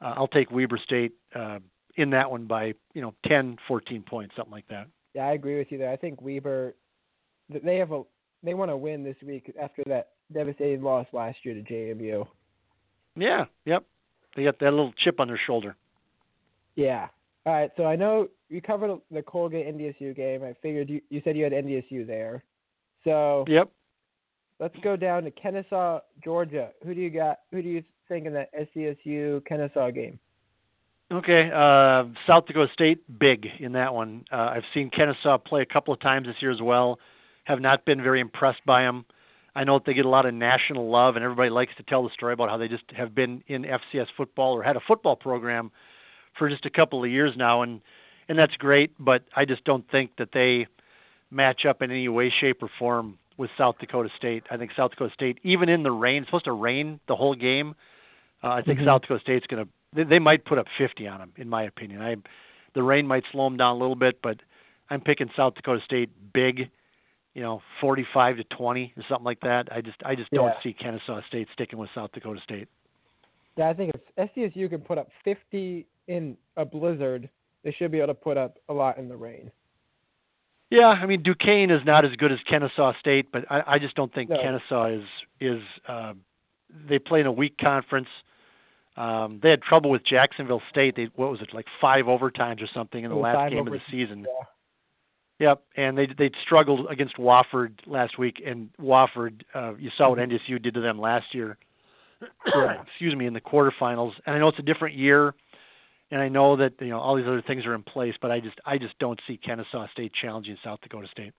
uh, 0.00 0.14
I'll 0.16 0.28
take 0.28 0.50
Weber 0.50 0.78
State 0.82 1.12
uh, 1.34 1.58
in 1.96 2.10
that 2.10 2.30
one 2.30 2.46
by 2.46 2.74
you 2.94 3.02
know 3.02 3.14
10, 3.26 3.58
14 3.68 4.02
points, 4.02 4.34
something 4.36 4.52
like 4.52 4.68
that. 4.68 4.88
Yeah, 5.14 5.26
I 5.26 5.32
agree 5.32 5.58
with 5.58 5.70
you 5.70 5.78
there. 5.78 5.90
I 5.90 5.96
think 5.96 6.22
Weber, 6.22 6.74
they 7.48 7.76
have 7.76 7.92
a 7.92 8.02
they 8.42 8.54
want 8.54 8.70
to 8.70 8.76
win 8.76 9.04
this 9.04 9.16
week 9.24 9.52
after 9.60 9.82
that 9.86 10.11
devastating 10.32 10.82
loss 10.82 11.06
last 11.12 11.38
year 11.44 11.54
to 11.54 11.62
JMU. 11.62 12.26
Yeah, 13.16 13.44
yep. 13.64 13.84
They 14.36 14.44
got 14.44 14.58
that 14.60 14.70
little 14.70 14.92
chip 14.96 15.20
on 15.20 15.28
their 15.28 15.40
shoulder. 15.46 15.76
Yeah. 16.74 17.08
All 17.44 17.52
right. 17.52 17.70
So 17.76 17.84
I 17.84 17.96
know 17.96 18.28
you 18.48 18.62
covered 18.62 18.98
the 19.10 19.22
Colgate 19.22 19.66
NDSU 19.66 20.16
game. 20.16 20.42
I 20.42 20.54
figured 20.62 20.88
you 20.88 21.00
you 21.10 21.20
said 21.24 21.36
you 21.36 21.44
had 21.44 21.52
NDSU 21.52 22.06
there. 22.06 22.42
So 23.04 23.44
Yep. 23.48 23.70
let's 24.60 24.76
go 24.82 24.96
down 24.96 25.24
to 25.24 25.30
Kennesaw, 25.30 26.00
Georgia. 26.24 26.70
Who 26.84 26.94
do 26.94 27.00
you 27.00 27.10
got? 27.10 27.40
Who 27.50 27.62
do 27.62 27.68
you 27.68 27.82
think 28.08 28.26
in 28.26 28.32
that 28.34 28.50
SDSU 28.54 29.44
Kennesaw 29.44 29.90
game? 29.90 30.18
Okay, 31.10 31.50
uh, 31.54 32.04
South 32.26 32.46
Dakota 32.46 32.72
State, 32.72 33.18
big 33.18 33.46
in 33.58 33.72
that 33.72 33.92
one. 33.92 34.24
Uh, 34.32 34.50
I've 34.54 34.64
seen 34.72 34.88
Kennesaw 34.88 35.36
play 35.36 35.60
a 35.60 35.66
couple 35.66 35.92
of 35.92 36.00
times 36.00 36.26
this 36.26 36.36
year 36.40 36.50
as 36.50 36.62
well. 36.62 36.98
Have 37.44 37.60
not 37.60 37.84
been 37.84 38.02
very 38.02 38.20
impressed 38.20 38.64
by 38.64 38.82
them. 38.82 39.04
I 39.54 39.64
know 39.64 39.78
that 39.78 39.84
they 39.84 39.94
get 39.94 40.06
a 40.06 40.08
lot 40.08 40.24
of 40.26 40.32
national 40.34 40.88
love, 40.90 41.16
and 41.16 41.24
everybody 41.24 41.50
likes 41.50 41.74
to 41.76 41.82
tell 41.82 42.02
the 42.02 42.10
story 42.10 42.32
about 42.32 42.48
how 42.48 42.56
they 42.56 42.68
just 42.68 42.84
have 42.96 43.14
been 43.14 43.42
in 43.46 43.64
FCS 43.64 44.06
football 44.16 44.54
or 44.54 44.62
had 44.62 44.76
a 44.76 44.80
football 44.80 45.16
program 45.16 45.70
for 46.38 46.48
just 46.48 46.64
a 46.64 46.70
couple 46.70 47.04
of 47.04 47.10
years 47.10 47.34
now, 47.36 47.62
and 47.62 47.80
and 48.28 48.38
that's 48.38 48.56
great. 48.56 48.92
But 48.98 49.24
I 49.36 49.44
just 49.44 49.64
don't 49.64 49.88
think 49.90 50.12
that 50.16 50.30
they 50.32 50.66
match 51.30 51.64
up 51.66 51.82
in 51.82 51.90
any 51.90 52.08
way, 52.08 52.30
shape, 52.30 52.62
or 52.62 52.70
form 52.78 53.18
with 53.36 53.50
South 53.58 53.76
Dakota 53.78 54.08
State. 54.16 54.44
I 54.50 54.56
think 54.56 54.72
South 54.76 54.92
Dakota 54.92 55.12
State, 55.12 55.38
even 55.42 55.68
in 55.68 55.82
the 55.82 55.90
rain, 55.90 56.22
it's 56.22 56.28
supposed 56.28 56.44
to 56.44 56.52
rain 56.52 57.00
the 57.08 57.16
whole 57.16 57.34
game. 57.34 57.74
Uh, 58.42 58.48
I 58.48 58.62
think 58.62 58.78
Mhm. 58.80 58.84
South 58.86 59.02
Dakota 59.02 59.20
State's 59.20 59.46
going 59.46 59.64
to 59.64 59.70
they, 59.94 60.04
they 60.04 60.18
might 60.18 60.44
put 60.44 60.58
up 60.58 60.66
50 60.78 61.06
on 61.06 61.18
them, 61.18 61.32
in 61.36 61.48
my 61.48 61.64
opinion. 61.64 62.00
I, 62.00 62.16
the 62.74 62.82
rain 62.82 63.06
might 63.06 63.24
slow 63.30 63.44
them 63.44 63.56
down 63.58 63.76
a 63.76 63.78
little 63.78 63.96
bit, 63.96 64.22
but 64.22 64.40
I'm 64.88 65.00
picking 65.02 65.30
South 65.36 65.54
Dakota 65.54 65.82
State 65.84 66.08
big, 66.32 66.70
you 67.34 67.42
know, 67.42 67.62
45 67.80 68.36
to 68.38 68.44
20 68.44 68.94
or 68.96 69.02
something 69.08 69.24
like 69.24 69.40
that. 69.40 69.68
I 69.72 69.80
just, 69.80 69.96
I 70.04 70.14
just 70.14 70.30
don't 70.30 70.54
see 70.62 70.72
Kennesaw 70.72 71.20
State 71.28 71.48
sticking 71.52 71.78
with 71.78 71.90
South 71.94 72.12
Dakota 72.12 72.40
State. 72.42 72.68
Yeah, 73.56 73.68
I 73.68 73.74
think 73.74 73.94
if 73.94 74.30
SDSU 74.34 74.70
can 74.70 74.80
put 74.80 74.98
up 74.98 75.08
50 75.24 75.86
in 76.08 76.36
a 76.56 76.64
blizzard, 76.64 77.28
they 77.64 77.72
should 77.72 77.90
be 77.92 77.98
able 77.98 78.08
to 78.08 78.14
put 78.14 78.36
up 78.36 78.58
a 78.68 78.72
lot 78.72 78.98
in 78.98 79.08
the 79.08 79.16
rain. 79.16 79.50
Yeah, 80.70 80.88
I 80.88 81.04
mean 81.04 81.22
Duquesne 81.22 81.70
is 81.70 81.84
not 81.84 82.06
as 82.06 82.12
good 82.16 82.32
as 82.32 82.38
Kennesaw 82.48 82.94
State, 82.98 83.30
but 83.30 83.44
I, 83.50 83.62
I 83.74 83.78
just 83.78 83.94
don't 83.94 84.12
think 84.12 84.30
No. 84.30 84.40
Kennesaw 84.40 84.86
is 84.86 85.04
is. 85.38 85.60
Uh, 85.86 86.14
they 86.88 86.98
play 86.98 87.20
in 87.20 87.26
a 87.26 87.32
weak 87.32 87.58
conference. 87.58 88.08
Um, 88.96 89.38
they 89.42 89.50
had 89.50 89.60
trouble 89.60 89.90
with 89.90 90.02
Jacksonville 90.02 90.62
State. 90.70 90.96
They 90.96 91.10
what 91.14 91.30
was 91.30 91.42
it 91.42 91.52
like 91.52 91.66
five 91.78 92.06
overtimes 92.06 92.62
or 92.62 92.68
something 92.72 93.04
in 93.04 93.10
the 93.10 93.16
last 93.16 93.50
game 93.50 93.66
of 93.66 93.72
the 93.72 93.80
season. 93.90 94.20
Yeah. 94.20 94.44
Yep, 95.42 95.60
and 95.76 95.98
they 95.98 96.06
they 96.06 96.30
struggled 96.46 96.86
against 96.88 97.16
Wofford 97.16 97.72
last 97.88 98.16
week, 98.16 98.40
and 98.46 98.70
Wofford, 98.80 99.42
uh, 99.56 99.74
you 99.74 99.90
saw 99.98 100.10
what 100.10 100.20
NDSU 100.20 100.62
did 100.62 100.72
to 100.74 100.80
them 100.80 101.00
last 101.00 101.34
year. 101.34 101.58
Excuse 102.86 103.16
me, 103.16 103.26
in 103.26 103.32
the 103.32 103.40
quarterfinals. 103.40 104.12
And 104.24 104.36
I 104.36 104.38
know 104.38 104.46
it's 104.46 104.60
a 104.60 104.62
different 104.62 104.94
year, 104.96 105.34
and 106.12 106.20
I 106.20 106.28
know 106.28 106.54
that 106.58 106.74
you 106.78 106.90
know 106.90 107.00
all 107.00 107.16
these 107.16 107.26
other 107.26 107.42
things 107.42 107.66
are 107.66 107.74
in 107.74 107.82
place, 107.82 108.14
but 108.22 108.30
I 108.30 108.38
just 108.38 108.56
I 108.64 108.78
just 108.78 108.96
don't 109.00 109.18
see 109.26 109.36
Kennesaw 109.36 109.88
State 109.90 110.12
challenging 110.22 110.56
South 110.62 110.80
Dakota 110.80 111.08
State. 111.10 111.32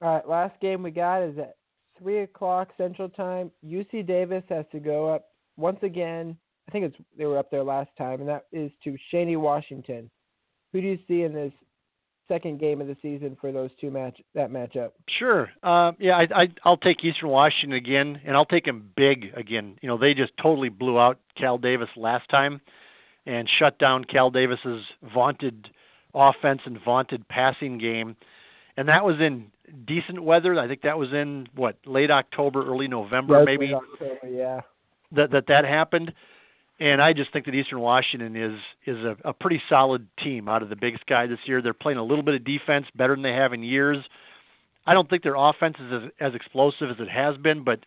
All 0.00 0.14
right, 0.14 0.26
last 0.26 0.58
game 0.62 0.82
we 0.82 0.92
got 0.92 1.22
is 1.22 1.36
at 1.36 1.56
3 1.98 2.20
o'clock 2.20 2.70
Central 2.78 3.10
Time. 3.10 3.50
UC 3.62 4.06
Davis 4.06 4.44
has 4.48 4.64
to 4.72 4.80
go 4.80 5.10
up 5.10 5.26
once 5.58 5.78
again. 5.82 6.38
I 6.68 6.72
think 6.72 6.86
it's 6.86 6.96
they 7.18 7.26
were 7.26 7.36
up 7.36 7.50
there 7.50 7.64
last 7.64 7.90
time, 7.98 8.20
and 8.20 8.28
that 8.30 8.46
is 8.50 8.70
to 8.84 8.96
Cheney, 9.10 9.36
Washington. 9.36 10.10
Who 10.72 10.80
do 10.80 10.86
you 10.86 10.98
see 11.06 11.24
in 11.24 11.34
this 11.34 11.52
second 12.28 12.60
game 12.60 12.80
of 12.80 12.86
the 12.86 12.96
season 13.02 13.36
for 13.40 13.52
those 13.52 13.70
two 13.80 13.90
match 13.90 14.20
that 14.34 14.50
matchup? 14.50 14.90
Sure. 15.08 15.50
Um, 15.62 15.96
yeah, 15.98 16.16
I, 16.16 16.42
I, 16.42 16.48
I'll 16.64 16.76
take 16.76 17.04
Eastern 17.04 17.28
Washington 17.28 17.72
again, 17.72 18.20
and 18.24 18.36
I'll 18.36 18.46
take 18.46 18.64
them 18.64 18.90
big 18.96 19.32
again. 19.36 19.78
You 19.82 19.88
know, 19.88 19.98
they 19.98 20.14
just 20.14 20.32
totally 20.40 20.68
blew 20.68 20.98
out 20.98 21.18
Cal 21.36 21.58
Davis 21.58 21.88
last 21.96 22.28
time, 22.28 22.60
and 23.26 23.48
shut 23.58 23.78
down 23.78 24.04
Cal 24.04 24.30
Davis's 24.30 24.84
vaunted 25.14 25.68
offense 26.14 26.60
and 26.64 26.78
vaunted 26.82 27.26
passing 27.28 27.78
game, 27.78 28.16
and 28.76 28.88
that 28.88 29.04
was 29.04 29.16
in 29.20 29.50
decent 29.86 30.22
weather. 30.22 30.58
I 30.58 30.68
think 30.68 30.82
that 30.82 30.98
was 30.98 31.12
in 31.12 31.48
what 31.54 31.76
late 31.86 32.10
October, 32.10 32.66
early 32.66 32.88
November, 32.88 33.44
maybe 33.44 33.72
October, 33.74 34.28
yeah. 34.28 34.60
that 35.12 35.30
that 35.30 35.46
that 35.48 35.64
happened. 35.64 36.12
And 36.80 37.00
I 37.00 37.12
just 37.12 37.32
think 37.32 37.44
that 37.46 37.54
Eastern 37.54 37.80
Washington 37.80 38.34
is 38.34 38.58
is 38.86 38.96
a, 39.04 39.16
a 39.24 39.32
pretty 39.32 39.62
solid 39.68 40.06
team 40.22 40.48
out 40.48 40.62
of 40.62 40.68
the 40.68 40.76
Big 40.76 40.98
Sky 41.00 41.26
this 41.26 41.38
year. 41.44 41.62
They're 41.62 41.74
playing 41.74 41.98
a 41.98 42.02
little 42.04 42.24
bit 42.24 42.34
of 42.34 42.44
defense 42.44 42.86
better 42.94 43.14
than 43.14 43.22
they 43.22 43.32
have 43.32 43.52
in 43.52 43.62
years. 43.62 43.98
I 44.86 44.94
don't 44.94 45.08
think 45.08 45.22
their 45.22 45.36
offense 45.36 45.76
is 45.78 45.92
as, 45.92 46.10
as 46.20 46.34
explosive 46.34 46.90
as 46.90 46.96
it 46.98 47.08
has 47.08 47.36
been, 47.36 47.62
but 47.62 47.80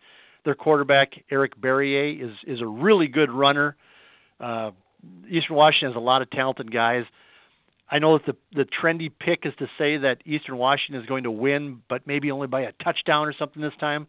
their 0.44 0.54
quarterback 0.54 1.12
Eric 1.30 1.60
Barriere 1.60 2.18
is 2.22 2.32
is 2.46 2.60
a 2.60 2.66
really 2.66 3.06
good 3.08 3.30
runner. 3.30 3.76
Uh, 4.40 4.70
Eastern 5.28 5.56
Washington 5.56 5.90
has 5.90 5.96
a 5.96 6.00
lot 6.04 6.22
of 6.22 6.30
talented 6.30 6.72
guys. 6.72 7.04
I 7.90 7.98
know 7.98 8.16
that 8.18 8.24
the 8.26 8.36
the 8.54 8.64
trendy 8.64 9.10
pick 9.18 9.44
is 9.44 9.52
to 9.58 9.68
say 9.76 9.98
that 9.98 10.22
Eastern 10.24 10.56
Washington 10.56 11.02
is 11.02 11.06
going 11.06 11.24
to 11.24 11.30
win, 11.30 11.82
but 11.88 12.06
maybe 12.06 12.30
only 12.30 12.46
by 12.46 12.62
a 12.62 12.72
touchdown 12.82 13.26
or 13.28 13.34
something 13.34 13.60
this 13.60 13.76
time. 13.78 14.06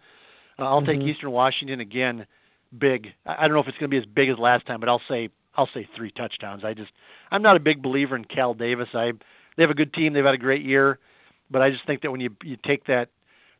Uh, 0.57 0.63
I'll 0.65 0.81
take 0.81 0.99
Mhm. 0.99 1.09
Eastern 1.09 1.31
Washington 1.31 1.79
again, 1.81 2.25
big. 2.77 3.09
I 3.25 3.47
don't 3.47 3.53
know 3.53 3.59
if 3.59 3.67
it's 3.67 3.77
going 3.77 3.89
to 3.89 3.93
be 3.93 3.97
as 3.97 4.05
big 4.05 4.29
as 4.29 4.37
last 4.37 4.65
time, 4.65 4.79
but 4.79 4.89
I'll 4.89 5.01
say 5.07 5.29
I'll 5.55 5.69
say 5.73 5.87
three 5.95 6.11
touchdowns. 6.11 6.63
I 6.63 6.73
just 6.73 6.91
I'm 7.31 7.41
not 7.41 7.55
a 7.55 7.59
big 7.59 7.81
believer 7.81 8.15
in 8.15 8.25
Cal 8.25 8.53
Davis. 8.53 8.89
I 8.93 9.11
they 9.55 9.63
have 9.63 9.71
a 9.71 9.75
good 9.75 9.93
team. 9.93 10.13
They've 10.13 10.23
had 10.23 10.35
a 10.35 10.39
great 10.39 10.63
year, 10.63 10.99
but 11.49 11.61
I 11.61 11.69
just 11.71 11.85
think 11.85 12.01
that 12.01 12.11
when 12.11 12.21
you 12.21 12.35
you 12.43 12.57
take 12.65 12.85
that 12.87 13.09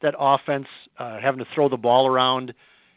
that 0.02 0.14
offense, 0.18 0.68
uh, 1.00 1.20
having 1.20 1.40
to 1.40 1.48
throw 1.56 1.70
the 1.70 1.78
ball 1.78 2.08
around, 2.08 2.54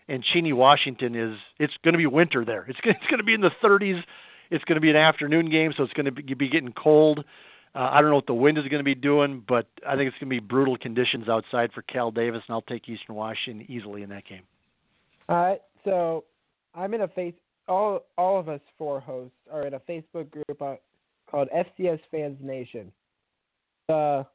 and 0.08 0.22
Cheney, 0.22 0.52
Washington 0.52 1.14
is 1.14 1.38
it's 1.58 1.74
going 1.82 1.94
to 1.94 1.98
be 1.98 2.06
winter 2.06 2.44
there. 2.44 2.66
It's 2.68 2.78
it's 2.84 3.06
going 3.08 3.18
to 3.18 3.24
be 3.24 3.34
in 3.34 3.40
the 3.40 3.52
30s. 3.62 4.02
It's 4.50 4.64
going 4.64 4.76
to 4.76 4.80
be 4.80 4.90
an 4.90 4.96
afternoon 4.96 5.50
game, 5.50 5.72
so 5.76 5.84
it's 5.84 5.92
going 5.92 6.06
to 6.06 6.12
be, 6.12 6.34
be 6.34 6.48
getting 6.48 6.72
cold. 6.72 7.24
Uh, 7.72 7.88
I 7.92 8.00
don't 8.00 8.10
know 8.10 8.16
what 8.16 8.26
the 8.26 8.34
wind 8.34 8.58
is 8.58 8.64
going 8.64 8.80
to 8.80 8.84
be 8.84 8.96
doing, 8.96 9.44
but 9.46 9.66
I 9.86 9.94
think 9.94 10.08
it's 10.08 10.18
going 10.18 10.28
to 10.28 10.40
be 10.40 10.40
brutal 10.40 10.76
conditions 10.76 11.28
outside 11.28 11.72
for 11.72 11.82
Cal 11.82 12.10
Davis, 12.10 12.42
and 12.48 12.54
I'll 12.54 12.62
take 12.62 12.88
Eastern 12.88 13.14
Washington 13.14 13.64
easily 13.70 14.02
in 14.02 14.08
that 14.10 14.24
game. 14.26 14.42
All 15.30 15.36
right, 15.36 15.60
so 15.84 16.24
I'm 16.74 16.92
in 16.92 17.02
a 17.02 17.08
face. 17.08 17.34
All 17.68 18.00
all 18.18 18.40
of 18.40 18.48
us 18.48 18.60
four 18.76 18.98
hosts 18.98 19.36
are 19.50 19.64
in 19.64 19.74
a 19.74 19.80
Facebook 19.80 20.28
group 20.28 20.60
uh, 20.60 20.74
called 21.30 21.48
FCS 21.56 22.00
Fans 22.10 22.36
Nation. 22.42 22.90
The, 23.86 24.26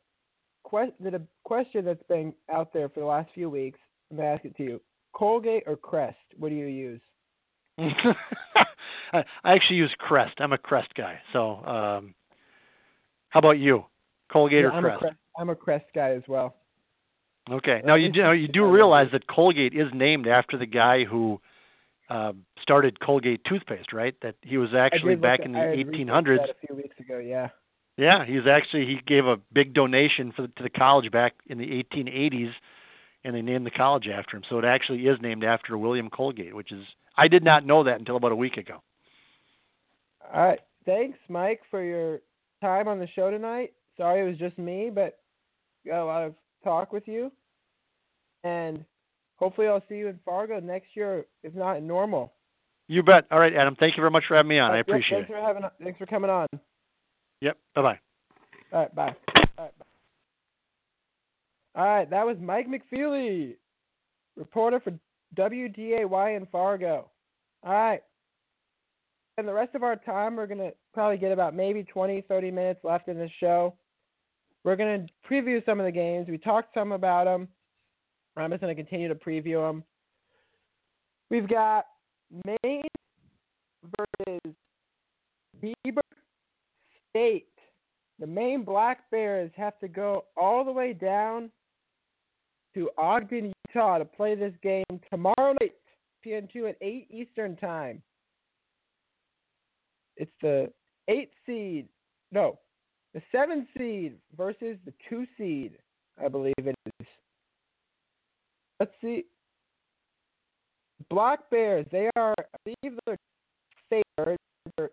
que- 0.70 0.94
the 1.02 1.22
question 1.44 1.84
that's 1.84 2.02
been 2.08 2.34
out 2.50 2.72
there 2.72 2.88
for 2.88 3.02
the 3.02 3.06
last 3.06 3.30
few 3.36 3.50
weeks, 3.50 3.78
I'm 4.10 4.16
gonna 4.16 4.30
ask 4.30 4.46
it 4.46 4.56
to 4.56 4.64
you: 4.64 4.82
Colgate 5.14 5.64
or 5.68 5.76
Crest? 5.76 6.16
What 6.38 6.48
do 6.48 6.56
you 6.56 6.68
use? 6.68 7.02
I, 7.78 9.26
I 9.44 9.54
actually 9.54 9.76
use 9.76 9.94
Crest. 10.00 10.36
I'm 10.40 10.54
a 10.54 10.58
Crest 10.58 10.96
guy. 10.96 11.20
So, 11.34 11.58
um, 11.66 12.16
how 13.32 13.40
about 13.40 13.60
you? 13.60 13.84
Colgate 14.32 14.62
Yeah, 14.64 14.70
or 14.70 14.72
I'm 14.72 14.84
Crest? 14.84 14.96
a 14.96 15.00
Crest. 15.00 15.18
I'm 15.38 15.50
a 15.50 15.56
Crest 15.56 15.86
guy 15.94 16.12
as 16.12 16.24
well. 16.30 16.56
Okay. 17.50 17.82
Now 17.86 17.96
you 17.96 18.10
do 18.12 18.22
now 18.22 18.32
you 18.32 18.48
do 18.48 18.66
realize 18.66 19.08
that 19.12 19.28
Colgate 19.28 19.74
is 19.74 19.88
named 19.94 20.28
after 20.28 20.58
the 20.58 20.66
guy 20.66 21.04
who 21.04 21.40
uh, 22.10 22.34
started 22.62 23.00
Colgate 23.00 23.44
toothpaste, 23.46 23.94
right? 23.94 24.16
That 24.22 24.36
he 24.42 24.58
was 24.58 24.74
actually 24.74 25.16
back 25.16 25.42
at- 25.42 25.46
in 25.46 25.52
the 25.54 25.60
had 25.60 25.78
1800s. 25.78 26.38
that 26.38 26.50
a 26.50 26.68
few 26.68 26.76
weeks 26.76 27.00
ago. 27.00 27.20
Yeah. 27.20 27.50
Yeah, 27.98 28.26
he's 28.26 28.46
actually 28.46 28.86
he 28.88 29.00
gave 29.08 29.26
a 29.26 29.38
big 29.54 29.74
donation 29.74 30.32
for 30.34 30.42
the, 30.44 30.48
to 30.58 30.64
the 30.64 30.70
college 30.70 31.10
back 31.12 31.34
in 31.48 31.58
the 31.58 31.68
1880s, 31.84 32.52
and 33.24 33.34
they 33.36 33.42
named 33.42 33.66
the 33.66 33.72
college 33.72 34.08
after 34.08 34.36
him. 34.36 34.44
So 34.50 34.60
it 34.60 34.66
actually 34.66 35.08
is 35.08 35.18
named 35.22 35.44
after 35.46 35.78
William 35.78 36.10
Colgate, 36.10 36.54
which 36.56 36.72
is 36.74 36.84
I 37.16 37.28
did 37.30 37.44
not 37.44 37.66
know 37.66 37.84
that 37.84 38.00
until 38.00 38.18
about 38.18 38.34
a 38.34 38.36
week 38.36 38.58
ago. 38.58 38.82
All 40.34 40.46
right. 40.46 40.60
Thanks, 40.86 41.18
Mike, 41.30 41.62
for 41.72 41.84
your 41.84 42.20
time 42.62 42.88
on 42.88 43.00
the 43.00 43.08
show 43.16 43.32
tonight. 43.32 43.74
Sorry 43.98 44.22
it 44.22 44.30
was 44.30 44.38
just 44.38 44.58
me, 44.58 44.90
but 44.94 45.20
got 45.88 46.04
a 46.04 46.06
lot 46.06 46.24
of 46.24 46.36
talk 46.66 46.92
with 46.92 47.08
you. 47.08 47.32
And 48.44 48.84
hopefully 49.38 49.68
I'll 49.68 49.84
see 49.88 49.96
you 49.96 50.08
in 50.08 50.20
Fargo 50.26 50.60
next 50.60 50.90
year, 50.96 51.26
if 51.44 51.56
not 51.56 51.78
in 51.78 51.88
normal. 51.88 52.34
You 52.88 53.02
bet. 53.02 53.26
All 53.32 53.40
right, 53.40 53.54
Adam. 53.56 53.76
Thank 53.80 53.96
you 53.98 54.02
very 54.02 54.12
much 54.12 54.26
for 54.28 54.36
having 54.36 54.50
me 54.50 54.60
on. 54.60 54.72
I 54.72 54.78
Yep, 54.78 54.88
appreciate 54.88 55.18
thanks 55.18 55.30
it. 55.30 55.34
For 55.34 55.42
having, 55.42 55.64
thanks 55.82 55.98
for 55.98 56.06
coming 56.06 56.30
on. 56.30 56.48
Yep. 57.42 57.58
Bye 57.74 57.82
bye. 57.82 58.00
All 58.72 58.80
right, 58.82 58.96
bye. 58.96 59.16
All 59.58 59.66
right, 59.66 59.80
bye. 59.80 59.86
All 61.76 61.86
right, 61.86 62.10
that 62.10 62.26
was 62.26 62.38
Mike 62.40 62.68
McFeely, 62.68 63.56
reporter 64.38 64.80
for 64.80 64.94
WDAY 65.36 66.38
in 66.38 66.46
Fargo. 66.52 67.10
All 67.64 67.74
right. 67.74 68.02
And 69.38 69.48
the 69.48 69.54
rest 69.54 69.76
of 69.76 69.84
our 69.84 69.98
time, 69.98 70.36
we're 70.38 70.48
going 70.48 70.60
to 70.60 70.72
probably 70.94 71.18
get 71.18 71.34
about 71.34 71.54
maybe 71.54 71.84
20, 71.84 72.22
30 72.22 72.52
minutes 72.52 72.80
left 72.84 73.10
in 73.10 73.18
this 73.18 73.32
show. 73.40 73.74
We're 74.66 74.76
going 74.76 75.06
to 75.08 75.32
preview 75.32 75.64
some 75.64 75.80
of 75.80 75.86
the 75.86 75.92
games. 75.92 76.28
We 76.28 76.40
talked 76.40 76.74
some 76.74 76.92
about 76.92 77.26
them. 77.26 77.48
I'm 78.36 78.50
just 78.50 78.62
going 78.62 78.76
to 78.76 78.84
continue 78.84 79.08
to 79.08 79.16
preview 79.16 79.66
them. 79.66 79.84
We've 81.30 81.48
got 81.48 81.86
Maine 82.44 82.82
versus 83.96 84.56
Weber 85.62 86.02
State. 87.12 87.46
The 88.18 88.26
Maine 88.26 88.64
Black 88.64 89.10
Bears 89.12 89.52
have 89.56 89.78
to 89.80 89.88
go 89.88 90.26
all 90.36 90.66
the 90.66 90.72
way 90.72 90.94
down 90.94 91.52
to 92.74 92.90
Ogden, 92.98 93.54
Utah 93.70 94.00
to 94.00 94.06
play 94.06 94.34
this 94.34 94.54
game 94.64 94.84
tomorrow 95.12 95.54
night, 95.62 95.74
ESPN2 96.26 96.70
at 96.70 96.78
8 96.82 97.08
Eastern 97.12 97.56
Time. 97.58 98.02
It's 100.18 100.32
the 100.42 100.72
8 101.08 101.30
seed, 101.46 101.88
no, 102.32 102.58
the 103.16 103.22
7 103.32 103.66
seed 103.78 104.18
versus 104.38 104.78
the 104.86 104.94
2 105.10 105.26
seed, 105.38 105.78
I 106.24 106.28
believe 106.28 106.54
it 106.58 106.76
is. 107.00 107.08
Let's 108.80 108.92
see. 109.02 109.24
Black 111.10 111.50
Bears, 111.50 111.86
they 111.94 112.10
are, 112.18 112.34
I 112.38 112.58
believe 112.66 113.00
they're 113.06 113.18
favored. 113.90 114.38
They're, 114.78 114.90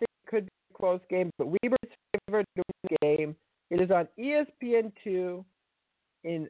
it 0.00 0.08
could 0.26 0.46
be 0.46 0.50
a 0.74 0.76
close 0.76 1.00
game, 1.08 1.30
but 1.38 1.46
Weber's 1.46 1.78
favored 2.26 2.46
to 2.56 2.62
win 2.66 2.88
the 2.90 2.96
game. 3.00 3.36
It 3.70 3.80
is 3.80 3.92
on 3.92 4.08
E 4.18 4.34
ESPN2 4.64 5.44
in 6.24 6.48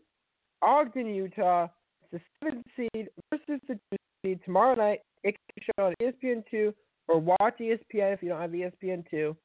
Ogden, 0.62 1.14
Utah. 1.14 1.68
It's 2.10 2.24
the 2.42 2.48
seven 2.48 2.62
seed 2.74 3.08
versus 3.30 3.60
the 3.68 3.74
two 3.74 3.96
seed 4.24 4.40
tomorrow 4.46 4.74
night. 4.74 5.00
It 5.24 5.32
can 5.32 5.54
be 5.56 5.62
shown 5.76 5.86
on 5.88 5.94
E 6.00 6.10
ESPN2 6.10 6.72
or 7.08 7.18
watch 7.18 7.58
ESPN 7.60 8.14
if 8.14 8.22
you 8.22 8.30
don't 8.30 8.40
have 8.40 8.50
ESPN2. 8.52 9.36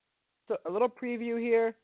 So 0.47 0.57
a 0.67 0.71
little 0.71 0.89
preview 0.89 1.39
here. 1.39 1.75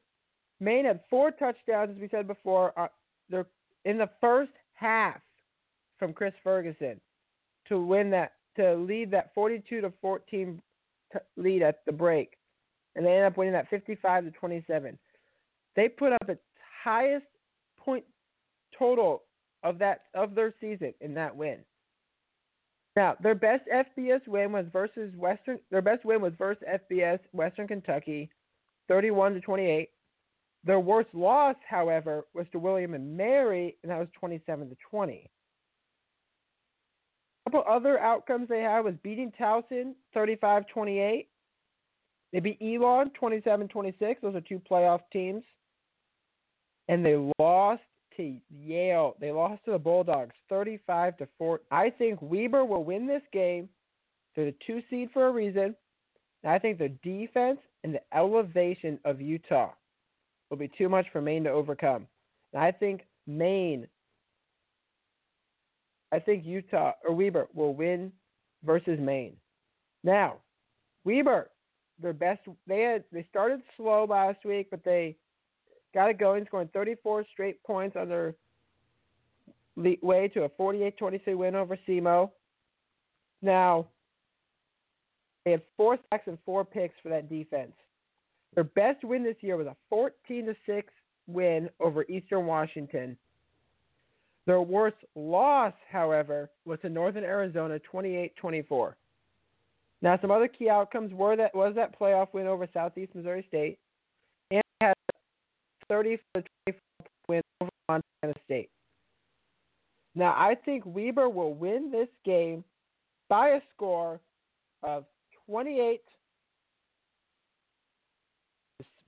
Maine 0.60 0.86
had 0.86 1.02
four 1.10 1.32
touchdowns, 1.32 1.92
as 1.96 2.02
we 2.02 2.08
said 2.10 2.28
before. 2.28 2.78
Uh, 2.80 2.88
they're 3.30 3.48
in 3.86 3.98
the 3.98 4.10
first 4.20 4.52
half 4.74 5.20
from 5.98 6.14
Chris 6.14 6.34
Ferguson 6.44 7.00
to 7.68 7.82
win 7.82 8.10
that 8.12 8.34
to 8.58 8.76
lead 8.76 9.12
that 9.12 9.34
42 9.34 9.82
to 9.82 9.94
14 10.02 10.62
t- 11.14 11.20
lead 11.38 11.62
at 11.62 11.86
the 11.86 11.92
break, 11.92 12.38
and 12.96 13.06
they 13.06 13.14
end 13.16 13.26
up 13.26 13.38
winning 13.38 13.54
that 13.54 13.70
55 13.70 14.26
to 14.26 14.32
27. 14.32 14.98
They 15.76 15.88
put 15.88 16.12
up 16.12 16.30
its 16.30 16.42
highest 16.84 17.26
point 17.80 18.04
total 18.78 19.24
of 19.64 19.80
that 19.80 20.02
of 20.14 20.36
their 20.36 20.54
season 20.60 20.94
in 21.02 21.14
that 21.16 21.36
win. 21.36 21.60
Now, 22.96 23.16
their 23.22 23.36
best 23.36 23.64
FBS 23.74 24.28
win 24.28 24.52
was 24.52 24.66
versus 24.72 25.16
Western. 25.16 25.60
Their 25.70 25.82
best 25.82 26.04
win 26.04 26.22
was 26.22 26.34
versus 26.38 26.64
FBS 26.92 27.20
Western 27.32 27.68
Kentucky, 27.68 28.30
31 28.92 29.36
to 29.36 29.40
28. 29.40 29.90
Their 30.66 30.82
worst 30.82 31.08
loss, 31.14 31.56
however, 31.68 32.26
was 32.34 32.46
to 32.52 32.60
William 32.60 32.94
and 32.94 33.16
Mary, 33.16 33.78
and 33.82 33.90
that 33.90 34.00
was 34.00 34.10
27 34.20 34.68
to 34.70 34.76
20. 34.90 35.30
A 37.46 37.50
couple 37.50 37.64
other 37.74 37.98
outcomes 38.00 38.50
they 38.50 38.60
had 38.60 38.82
was 38.82 38.96
beating 39.02 39.32
Towson 39.40 39.94
35-28. 40.14 41.26
They 42.34 42.40
beat 42.42 42.62
Elon 42.62 43.12
27-26. 43.20 44.18
Those 44.22 44.36
are 44.36 44.42
two 44.42 44.62
playoff 44.70 45.00
teams. 45.14 45.44
And 46.90 47.06
they 47.06 47.16
lost 47.40 47.82
to 48.18 48.36
Yale. 48.50 49.16
They 49.22 49.32
lost 49.32 49.64
to 49.66 49.72
the 49.72 49.80
Bulldogs 49.80 50.36
35 50.50 51.18
to 51.18 51.28
4. 51.38 51.62
I 51.72 51.90
think 51.92 52.20
Weber 52.22 52.66
will 52.66 52.84
win 52.84 53.08
this 53.08 53.24
game. 53.32 53.70
They're 54.36 54.46
the 54.46 54.56
two 54.68 54.82
seed 54.90 55.12
for 55.14 55.28
a 55.28 55.32
reason. 55.32 55.76
And 56.44 56.52
I 56.52 56.60
think 56.60 56.78
the 56.78 56.90
defense 57.04 57.60
and 57.84 57.94
the 57.94 58.02
elevation 58.14 59.00
of 59.06 59.22
Utah 59.22 59.72
will 60.50 60.58
be 60.58 60.70
too 60.78 60.90
much 60.90 61.06
for 61.12 61.22
Maine 61.22 61.44
to 61.46 61.50
overcome. 61.50 62.08
And 62.54 62.62
I 62.62 62.72
think 62.72 63.02
Maine, 63.26 63.88
I 66.12 66.20
think 66.20 66.46
Utah 66.46 66.94
or 67.08 67.16
Weber 67.16 67.48
will 67.54 67.74
win 67.74 68.12
versus 68.64 69.00
Maine. 69.00 69.36
Now, 70.04 70.38
Weber, 71.04 71.50
their 72.02 72.14
best. 72.14 72.42
They 72.68 72.82
had 72.82 73.04
they 73.12 73.26
started 73.30 73.62
slow 73.78 74.06
last 74.06 74.44
week, 74.46 74.68
but 74.70 74.84
they 74.84 75.16
got 75.94 76.10
it 76.10 76.18
going, 76.18 76.46
scoring 76.46 76.70
34 76.74 77.26
straight 77.32 77.64
points 77.64 77.96
on 77.96 78.10
their 78.10 78.36
way 79.76 80.28
to 80.30 80.44
a 80.44 80.50
48-23 80.50 81.38
win 81.38 81.56
over 81.56 81.78
SEMO. 81.88 82.32
Now, 83.42 83.88
they 85.46 85.52
had 85.52 85.62
four 85.78 85.98
sacks 86.10 86.28
and 86.28 86.38
four 86.46 86.64
picks 86.64 86.96
for 87.02 87.10
that 87.10 87.30
defense. 87.30 87.74
Their 88.56 88.64
best 88.64 89.04
win 89.04 89.24
this 89.24 89.38
year 89.42 89.58
was 89.58 89.68
a 89.68 89.76
14 89.90 90.46
to 90.46 90.56
6 90.66 90.94
win 91.28 91.70
over 91.80 92.04
Eastern 92.10 92.46
Washington. 92.46 93.18
Their 94.46 94.62
worst 94.62 94.98
loss, 95.16 95.74
however, 95.90 96.50
was 96.66 96.80
to 96.82 96.90
Northern 96.90 97.24
Arizona 97.24 97.80
28-24. 97.92 98.94
Now, 100.02 100.18
some 100.20 100.32
other 100.32 100.48
key 100.48 100.70
outcomes 100.70 101.14
were 101.14 101.36
that 101.36 101.56
was 101.56 101.76
that 101.76 101.98
playoff 101.98 102.34
win 102.34 102.48
over 102.48 102.68
Southeast 102.74 103.14
Missouri 103.14 103.46
State, 103.48 103.78
and 104.50 104.64
had 104.82 104.96
30 105.88 106.18
to 106.36 106.44
24 106.66 106.74
win 107.28 107.42
over 107.62 107.70
Montana 107.88 108.34
State. 108.46 108.70
Now, 110.16 110.32
I 110.32 110.56
think 110.66 110.84
Weber 110.86 111.30
will 111.30 111.54
win 111.54 111.92
this 111.92 112.10
game 112.26 112.64
by 113.30 113.50
a 113.50 113.62
score 113.76 114.20
of 114.84 115.06
28 115.48 116.02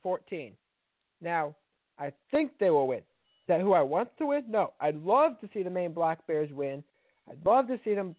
14. 0.03 0.53
Now, 1.21 1.55
I 1.97 2.11
think 2.29 2.51
they 2.59 2.69
will 2.69 2.87
win. 2.87 2.99
Is 2.99 3.47
that 3.47 3.61
who 3.61 3.73
I 3.73 3.81
want 3.81 4.09
to 4.17 4.27
win? 4.27 4.43
No. 4.49 4.73
I'd 4.79 5.01
love 5.01 5.39
to 5.41 5.49
see 5.53 5.63
the 5.63 5.69
Maine 5.69 5.93
Black 5.93 6.25
Bears 6.27 6.51
win. 6.51 6.83
I'd 7.29 7.43
love 7.45 7.67
to 7.67 7.79
see 7.83 7.95
them 7.95 8.15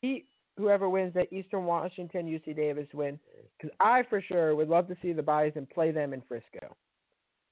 beat 0.00 0.26
whoever 0.56 0.88
wins 0.88 1.14
that 1.14 1.32
Eastern 1.32 1.64
Washington 1.64 2.26
UC 2.26 2.56
Davis 2.56 2.88
win 2.92 3.18
because 3.56 3.74
I 3.80 4.02
for 4.08 4.22
sure 4.22 4.54
would 4.54 4.68
love 4.68 4.88
to 4.88 4.96
see 5.02 5.12
the 5.12 5.22
Bison 5.22 5.66
play 5.72 5.90
them 5.90 6.12
in 6.12 6.22
Frisco. 6.28 6.76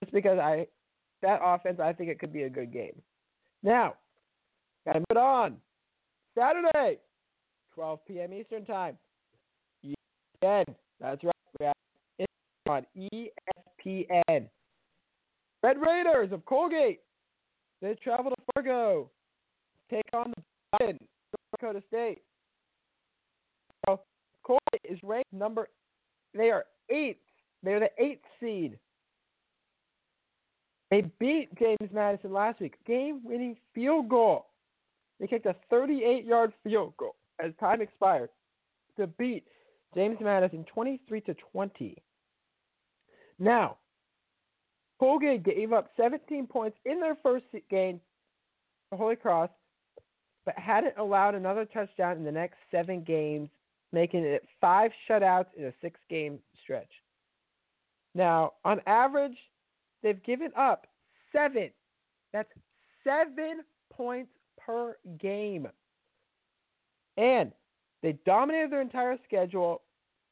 Just 0.03 0.13
because 0.13 0.39
I 0.39 0.67
that 1.23 1.41
offense, 1.43 1.81
I 1.81 1.93
think 1.93 2.11
it 2.11 2.19
could 2.19 2.33
be 2.33 2.43
a 2.43 2.51
good 2.51 2.73
game. 2.73 3.01
Now, 3.63 3.95
gotta 4.85 5.01
move 5.11 5.23
on. 5.23 5.57
Saturday, 6.37 6.99
12 7.75 8.01
p.m. 8.07 8.33
Eastern 8.35 8.65
Time. 8.65 8.99
ESPN. 10.43 10.65
That's 11.01 11.25
right. 11.25 11.35
We 11.61 11.67
have 11.67 11.75
it 12.19 12.29
on 12.69 12.87
ESPN. 12.97 14.49
Red 15.63 15.77
Raiders 15.81 16.33
of 16.33 16.45
Colgate. 16.45 17.01
They 17.83 17.95
travel 18.03 18.31
to 18.31 18.37
Fargo. 18.55 19.11
Take 19.91 20.05
on 20.13 20.33
the 20.37 20.43
Bison, 20.79 20.99
North 21.01 21.61
Dakota 21.61 21.83
State. 21.89 22.23
So 23.87 24.01
Colgate 24.45 24.85
is 24.85 24.99
ranked 25.03 25.33
number. 25.33 25.69
They 26.35 26.51
are 26.51 26.65
eighth. 26.91 27.21
They 27.63 27.73
are 27.73 27.81
the 27.81 27.91
eighth 27.99 28.23
seed. 28.41 28.79
They 30.91 31.03
beat 31.19 31.49
James 31.59 31.93
Madison 31.93 32.33
last 32.33 32.61
week. 32.61 32.75
Game-winning 32.87 33.57
field 33.75 34.09
goal. 34.09 34.47
They 35.19 35.27
kicked 35.27 35.47
a 35.47 35.57
38-yard 35.73 36.53
field 36.63 36.95
goal 36.97 37.17
as 37.43 37.53
time 37.59 37.81
expired 37.81 38.31
to 38.97 39.07
beat 39.07 39.45
James 39.97 40.19
Madison 40.21 40.65
23 40.73 41.21
to 41.23 41.35
20. 41.53 41.97
Now, 43.39 43.79
Colgate 45.01 45.43
gave 45.43 45.73
up 45.73 45.91
17 45.97 46.47
points 46.47 46.77
in 46.85 47.01
their 47.01 47.17
first 47.23 47.47
game 47.71 48.01
to 48.91 48.99
Holy 48.99 49.17
Cross, 49.17 49.51
but 50.45 50.55
hadn't 50.59 50.99
allowed 50.99 51.35
another 51.35 51.65
touchdown 51.65 52.19
in 52.19 52.25
the 52.25 52.33
next 52.33 52.57
seven 52.71 53.03
games, 53.03 53.49
making 53.93 54.25
it 54.25 54.47
five 54.61 54.91
shutouts 55.09 55.47
in 55.57 55.65
a 55.65 55.73
six-game 55.81 56.39
stretch. 56.63 56.91
Now, 58.15 58.53
on 58.65 58.81
average, 58.87 59.37
they've 60.03 60.23
given 60.25 60.51
up 60.57 60.87
seven. 61.33 61.71
That's 62.33 62.49
seven 63.03 63.63
points 63.93 64.31
per 64.59 64.97
game. 65.19 65.69
And 67.17 67.53
they 68.03 68.19
dominated 68.25 68.71
their 68.71 68.83
entire 68.83 69.19
schedule 69.27 69.83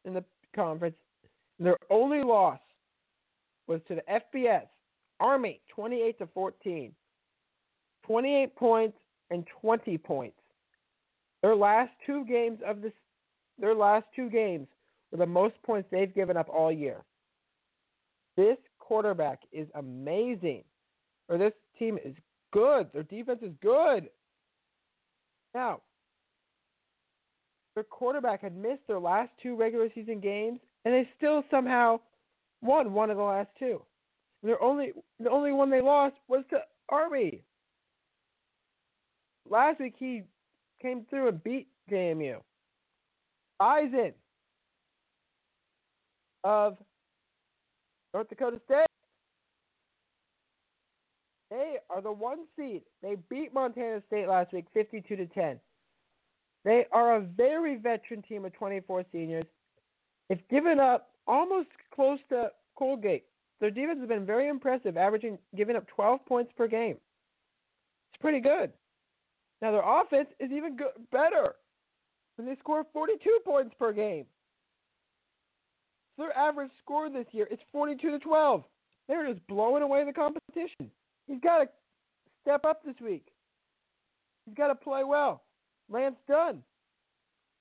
in 0.05 0.15
the 0.15 0.25
conference. 0.55 0.97
Their 1.59 1.79
only 1.91 2.23
loss 2.23 2.61
was 3.67 3.81
to 3.89 3.95
the 3.95 4.03
FBS 4.37 4.67
Army, 5.21 5.61
28 5.75 6.19
to 6.19 6.27
14. 6.27 6.93
28 8.07 8.57
points 8.57 8.99
and 9.31 9.47
20 9.61 9.99
points. 9.99 10.37
Their 11.43 11.57
last 11.57 11.91
two 12.07 12.25
games 12.27 12.59
of 12.67 12.83
this 12.83 12.93
their 13.59 13.75
last 13.75 14.07
two 14.17 14.29
games 14.31 14.67
were 15.13 15.19
the 15.19 15.27
most 15.27 15.55
points 15.63 15.89
they've 15.91 16.13
given 16.13 16.37
up 16.37 16.49
all 16.49 16.73
year. 16.73 17.05
This 18.37 18.57
quarterback 18.81 19.41
is 19.53 19.69
amazing. 19.77 20.65
Or 21.29 21.39
this 21.39 21.53
team 21.79 21.99
is 22.05 22.15
good. 22.53 22.89
Their 22.93 23.05
defense 23.05 23.41
is 23.43 23.53
good. 23.63 24.09
Now, 25.55 25.83
their 27.75 27.85
quarterback 27.85 28.43
had 28.43 28.57
missed 28.57 28.87
their 28.87 29.01
last 29.01 29.31
two 29.43 29.57
regular 29.57 29.89
season 29.95 30.21
games, 30.21 30.61
and 30.85 30.95
they 30.95 31.09
still 31.17 31.43
somehow 31.51 32.01
won 32.63 32.93
one 32.93 33.11
of 33.11 33.17
the 33.17 33.23
last 33.23 33.49
two. 33.59 33.83
And 34.43 34.51
their 34.51 34.63
only 34.63 34.93
the 35.21 35.31
only 35.31 35.53
one 35.53 35.71
they 35.71 35.81
lost 35.81 36.17
was 36.29 36.45
to 36.51 36.59
Army. 36.89 37.43
Last 39.49 39.81
week 39.81 39.95
he 39.99 40.23
came 40.81 41.05
through 41.11 41.29
and 41.29 41.43
beat 41.43 41.69
JMU. 41.91 42.37
Bison 43.59 44.13
of 46.43 46.77
North 48.13 48.29
Dakota 48.29 48.61
State. 48.65 48.87
They 51.51 51.77
are 51.89 52.03
the 52.03 52.13
one 52.13 52.41
seed. 52.57 52.83
They 53.03 53.17
beat 53.29 53.55
Montana 53.55 54.03
State 54.07 54.29
last 54.29 54.53
week 54.53 54.67
52 54.75 55.17
to 55.17 55.27
10. 55.27 55.61
They 56.65 56.87
are 56.93 57.17
a 57.17 57.21
very 57.21 57.77
veteran 57.77 58.23
team 58.23 58.45
of 58.45 58.53
24 58.55 59.05
seniors. 59.13 59.45
They've 60.29 60.49
given 60.49 60.81
up 60.81 61.11
almost 61.27 61.69
close 61.95 62.19
to 62.31 62.51
Colgate. 62.77 63.25
Their 63.61 63.71
defense 63.71 64.01
has 64.01 64.09
been 64.09 64.27
very 64.27 64.49
impressive, 64.49 64.97
averaging 64.97 65.39
giving 65.57 65.77
up 65.77 65.87
12 65.89 66.25
points 66.27 66.53
per 66.57 66.67
game. 66.67 66.97
It's 68.13 68.21
pretty 68.21 68.41
good. 68.41 68.73
Now 69.63 69.73
their 69.73 69.83
offense 69.83 70.29
is 70.41 70.51
even 70.51 70.77
good, 70.77 70.93
better. 71.13 71.55
And 72.39 72.49
they 72.49 72.57
score 72.57 72.85
42 72.93 73.41
points 73.45 73.75
per 73.79 73.93
game. 73.93 74.27
So 76.17 76.25
Their 76.25 76.37
average 76.37 76.71
score 76.83 77.09
this 77.09 77.27
year 77.33 77.47
is 77.51 77.59
42 77.73 78.11
to 78.11 78.19
12. 78.19 78.65
They're 79.09 79.33
just 79.33 79.47
blowing 79.47 79.83
away 79.83 80.05
the 80.05 80.13
competition. 80.13 80.91
He's 81.27 81.41
got 81.41 81.59
to 81.59 81.69
step 82.43 82.65
up 82.65 82.85
this 82.85 82.97
week. 83.01 83.27
He's 84.47 84.55
got 84.55 84.69
to 84.69 84.75
play 84.75 85.05
well. 85.05 85.44
Lance 85.91 86.17
Dunn, 86.29 86.63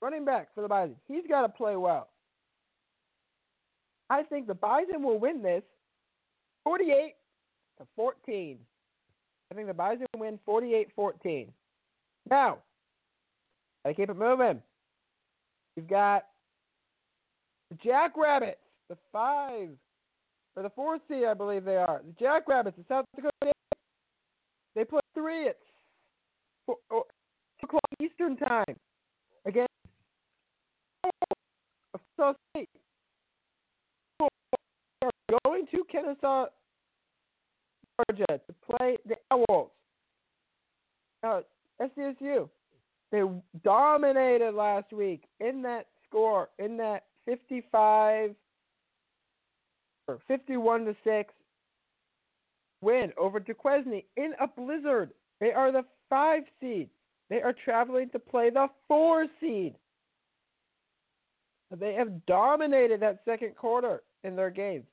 running 0.02 0.26
back 0.26 0.50
for 0.56 0.62
the 0.62 0.68
Bison, 0.68 0.96
he's 1.08 1.24
got 1.30 1.42
to 1.42 1.50
play 1.50 1.76
well. 1.76 2.10
I 4.10 4.24
think 4.24 4.48
the 4.48 4.54
Bison 4.54 5.04
will 5.04 5.20
win 5.20 5.42
this 5.42 5.64
48 6.64 7.16
to 7.80 7.88
14. 7.96 8.58
I 9.52 9.56
think 9.56 9.68
the 9.68 9.74
Bison 9.74 10.08
win 10.18 10.40
48 10.46 10.90
14. 10.96 11.52
Now, 12.30 12.60
Gotta 13.84 13.96
keep 13.96 14.10
it 14.10 14.18
moving. 14.18 14.62
You've 15.76 15.90
got 15.90 16.26
the 17.70 17.78
Jackrabbits, 17.84 18.60
the 18.90 18.98
five 19.12 19.70
or 20.56 20.64
the 20.64 20.70
four 20.70 21.00
seed, 21.08 21.26
I 21.26 21.34
believe 21.34 21.66
they 21.66 21.78
are. 21.78 22.02
The 22.06 22.14
Jackrabbits, 22.20 22.78
the 22.78 22.86
South 22.88 23.06
Dakota. 23.16 23.52
They 24.76 24.86
play 24.86 25.02
three 25.14 25.48
at 25.48 25.58
four, 26.66 26.78
oh, 26.92 27.04
o'clock 27.64 27.84
Eastern 28.02 28.38
time 28.38 28.76
against 29.46 29.70
Kennesaw 31.04 32.34
State. 32.52 32.70
Going 35.46 35.66
to 35.68 35.84
Kennesaw, 35.92 36.46
Georgia 38.08 38.26
to 38.48 38.78
play 38.78 38.98
the 39.08 39.16
Owls. 39.32 39.72
Now, 41.24 41.44
SDSU, 41.82 42.50
they 43.12 43.22
dominated 43.64 44.54
last 44.54 44.92
week 44.92 45.24
in 45.40 45.62
that 45.64 45.88
score, 46.08 46.50
in 46.60 46.78
that 46.78 47.06
55 47.26 48.36
or 50.08 50.20
51 50.28 50.86
to 50.86 50.96
6 51.04 51.34
win 52.82 53.14
over 53.18 53.40
Duquesne 53.40 54.02
in 54.18 54.34
a 54.40 54.48
blizzard. 54.48 55.12
They 55.40 55.52
are 55.52 55.72
the 55.72 55.86
five 56.10 56.44
seed. 56.60 56.90
They 57.34 57.42
are 57.42 57.56
traveling 57.66 58.12
to 58.12 58.20
play 58.20 58.52
the 58.52 58.68
four 58.88 59.26
seed. 59.42 59.74
They 61.72 61.96
have 61.96 62.28
dominated 62.28 63.00
that 63.00 63.22
second 63.26 63.56
quarter 63.56 64.04
in 64.24 64.36
their 64.36 64.52
games 64.52 64.86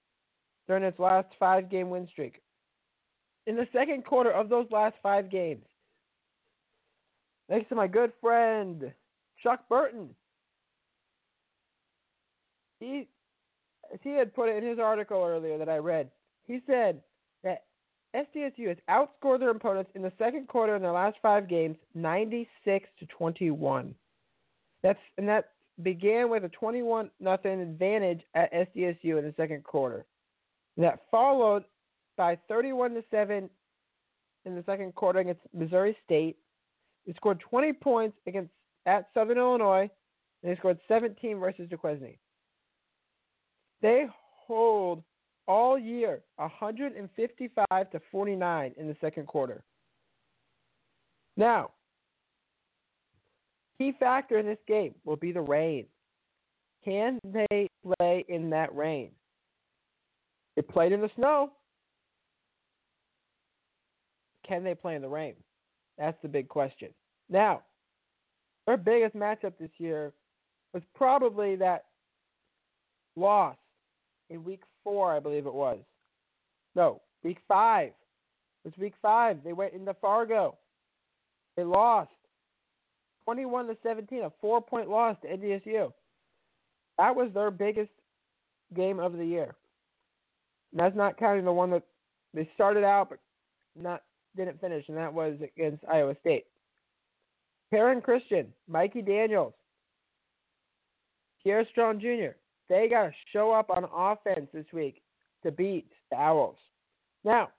during 0.66 0.82
its 0.82 0.99
last 0.99 1.28
five 1.38 1.68
game 1.68 1.91
win 1.91 2.09
streak. 2.11 2.41
In 3.47 3.57
the 3.57 3.68
second 3.74 4.07
quarter 4.07 4.30
of 4.30 4.49
those 4.49 4.66
last 4.70 4.95
five 5.03 5.30
games, 5.30 5.66
thanks 7.51 7.68
to 7.68 7.74
my 7.74 7.86
good 7.86 8.11
friend 8.22 8.91
Chuck 9.43 9.68
Burton, 9.68 10.09
he 12.78 13.07
he 14.03 14.12
had 14.12 14.34
put 14.34 14.49
it 14.49 14.62
in 14.62 14.66
his 14.66 14.78
article 14.78 15.22
earlier 15.22 15.59
that 15.59 15.68
I 15.68 15.76
read. 15.76 16.11
He 16.47 16.62
said 16.66 17.03
SDSU 18.14 18.68
has 18.68 18.76
outscored 18.88 19.40
their 19.40 19.50
opponents 19.50 19.90
in 19.94 20.02
the 20.02 20.12
second 20.18 20.48
quarter 20.48 20.74
in 20.74 20.82
their 20.82 20.92
last 20.92 21.16
five 21.22 21.48
games, 21.48 21.76
96 21.94 22.88
to 22.98 23.06
21. 23.06 23.94
That's 24.82 24.98
and 25.18 25.28
that 25.28 25.50
began 25.82 26.28
with 26.28 26.44
a 26.44 26.48
21 26.48 27.11
nothing 27.20 27.61
advantage 27.61 28.22
at 28.34 28.52
SDSU 28.52 29.18
in 29.18 29.24
the 29.24 29.34
second 29.36 29.64
quarter. 29.64 30.04
That 30.76 31.00
followed 31.11 31.64
by 32.16 32.38
31 32.48 32.94
to 32.94 33.04
7 33.11 33.48
in 34.44 34.54
the 34.54 34.64
second 34.66 34.94
quarter 34.94 35.20
against 35.20 35.40
Missouri 35.54 35.96
State. 36.04 36.36
They 37.06 37.12
scored 37.14 37.40
20 37.40 37.72
points 37.74 38.16
against 38.26 38.50
at 38.86 39.08
Southern 39.14 39.38
Illinois, 39.38 39.88
and 40.42 40.50
they 40.50 40.56
scored 40.56 40.78
17 40.88 41.38
versus 41.38 41.68
Duquesne. 41.68 42.16
They 43.82 44.06
hold 44.46 45.02
all 45.47 45.78
year 45.78 46.20
155 46.36 47.91
to 47.91 48.01
49 48.11 48.74
in 48.76 48.88
the 48.88 48.97
second 49.01 49.26
quarter. 49.26 49.62
Now, 51.36 51.70
key 53.78 53.93
factor 53.99 54.38
in 54.38 54.47
this 54.47 54.59
game 54.68 54.95
will 55.05 55.16
be 55.16 55.32
the 55.32 55.41
rain. 55.41 55.86
Can 56.84 57.18
they 57.24 57.68
play 57.84 58.24
in 58.28 58.51
that 58.51 58.74
rain? 58.74 59.11
They 60.57 60.62
played 60.62 60.93
in 60.93 61.01
the 61.01 61.11
snow. 61.16 61.53
Can 64.47 64.64
they 64.64 64.74
play 64.74 64.97
in 64.97 65.03
the 65.03 65.09
rain? 65.09 65.34
That's 65.99 66.16
the 66.22 66.28
big 66.28 66.49
question. 66.49 66.88
Now, 67.28 67.62
their 68.66 68.76
biggest 68.76 69.14
matchup 69.14 69.53
this 69.59 69.70
year 69.78 70.12
was 70.72 70.82
probably 70.95 71.57
that 71.57 71.84
loss 73.16 73.57
in 74.28 74.45
week 74.45 74.62
four, 74.84 75.14
I 75.14 75.20
believe 75.20 75.46
it 75.46 75.54
was. 75.54 75.78
No, 76.74 77.00
week 77.22 77.38
five. 77.48 77.88
It 78.64 78.68
was 78.68 78.78
week 78.78 78.94
five. 79.00 79.38
They 79.44 79.52
went 79.52 79.72
into 79.72 79.94
Fargo. 79.94 80.56
They 81.56 81.64
lost 81.64 82.10
21 83.24 83.66
to 83.68 83.76
17, 83.82 84.22
a 84.22 84.32
four 84.40 84.60
point 84.60 84.88
loss 84.88 85.16
to 85.22 85.28
NDSU. 85.28 85.92
That 86.98 87.14
was 87.14 87.30
their 87.32 87.50
biggest 87.50 87.90
game 88.74 88.98
of 88.98 89.16
the 89.16 89.24
year. 89.24 89.54
And 90.72 90.80
that's 90.80 90.96
not 90.96 91.18
counting 91.18 91.44
the 91.44 91.52
one 91.52 91.70
that 91.70 91.82
they 92.34 92.48
started 92.54 92.84
out 92.84 93.10
but 93.10 93.18
not 93.80 94.02
didn't 94.36 94.60
finish, 94.60 94.84
and 94.88 94.96
that 94.96 95.12
was 95.12 95.34
against 95.42 95.84
Iowa 95.90 96.14
State. 96.20 96.46
Taryn 97.72 98.02
Christion, 98.02 98.48
Mikey 98.68 99.02
Daniels, 99.02 99.54
Pierre 101.42 101.66
Strong 101.70 102.00
Jr. 102.00 102.36
They 102.70 102.88
got 102.88 103.06
to 103.06 103.12
show 103.32 103.50
up 103.50 103.68
on 103.68 103.84
offense 103.92 104.48
this 104.54 104.64
week 104.72 105.02
to 105.42 105.50
beat 105.50 105.90
the 106.10 106.16
Owls. 106.16 106.56
Now, 107.24 107.50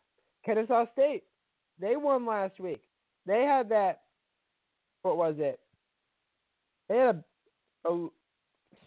Kennesaw 0.45 0.85
State, 0.93 1.23
they 1.79 1.97
won 1.97 2.25
last 2.25 2.59
week. 2.61 2.81
They 3.27 3.43
had 3.43 3.67
that, 3.69 4.03
what 5.01 5.17
was 5.17 5.35
it? 5.37 5.59
They 6.87 6.95
had 6.95 7.23
a, 7.85 7.89
a 7.89 8.07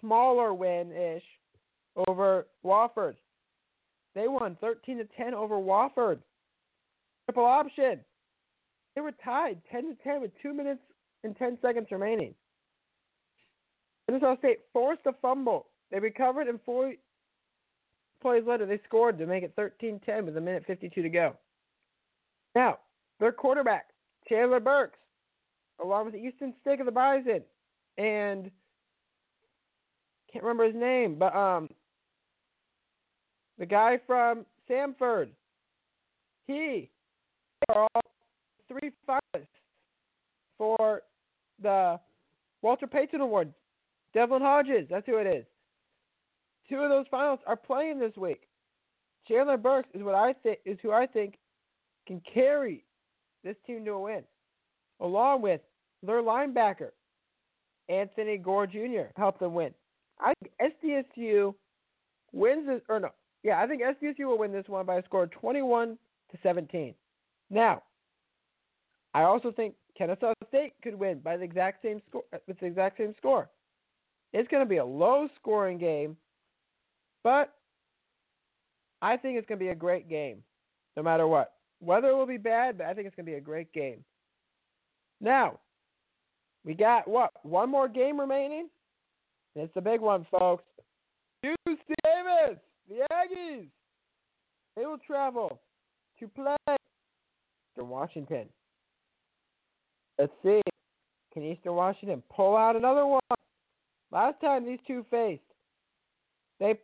smaller 0.00 0.54
win 0.54 0.92
ish 0.92 1.22
over 2.08 2.46
Wofford. 2.64 3.16
They 4.14 4.26
won 4.26 4.56
13 4.62 4.96
to 4.98 5.04
10 5.18 5.34
over 5.34 5.56
Wofford. 5.56 6.20
Triple 7.26 7.44
option. 7.44 8.00
They 8.94 9.02
were 9.02 9.12
tied 9.22 9.60
10 9.70 9.90
to 9.90 10.02
10 10.02 10.22
with 10.22 10.30
2 10.40 10.54
minutes 10.54 10.80
and 11.22 11.36
10 11.36 11.58
seconds 11.60 11.88
remaining. 11.90 12.34
Kennesaw 14.08 14.38
State 14.38 14.60
forced 14.72 15.02
a 15.06 15.12
fumble 15.20 15.66
they 15.94 16.00
recovered, 16.00 16.48
and 16.48 16.58
four 16.66 16.92
plays 18.20 18.42
later, 18.44 18.66
they 18.66 18.80
scored 18.84 19.16
to 19.16 19.26
make 19.26 19.44
it 19.44 19.52
13 19.54 20.00
10 20.04 20.26
with 20.26 20.36
a 20.36 20.40
minute 20.40 20.64
52 20.66 21.02
to 21.02 21.08
go. 21.08 21.36
Now, 22.56 22.78
their 23.20 23.30
quarterback, 23.30 23.86
Chandler 24.28 24.58
Burks, 24.58 24.98
along 25.80 26.06
with 26.06 26.14
the 26.14 26.20
Easton 26.20 26.52
Stick 26.60 26.80
of 26.80 26.86
the 26.86 26.92
Bison, 26.92 27.42
and 27.96 28.50
can't 30.32 30.42
remember 30.42 30.64
his 30.64 30.74
name, 30.74 31.14
but 31.14 31.34
um, 31.36 31.68
the 33.58 33.66
guy 33.66 34.00
from 34.04 34.44
Samford, 34.68 35.28
he 36.48 36.90
are 37.68 37.86
all 37.94 38.02
three 38.66 38.90
finalists 39.08 39.46
for 40.58 41.02
the 41.62 42.00
Walter 42.62 42.88
Payton 42.88 43.20
Award. 43.20 43.54
Devlin 44.12 44.42
Hodges, 44.42 44.88
that's 44.90 45.06
who 45.06 45.18
it 45.18 45.26
is. 45.28 45.44
Two 46.68 46.78
of 46.78 46.90
those 46.90 47.06
finals 47.10 47.40
are 47.46 47.56
playing 47.56 47.98
this 47.98 48.16
week. 48.16 48.48
Chandler 49.28 49.56
Burks 49.56 49.88
is 49.94 50.02
what 50.02 50.14
I 50.14 50.32
think 50.32 50.58
is 50.64 50.78
who 50.82 50.92
I 50.92 51.06
think 51.06 51.38
can 52.06 52.20
carry 52.32 52.84
this 53.42 53.56
team 53.66 53.84
to 53.84 53.92
a 53.92 54.00
win, 54.00 54.22
along 55.00 55.42
with 55.42 55.60
their 56.02 56.22
linebacker 56.22 56.90
Anthony 57.88 58.38
Gore 58.38 58.66
Jr. 58.66 59.10
helped 59.16 59.40
them 59.40 59.54
win. 59.54 59.72
I 60.20 60.32
think 60.42 60.74
SDSU 60.82 61.54
wins 62.32 62.66
this, 62.66 62.80
or 62.88 63.00
no, 63.00 63.10
yeah, 63.42 63.60
I 63.60 63.66
think 63.66 63.82
SDSU 63.82 64.26
will 64.26 64.38
win 64.38 64.52
this 64.52 64.68
one 64.68 64.86
by 64.86 64.96
a 64.96 65.04
score 65.04 65.24
of 65.24 65.30
21 65.32 65.98
to 66.30 66.38
17. 66.42 66.94
Now, 67.50 67.82
I 69.12 69.22
also 69.22 69.52
think 69.52 69.74
Kennesaw 69.96 70.32
State 70.48 70.72
could 70.82 70.98
win 70.98 71.20
by 71.20 71.36
the 71.36 71.44
exact 71.44 71.82
same 71.82 72.00
score 72.08 72.24
with 72.46 72.58
the 72.58 72.66
exact 72.66 72.98
same 72.98 73.14
score. 73.18 73.48
It's 74.32 74.48
going 74.48 74.62
to 74.62 74.68
be 74.68 74.78
a 74.78 74.84
low 74.84 75.28
scoring 75.36 75.78
game 75.78 76.16
but 77.24 77.54
I 79.02 79.16
think 79.16 79.38
it's 79.38 79.48
going 79.48 79.58
to 79.58 79.64
be 79.64 79.70
a 79.70 79.74
great 79.74 80.08
game, 80.08 80.42
no 80.96 81.02
matter 81.02 81.26
what. 81.26 81.54
Weather 81.80 82.14
will 82.14 82.26
be 82.26 82.36
bad, 82.36 82.78
but 82.78 82.86
I 82.86 82.94
think 82.94 83.06
it's 83.06 83.16
going 83.16 83.26
to 83.26 83.32
be 83.32 83.38
a 83.38 83.40
great 83.40 83.72
game. 83.72 84.04
Now, 85.20 85.58
we 86.64 86.74
got 86.74 87.08
what? 87.08 87.30
One 87.42 87.70
more 87.70 87.88
game 87.88 88.20
remaining? 88.20 88.68
It's 89.56 89.74
the 89.74 89.80
big 89.80 90.00
one, 90.00 90.26
folks. 90.30 90.64
UC 91.44 91.76
Davis, 92.04 92.58
the 92.88 93.06
Aggies. 93.12 93.66
They 94.76 94.86
will 94.86 94.98
travel 94.98 95.60
to 96.18 96.28
play 96.28 96.56
Eastern 96.68 97.88
Washington. 97.88 98.48
Let's 100.18 100.32
see. 100.42 100.60
Can 101.32 101.42
Eastern 101.42 101.74
Washington 101.74 102.22
pull 102.34 102.56
out 102.56 102.76
another 102.76 103.06
one? 103.06 103.20
Last 104.10 104.40
time 104.40 104.64
these 104.64 104.78
two 104.86 105.04
faced, 105.10 105.42
they 106.60 106.78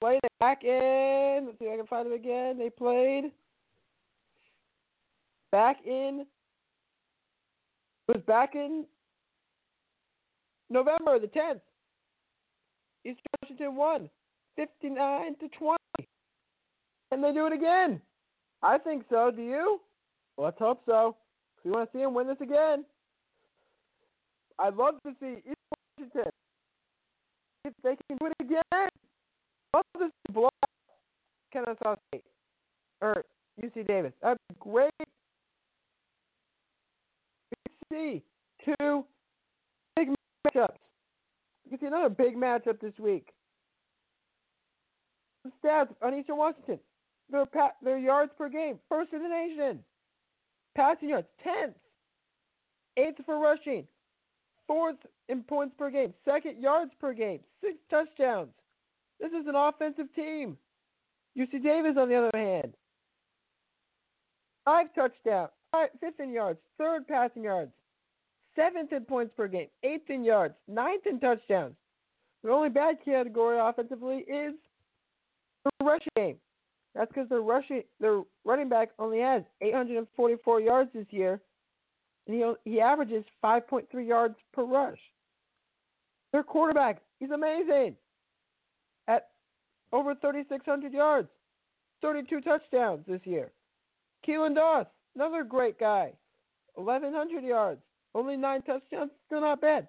played 0.00 0.20
it 0.22 0.32
back 0.38 0.64
in. 0.64 1.44
Let's 1.46 1.58
see 1.58 1.66
if 1.66 1.74
I 1.74 1.76
can 1.76 1.86
find 1.86 2.08
it 2.08 2.14
again. 2.14 2.58
They 2.58 2.70
played 2.70 3.32
back 5.52 5.78
in. 5.86 6.26
It 8.08 8.16
was 8.16 8.22
back 8.26 8.54
in 8.54 8.84
November 10.68 11.18
the 11.18 11.26
10th. 11.26 11.60
East 13.04 13.20
Washington 13.42 13.76
won 13.76 14.10
59 14.56 15.36
to 15.40 15.48
20. 15.48 15.78
Can 17.10 17.22
they 17.22 17.32
do 17.32 17.46
it 17.46 17.52
again? 17.52 18.00
I 18.62 18.78
think 18.78 19.04
so. 19.10 19.30
Do 19.34 19.42
you? 19.42 19.80
Well, 20.36 20.46
let's 20.46 20.58
hope 20.58 20.82
so. 20.86 21.16
We 21.64 21.70
want 21.70 21.90
to 21.90 21.98
see 21.98 22.02
them 22.02 22.14
win 22.14 22.26
this 22.26 22.40
again. 22.40 22.84
I'd 24.58 24.76
love 24.76 24.94
to 25.06 25.12
see 25.20 25.36
East 25.48 25.56
Washington 25.98 26.30
if 27.64 27.74
they 27.82 27.96
can 28.08 28.18
do 28.18 28.26
it 28.26 28.34
again. 28.40 28.88
Love 29.74 29.84
to 29.98 30.44
out 30.44 30.52
Kennesaw 31.52 31.96
State 32.08 32.24
or 33.00 33.24
UC 33.62 33.86
Davis. 33.86 34.12
That'd 34.22 34.38
be 34.48 34.56
great. 34.58 34.90
see 37.92 38.22
two 38.64 39.04
big 39.96 40.08
matchups. 40.46 40.76
You 41.70 41.78
see 41.78 41.86
another 41.86 42.08
big 42.08 42.36
matchup 42.36 42.80
this 42.80 42.98
week. 42.98 43.28
The 45.44 45.50
stats 45.62 45.88
on 46.02 46.14
Eastern 46.14 46.36
Washington. 46.36 46.78
Their 47.30 47.46
pa- 47.46 47.72
their 47.82 47.98
yards 47.98 48.32
per 48.36 48.48
game, 48.48 48.78
first 48.88 49.12
in 49.12 49.22
the 49.22 49.28
nation. 49.28 49.80
Passing 50.76 51.10
yards, 51.10 51.28
tenth. 51.42 51.76
Eighth 52.96 53.24
for 53.24 53.38
rushing. 53.38 53.86
Fourth 54.66 54.96
in 55.28 55.42
points 55.42 55.74
per 55.78 55.90
game. 55.90 56.12
Second 56.24 56.60
yards 56.60 56.90
per 57.00 57.12
game. 57.12 57.40
Six 57.60 57.76
touchdowns. 57.88 58.50
This 59.20 59.32
is 59.32 59.46
an 59.46 59.54
offensive 59.54 60.12
team. 60.14 60.56
UC 61.38 61.62
Davis, 61.62 61.96
on 61.98 62.08
the 62.08 62.16
other 62.16 62.30
hand, 62.34 62.74
five 64.64 64.86
touchdowns, 64.94 65.50
five, 65.70 65.90
fifth 66.00 66.18
in 66.18 66.32
yards, 66.32 66.58
third 66.78 67.06
passing 67.06 67.44
yards, 67.44 67.70
seventh 68.56 68.92
in 68.92 69.04
points 69.04 69.32
per 69.36 69.46
game, 69.46 69.68
eighth 69.84 70.08
in 70.10 70.24
yards, 70.24 70.54
ninth 70.66 71.06
in 71.06 71.20
touchdowns. 71.20 71.74
The 72.42 72.50
only 72.50 72.70
bad 72.70 72.96
category 73.04 73.58
offensively 73.60 74.18
is 74.18 74.54
the 75.64 75.84
rushing 75.84 76.08
game. 76.16 76.36
That's 76.94 77.10
because 77.12 77.28
their 77.28 77.42
rushing 77.42 77.82
their 78.00 78.22
running 78.44 78.68
back 78.68 78.88
only 78.98 79.20
has 79.20 79.42
844 79.60 80.60
yards 80.60 80.90
this 80.92 81.06
year, 81.10 81.40
and 82.26 82.34
he 82.34 82.70
he 82.70 82.80
averages 82.80 83.24
5.3 83.44 83.84
yards 84.06 84.34
per 84.52 84.64
rush. 84.64 84.98
Their 86.32 86.42
quarterback, 86.42 87.02
he's 87.20 87.30
amazing. 87.30 87.96
Over 89.92 90.14
3,600 90.14 90.92
yards, 90.92 91.28
32 92.02 92.40
touchdowns 92.42 93.04
this 93.06 93.20
year. 93.24 93.50
Keelan 94.26 94.54
Doss, 94.54 94.86
another 95.16 95.42
great 95.42 95.78
guy, 95.80 96.12
1,100 96.74 97.42
yards, 97.44 97.80
only 98.14 98.36
nine 98.36 98.62
touchdowns, 98.62 99.10
still 99.26 99.40
not 99.40 99.60
bad. 99.60 99.88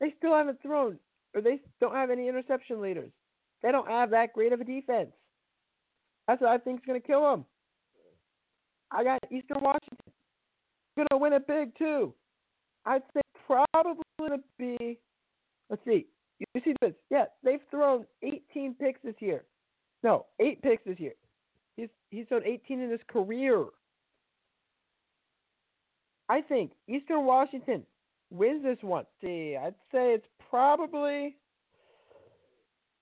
They 0.00 0.14
still 0.18 0.34
haven't 0.34 0.62
thrown, 0.62 0.98
or 1.34 1.40
they 1.40 1.60
don't 1.80 1.94
have 1.94 2.10
any 2.10 2.28
interception 2.28 2.80
leaders. 2.80 3.10
They 3.62 3.72
don't 3.72 3.88
have 3.88 4.10
that 4.10 4.32
great 4.32 4.52
of 4.52 4.60
a 4.60 4.64
defense. 4.64 5.10
That's 6.26 6.40
what 6.40 6.50
I 6.50 6.58
think 6.58 6.80
is 6.80 6.86
going 6.86 7.00
to 7.00 7.06
kill 7.06 7.22
them. 7.22 7.44
I 8.90 9.04
got 9.04 9.20
Eastern 9.30 9.62
Washington. 9.62 10.12
Going 10.96 11.08
to 11.10 11.16
win 11.16 11.32
it 11.32 11.46
big, 11.46 11.76
too. 11.78 12.14
I'd 12.84 13.02
say 13.14 13.20
probably 13.46 14.02
going 14.18 14.32
to 14.32 14.40
be, 14.58 14.98
let's 15.70 15.84
see, 15.84 16.06
you 16.54 16.60
see 16.64 16.74
this? 16.80 16.92
Yeah, 17.10 17.24
they've 17.42 17.60
thrown 17.70 18.06
18 18.22 18.74
picks 18.80 19.00
this 19.02 19.14
year. 19.20 19.44
No, 20.02 20.26
eight 20.40 20.62
picks 20.62 20.84
this 20.84 20.98
year. 20.98 21.14
He's 21.76 21.88
he's 22.10 22.26
thrown 22.28 22.44
18 22.44 22.80
in 22.80 22.90
his 22.90 23.00
career. 23.08 23.64
I 26.28 26.40
think 26.40 26.72
Eastern 26.88 27.24
Washington 27.24 27.84
wins 28.30 28.62
this 28.62 28.78
one. 28.80 29.04
See, 29.20 29.56
I'd 29.56 29.74
say 29.92 30.14
it's 30.14 30.26
probably 30.50 31.36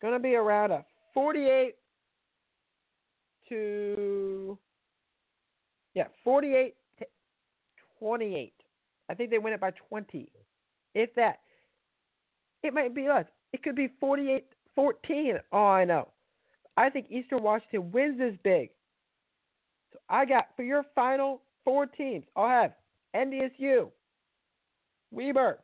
going 0.02 0.14
to 0.14 0.18
be 0.18 0.34
around 0.34 0.72
a 0.72 0.84
48 1.14 1.74
to 3.48 4.58
yeah, 5.94 6.04
48 6.24 6.74
to 7.00 7.06
28. 7.98 8.52
I 9.08 9.14
think 9.14 9.30
they 9.30 9.38
win 9.38 9.52
it 9.52 9.60
by 9.60 9.72
20. 9.88 10.30
If 10.94 11.14
that. 11.14 11.40
It 12.62 12.74
might 12.74 12.94
be 12.94 13.08
less. 13.08 13.26
It 13.52 13.62
could 13.62 13.76
be 13.76 13.90
48 14.00 14.44
14. 14.74 15.38
Oh, 15.52 15.66
I 15.66 15.84
know. 15.84 16.08
I 16.76 16.88
think 16.90 17.06
Eastern 17.10 17.42
Washington 17.42 17.90
wins 17.90 18.18
this 18.18 18.34
big. 18.42 18.70
So 19.92 19.98
I 20.08 20.24
got 20.24 20.48
for 20.56 20.62
your 20.62 20.84
final 20.94 21.42
four 21.64 21.86
teams, 21.86 22.24
I'll 22.36 22.48
have 22.48 22.72
NDSU, 23.14 23.90
Weber. 25.10 25.58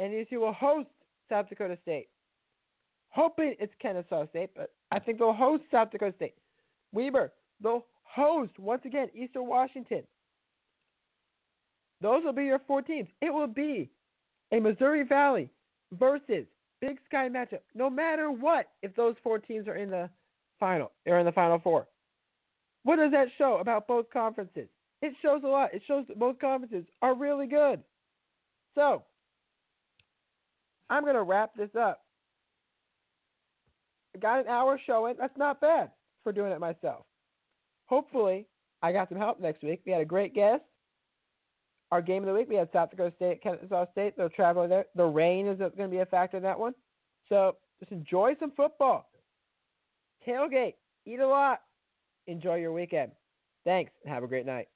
NDSU 0.00 0.38
will 0.38 0.52
host 0.52 0.88
South 1.28 1.48
Dakota 1.48 1.76
State. 1.82 2.08
Hoping 3.10 3.54
it's 3.60 3.72
Kennesaw 3.80 4.26
State, 4.28 4.50
but 4.56 4.72
I 4.90 4.98
think 4.98 5.18
they'll 5.18 5.34
host 5.34 5.64
South 5.70 5.90
Dakota 5.90 6.14
State. 6.16 6.34
Weber, 6.92 7.32
they'll 7.62 7.84
host 8.04 8.58
once 8.58 8.82
again 8.84 9.08
Eastern 9.14 9.46
Washington. 9.46 10.02
Those 12.00 12.24
will 12.24 12.32
be 12.32 12.44
your 12.44 12.60
four 12.66 12.82
teams. 12.82 13.08
It 13.20 13.32
will 13.32 13.46
be 13.46 13.90
a 14.50 14.60
Missouri 14.60 15.04
Valley 15.04 15.50
versus 15.98 16.46
Big 16.80 16.98
Sky 17.06 17.28
matchup. 17.28 17.60
No 17.74 17.88
matter 17.88 18.30
what, 18.30 18.68
if 18.82 18.94
those 18.96 19.14
four 19.22 19.38
teams 19.38 19.68
are 19.68 19.76
in 19.76 19.90
the 19.90 20.10
final 20.58 20.92
or 21.06 21.18
in 21.18 21.26
the 21.26 21.32
final 21.32 21.58
four. 21.58 21.86
What 22.84 22.96
does 22.96 23.12
that 23.12 23.28
show 23.38 23.58
about 23.58 23.86
both 23.86 24.10
conferences? 24.10 24.68
It 25.02 25.14
shows 25.22 25.42
a 25.44 25.48
lot. 25.48 25.74
It 25.74 25.82
shows 25.86 26.04
that 26.08 26.18
both 26.18 26.38
conferences 26.38 26.84
are 27.00 27.14
really 27.14 27.46
good. 27.46 27.80
So, 28.74 29.02
I'm 30.88 31.02
going 31.02 31.14
to 31.14 31.22
wrap 31.22 31.54
this 31.56 31.70
up. 31.78 32.04
I 34.14 34.18
got 34.18 34.40
an 34.40 34.48
hour 34.48 34.80
showing. 34.86 35.16
That's 35.18 35.36
not 35.36 35.60
bad 35.60 35.90
for 36.22 36.32
doing 36.32 36.52
it 36.52 36.60
myself. 36.60 37.04
Hopefully, 37.86 38.46
I 38.82 38.92
got 38.92 39.08
some 39.08 39.18
help 39.18 39.40
next 39.40 39.62
week. 39.62 39.82
We 39.84 39.92
had 39.92 40.00
a 40.00 40.06
great 40.06 40.34
guest. 40.34 40.62
Our 41.92 42.00
game 42.00 42.22
of 42.22 42.26
the 42.26 42.32
week, 42.32 42.48
we 42.48 42.56
had 42.56 42.70
South 42.72 42.90
Dakota 42.90 43.12
State, 43.16 43.42
Kennesaw 43.42 43.84
State. 43.92 44.14
They're 44.16 44.30
traveling 44.30 44.70
there. 44.70 44.86
The 44.94 45.04
rain 45.04 45.46
is 45.46 45.58
going 45.58 45.72
to 45.76 45.88
be 45.88 45.98
a 45.98 46.06
factor 46.06 46.38
in 46.38 46.42
that 46.42 46.58
one. 46.58 46.72
So 47.28 47.56
just 47.80 47.92
enjoy 47.92 48.34
some 48.40 48.50
football. 48.56 49.10
Tailgate. 50.26 50.76
Eat 51.04 51.20
a 51.20 51.26
lot. 51.26 51.60
Enjoy 52.26 52.54
your 52.54 52.72
weekend. 52.72 53.12
Thanks, 53.66 53.92
and 54.02 54.14
have 54.14 54.24
a 54.24 54.26
great 54.26 54.46
night. 54.46 54.68